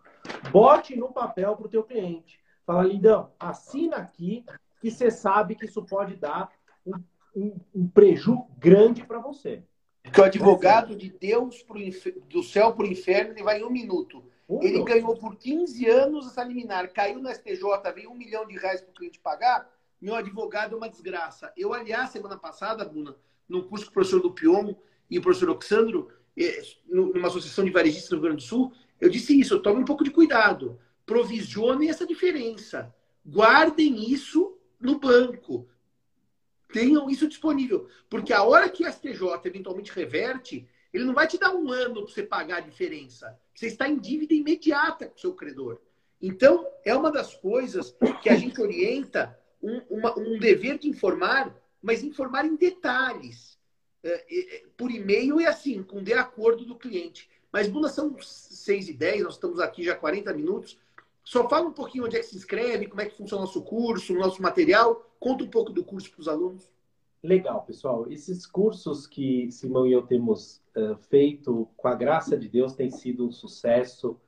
Bote 0.50 0.96
no 0.96 1.12
papel 1.12 1.56
para 1.56 1.66
o 1.66 1.70
teu 1.70 1.82
cliente. 1.82 2.40
Fala, 2.64 2.84
lindão, 2.84 3.32
assina 3.38 3.96
aqui 3.96 4.44
que 4.80 4.90
você 4.90 5.10
sabe 5.10 5.54
que 5.54 5.64
isso 5.64 5.82
pode 5.84 6.16
dar 6.16 6.50
um 6.84 6.92
um, 7.34 7.58
um 7.74 7.88
prejuízo 7.88 8.46
grande 8.58 9.04
para 9.04 9.18
você. 9.18 9.64
Porque 10.02 10.20
o 10.20 10.24
advogado 10.24 10.96
de 10.96 11.10
Deus 11.10 11.62
pro 11.62 11.78
do 12.28 12.42
céu 12.42 12.72
para 12.72 12.84
o 12.84 12.88
inferno, 12.88 13.32
ele 13.32 13.42
vai 13.42 13.60
em 13.60 13.64
um 13.64 13.70
minuto. 13.70 14.24
Um 14.48 14.58
ele 14.58 14.72
minuto. 14.72 14.88
ganhou 14.88 15.16
por 15.16 15.36
15 15.36 15.88
anos 15.88 16.26
essa 16.26 16.42
liminar, 16.42 16.92
caiu 16.92 17.20
no 17.20 17.32
STJ, 17.32 17.62
veio 17.94 18.10
um 18.10 18.16
milhão 18.16 18.46
de 18.46 18.58
reais 18.58 18.80
para 18.80 18.90
o 18.90 18.94
cliente 18.94 19.20
pagar. 19.20 19.70
Meu 20.00 20.16
advogado 20.16 20.74
é 20.74 20.76
uma 20.76 20.88
desgraça. 20.88 21.52
Eu, 21.56 21.72
aliás, 21.72 22.10
semana 22.10 22.36
passada, 22.36 22.84
Buna, 22.84 23.14
no 23.48 23.64
curso 23.64 23.86
com 23.86 23.90
o 23.92 23.94
professor 23.94 24.20
Lupion 24.20 24.74
e 25.08 25.18
o 25.18 25.22
professor 25.22 25.50
Oxandro, 25.50 26.08
eh, 26.36 26.62
numa 26.88 27.28
associação 27.28 27.64
de 27.64 27.70
varejistas 27.70 28.10
do 28.10 28.16
Rio 28.16 28.22
Grande 28.22 28.44
do 28.44 28.48
Sul, 28.48 28.72
eu 29.00 29.08
disse 29.08 29.38
isso: 29.38 29.60
tome 29.60 29.80
um 29.80 29.84
pouco 29.84 30.02
de 30.02 30.10
cuidado. 30.10 30.80
Provisionem 31.06 31.88
essa 31.88 32.06
diferença. 32.06 32.92
Guardem 33.24 34.10
isso 34.10 34.58
no 34.80 34.98
banco 34.98 35.68
tenham 36.72 37.10
isso 37.10 37.28
disponível. 37.28 37.88
Porque 38.08 38.32
a 38.32 38.42
hora 38.42 38.68
que 38.68 38.84
o 38.84 38.90
STJ 38.90 39.40
eventualmente 39.44 39.92
reverte, 39.92 40.68
ele 40.92 41.04
não 41.04 41.14
vai 41.14 41.26
te 41.26 41.38
dar 41.38 41.54
um 41.54 41.70
ano 41.70 42.02
para 42.02 42.12
você 42.12 42.22
pagar 42.22 42.58
a 42.58 42.60
diferença. 42.60 43.38
Você 43.54 43.66
está 43.66 43.88
em 43.88 43.98
dívida 43.98 44.34
imediata 44.34 45.06
com 45.06 45.16
o 45.16 45.20
seu 45.20 45.34
credor. 45.34 45.80
Então, 46.20 46.66
é 46.84 46.94
uma 46.94 47.10
das 47.10 47.34
coisas 47.34 47.96
que 48.22 48.28
a 48.28 48.36
gente 48.36 48.60
orienta 48.60 49.38
um, 49.62 49.80
uma, 49.90 50.18
um 50.18 50.38
dever 50.38 50.78
de 50.78 50.88
informar, 50.88 51.54
mas 51.82 52.02
informar 52.02 52.44
em 52.44 52.56
detalhes. 52.56 53.58
É, 54.04 54.56
é, 54.56 54.64
por 54.76 54.90
e-mail 54.90 55.40
e 55.40 55.46
assim, 55.46 55.82
com 55.82 56.02
de 56.02 56.12
acordo 56.12 56.64
do 56.64 56.76
cliente. 56.76 57.30
Mas, 57.52 57.68
Buna, 57.68 57.88
são 57.88 58.16
6 58.20 58.88
e 58.88 58.92
10, 58.94 59.22
nós 59.22 59.34
estamos 59.34 59.60
aqui 59.60 59.84
já 59.84 59.94
40 59.94 60.32
minutos. 60.32 60.78
Só 61.24 61.48
fala 61.48 61.68
um 61.68 61.72
pouquinho 61.72 62.04
onde 62.04 62.16
é 62.16 62.20
que 62.20 62.26
se 62.26 62.36
inscreve, 62.36 62.86
como 62.86 63.00
é 63.00 63.06
que 63.06 63.16
funciona 63.16 63.42
o 63.42 63.46
nosso 63.46 63.62
curso, 63.62 64.14
o 64.14 64.18
nosso 64.18 64.42
material. 64.42 65.10
Conta 65.20 65.44
um 65.44 65.48
pouco 65.48 65.72
do 65.72 65.84
curso 65.84 66.10
para 66.10 66.20
os 66.20 66.28
alunos. 66.28 66.70
Legal, 67.22 67.62
pessoal. 67.62 68.10
Esses 68.10 68.44
cursos 68.44 69.06
que 69.06 69.50
Simão 69.52 69.86
e 69.86 69.92
eu 69.92 70.02
temos 70.02 70.60
uh, 70.76 70.96
feito, 71.08 71.68
com 71.76 71.86
a 71.86 71.94
graça 71.94 72.36
de 72.36 72.48
Deus, 72.48 72.74
tem 72.74 72.90
sido 72.90 73.26
um 73.26 73.30
sucesso. 73.30 74.18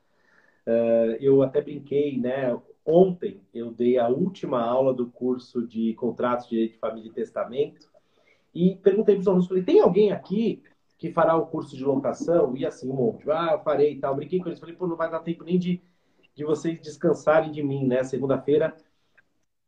Uh, 0.67 1.17
eu 1.21 1.43
até 1.43 1.61
brinquei, 1.61 2.17
né? 2.19 2.57
Ontem 2.87 3.41
eu 3.53 3.73
dei 3.73 3.99
a 3.99 4.09
última 4.09 4.63
aula 4.63 4.95
do 4.95 5.07
curso 5.07 5.67
de 5.67 5.95
contratos 5.95 6.49
direito 6.49 6.73
de 6.73 6.79
família 6.79 7.09
e 7.09 7.13
testamento 7.13 7.89
e 8.55 8.77
perguntei 8.77 9.17
para 9.17 9.23
os 9.23 9.29
alunos, 9.29 9.49
falei, 9.49 9.65
tem 9.65 9.81
alguém 9.81 10.13
aqui 10.13 10.63
que 10.97 11.11
fará 11.11 11.37
o 11.37 11.47
curso 11.47 11.77
de 11.77 11.85
locação? 11.85 12.57
E 12.57 12.65
assim, 12.65 12.89
um 12.89 12.95
monte. 12.95 13.29
Ah, 13.29 13.51
eu 13.53 13.59
farei 13.59 13.95
e 13.95 13.99
tal. 13.99 14.15
Brinquei 14.15 14.39
com 14.39 14.49
eles. 14.49 14.61
Falei, 14.61 14.77
pô, 14.77 14.87
não 14.87 14.97
vai 14.97 15.11
dar 15.11 15.21
tempo 15.21 15.43
nem 15.45 15.59
de 15.59 15.83
de 16.35 16.45
vocês 16.45 16.81
descansarem 16.81 17.51
de 17.51 17.63
mim, 17.63 17.87
né? 17.87 18.03
Segunda-feira 18.03 18.77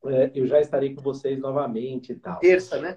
é, 0.04 0.30
eu 0.34 0.46
já 0.46 0.60
estarei 0.60 0.94
com 0.94 1.02
vocês 1.02 1.38
novamente 1.38 2.12
e 2.12 2.16
tal. 2.16 2.38
Terça, 2.38 2.80
né? 2.80 2.96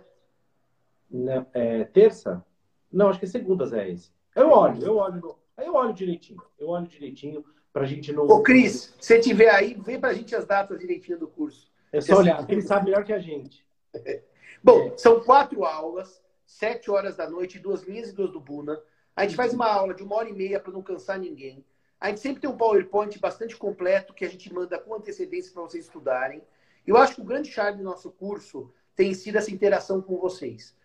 Não, 1.09 1.45
é, 1.53 1.83
terça? 1.85 2.43
Não, 2.91 3.09
acho 3.09 3.19
que 3.19 3.25
é 3.25 3.29
segunda, 3.29 3.65
Zé. 3.65 3.89
Esse. 3.89 4.11
Eu 4.35 4.51
olho, 4.51 4.83
eu 4.83 4.97
olho. 4.97 5.35
Aí 5.57 5.65
eu 5.65 5.73
olho 5.73 5.93
direitinho. 5.93 6.41
Eu 6.57 6.69
olho 6.69 6.87
direitinho 6.87 7.43
pra 7.73 7.85
gente 7.85 8.13
não. 8.13 8.25
Ô, 8.25 8.41
Cris, 8.41 8.95
se 8.99 9.19
tiver 9.19 9.49
aí, 9.49 9.73
vê 9.73 9.97
pra 9.97 10.13
gente 10.13 10.35
as 10.35 10.45
datas 10.45 10.79
direitinho 10.79 11.17
do 11.17 11.27
curso. 11.27 11.71
É 11.91 11.99
só 11.99 12.17
olhar, 12.17 12.47
ele 12.49 12.61
sabe 12.61 12.85
melhor 12.85 13.03
que 13.03 13.13
a 13.13 13.19
gente. 13.19 13.65
Bom, 14.63 14.87
é. 14.87 14.97
são 14.97 15.19
quatro 15.21 15.63
aulas, 15.63 16.21
sete 16.45 16.91
horas 16.91 17.15
da 17.15 17.29
noite, 17.29 17.57
duas 17.57 17.85
minhas 17.85 18.09
e 18.09 18.13
duas 18.13 18.31
do 18.31 18.39
Buna. 18.39 18.79
A 19.15 19.23
gente 19.23 19.35
faz 19.35 19.53
uma 19.53 19.67
aula 19.67 19.93
de 19.93 20.03
uma 20.03 20.15
hora 20.15 20.29
e 20.29 20.33
meia 20.33 20.59
para 20.59 20.71
não 20.71 20.83
cansar 20.83 21.17
ninguém. 21.17 21.65
A 21.99 22.07
gente 22.07 22.21
sempre 22.21 22.41
tem 22.41 22.49
um 22.49 22.57
PowerPoint 22.57 23.19
bastante 23.19 23.57
completo 23.57 24.13
que 24.13 24.23
a 24.23 24.29
gente 24.29 24.53
manda 24.53 24.79
com 24.79 24.95
antecedência 24.95 25.51
para 25.51 25.63
vocês 25.63 25.85
estudarem. 25.85 26.41
Eu 26.87 26.95
acho 26.97 27.15
que 27.15 27.21
o 27.21 27.25
grande 27.25 27.51
charme 27.51 27.79
do 27.79 27.83
nosso 27.83 28.09
curso 28.11 28.71
tem 28.95 29.13
sido 29.13 29.37
essa 29.37 29.51
interação 29.51 30.01
com 30.01 30.17
vocês. 30.17 30.75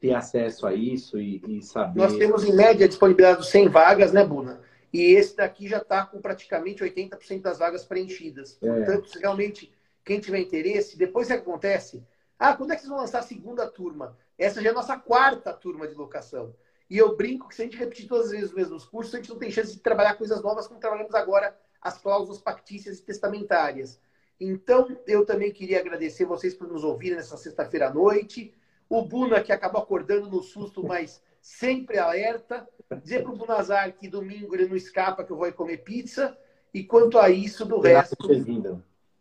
ter 0.00 0.14
acesso 0.14 0.66
a 0.66 0.74
isso 0.74 1.18
e, 1.18 1.42
e, 1.46 1.62
saber. 1.62 1.98
Nós 1.98 2.16
temos 2.16 2.44
em 2.44 2.54
média 2.54 2.88
de 2.88 2.96
100 3.44 3.68
vagas, 3.68 4.12
né, 4.12 4.24
Buna? 4.24 4.60
E 4.92 5.02
esse 5.02 5.36
daqui 5.36 5.68
já 5.68 5.78
está 5.78 6.06
com 6.06 6.20
praticamente 6.20 6.82
80% 6.82 7.42
das 7.42 7.58
vagas 7.58 7.84
preenchidas. 7.84 8.58
É. 8.62 8.72
Portanto, 8.72 9.18
realmente 9.18 9.72
quem 10.04 10.20
tiver 10.20 10.38
interesse, 10.38 10.96
depois 10.96 11.26
o 11.26 11.30
que 11.30 11.36
acontece? 11.36 12.02
Ah, 12.38 12.56
quando 12.56 12.72
é 12.72 12.74
que 12.74 12.82
vocês 12.82 12.90
vão 12.90 13.00
lançar 13.00 13.18
a 13.18 13.22
segunda 13.22 13.66
turma? 13.66 14.16
Essa 14.38 14.62
já 14.62 14.68
é 14.68 14.72
a 14.72 14.74
nossa 14.74 14.96
quarta 14.96 15.52
turma 15.52 15.86
de 15.88 15.94
locação. 15.94 16.54
E 16.88 16.96
eu 16.96 17.16
brinco 17.16 17.48
que 17.48 17.54
se 17.54 17.62
a 17.62 17.64
gente 17.64 17.76
repetir 17.76 18.08
todas 18.08 18.26
as 18.26 18.32
vezes 18.32 18.48
os 18.48 18.54
mesmos 18.54 18.84
cursos, 18.86 19.14
a 19.14 19.18
gente 19.18 19.28
não 19.28 19.38
tem 19.38 19.50
chance 19.50 19.74
de 19.74 19.80
trabalhar 19.80 20.14
coisas 20.14 20.40
novas 20.42 20.66
como 20.66 20.80
trabalhamos 20.80 21.14
agora 21.14 21.54
as 21.82 21.98
cláusulas 21.98 22.40
pactícias 22.40 22.98
e 22.98 23.02
testamentárias. 23.02 24.00
Então, 24.40 24.96
eu 25.06 25.26
também 25.26 25.52
queria 25.52 25.80
agradecer 25.80 26.24
vocês 26.24 26.54
por 26.54 26.68
nos 26.68 26.84
ouvirem 26.84 27.16
nessa 27.16 27.36
sexta-feira 27.36 27.88
à 27.88 27.94
noite. 27.94 28.54
O 28.88 29.02
Buna, 29.02 29.42
que 29.42 29.52
acabou 29.52 29.82
acordando 29.82 30.30
no 30.30 30.42
susto, 30.42 30.86
mas 30.86 31.22
sempre 31.40 31.98
alerta. 31.98 32.68
Dizer 33.02 33.22
para 33.22 33.32
o 33.32 33.36
Bunazar 33.36 33.92
que 33.96 34.08
domingo 34.08 34.54
ele 34.54 34.68
não 34.68 34.76
escapa, 34.76 35.24
que 35.24 35.30
eu 35.30 35.36
vou 35.36 35.52
comer 35.52 35.78
pizza. 35.78 36.38
E 36.72 36.84
quanto 36.84 37.18
a 37.18 37.28
isso, 37.28 37.64
do 37.64 37.80
resto, 37.80 38.16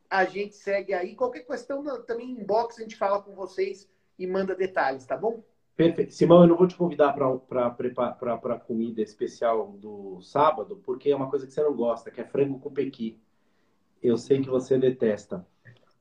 a 0.10 0.26
gente 0.26 0.56
segue 0.56 0.94
aí. 0.94 1.16
Qualquer 1.16 1.42
questão, 1.42 1.84
também 2.04 2.32
inbox, 2.32 2.78
a 2.78 2.82
gente 2.82 2.96
fala 2.96 3.22
com 3.22 3.34
vocês 3.34 3.90
e 4.18 4.26
manda 4.26 4.56
detalhes, 4.56 5.06
tá 5.06 5.18
bom? 5.18 5.44
Perfeito. 5.76 6.14
Simão, 6.14 6.42
eu 6.42 6.48
não 6.48 6.58
vou 6.58 6.68
te 6.68 6.76
convidar 6.76 7.14
para 7.14 8.54
a 8.54 8.60
comida 8.60 9.02
especial 9.02 9.72
do 9.74 10.22
sábado, 10.22 10.82
porque 10.84 11.10
é 11.10 11.16
uma 11.16 11.30
coisa 11.30 11.46
que 11.46 11.54
você 11.54 11.62
não 11.62 11.76
gosta, 11.76 12.10
que 12.10 12.22
é 12.22 12.26
frango 12.26 12.60
com 12.60 12.72
pequi. 12.72 13.20
Eu 14.02 14.18
sei 14.18 14.42
que 14.42 14.50
você 14.50 14.78
detesta. 14.78 15.46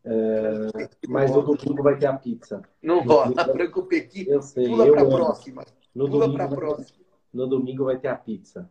É, 0.05 0.89
mas 1.09 1.33
no 1.33 1.43
domingo 1.43 1.83
vai 1.83 1.99
ter 1.99 2.07
a 2.07 2.13
pizza. 2.13 2.63
Não 2.81 3.03
rola, 3.03 3.33
preocupe 3.53 3.97
aqui. 3.97 4.29
Eu 4.29 4.41
sei. 4.41 4.69
Pula 4.69 4.91
para 4.93 5.03
a 5.03 5.07
próxima. 5.07 5.65
No 5.95 6.09
Pula 6.09 6.27
domingo, 6.27 6.37
para 6.37 6.45
a 6.45 6.57
próxima. 6.57 6.99
No 7.33 7.47
domingo 7.49 7.85
vai 7.85 7.99
ter 7.99 8.09
a 8.09 8.17
pizza. 8.17 8.71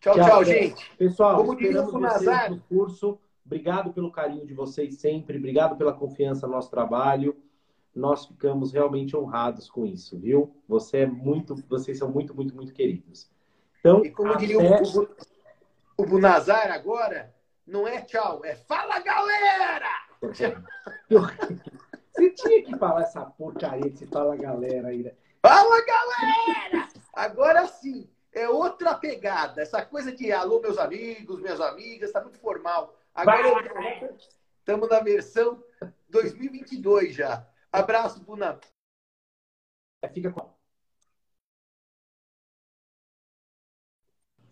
Tchau, 0.00 0.14
tchau, 0.14 0.26
tchau 0.26 0.44
gente. 0.44 0.90
Pessoal, 0.96 1.44
Como 1.44 1.52
o 1.52 2.00
Nazar, 2.00 2.50
no 2.50 2.60
curso. 2.60 3.18
Obrigado 3.46 3.92
pelo 3.92 4.10
carinho 4.10 4.44
de 4.44 4.54
vocês 4.54 4.96
sempre. 4.96 5.38
Obrigado 5.38 5.76
pela 5.76 5.92
confiança 5.92 6.46
no 6.46 6.54
nosso 6.54 6.70
trabalho. 6.70 7.36
Nós 7.94 8.26
ficamos 8.26 8.72
realmente 8.72 9.16
honrados 9.16 9.70
com 9.70 9.86
isso, 9.86 10.18
viu? 10.18 10.56
Você 10.66 10.98
é 10.98 11.06
muito, 11.06 11.54
vocês 11.68 11.96
são 11.96 12.10
muito, 12.10 12.34
muito, 12.34 12.56
muito 12.56 12.72
queridos. 12.72 13.30
Então, 13.78 14.04
e 14.04 14.10
como 14.10 14.30
até... 14.30 14.40
diria 14.40 14.58
o, 14.58 15.08
o 15.96 16.06
Bunazar 16.06 16.72
agora, 16.72 17.32
não 17.66 17.86
é 17.88 18.02
tchau, 18.02 18.44
é 18.44 18.54
fala 18.54 18.98
galera! 19.00 19.90
Você 21.10 22.30
tinha 22.30 22.62
que 22.62 22.76
falar 22.76 23.02
essa 23.02 23.24
porcaria 23.24 23.90
você 23.90 24.06
fala 24.06 24.36
galera 24.36 24.88
aí, 24.88 25.02
né? 25.02 25.12
Fala 25.42 25.84
galera! 25.84 26.88
Agora 27.12 27.66
sim, 27.66 28.08
é 28.32 28.48
outra 28.48 28.94
pegada. 28.94 29.62
Essa 29.62 29.84
coisa 29.84 30.14
de 30.14 30.32
alô, 30.32 30.60
meus 30.60 30.78
amigos, 30.78 31.40
minhas 31.40 31.60
amigas, 31.60 32.12
tá 32.12 32.20
muito 32.20 32.38
formal. 32.38 32.96
Agora 33.14 33.48
estamos 34.58 34.88
na 34.88 35.00
versão 35.00 35.62
2022 36.08 37.14
já. 37.14 37.46
Abraço, 37.72 38.20
Buna. 38.22 38.58
Fica 40.12 40.30
com. 40.30 40.52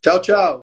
Tchau, 0.00 0.20
tchau. 0.20 0.60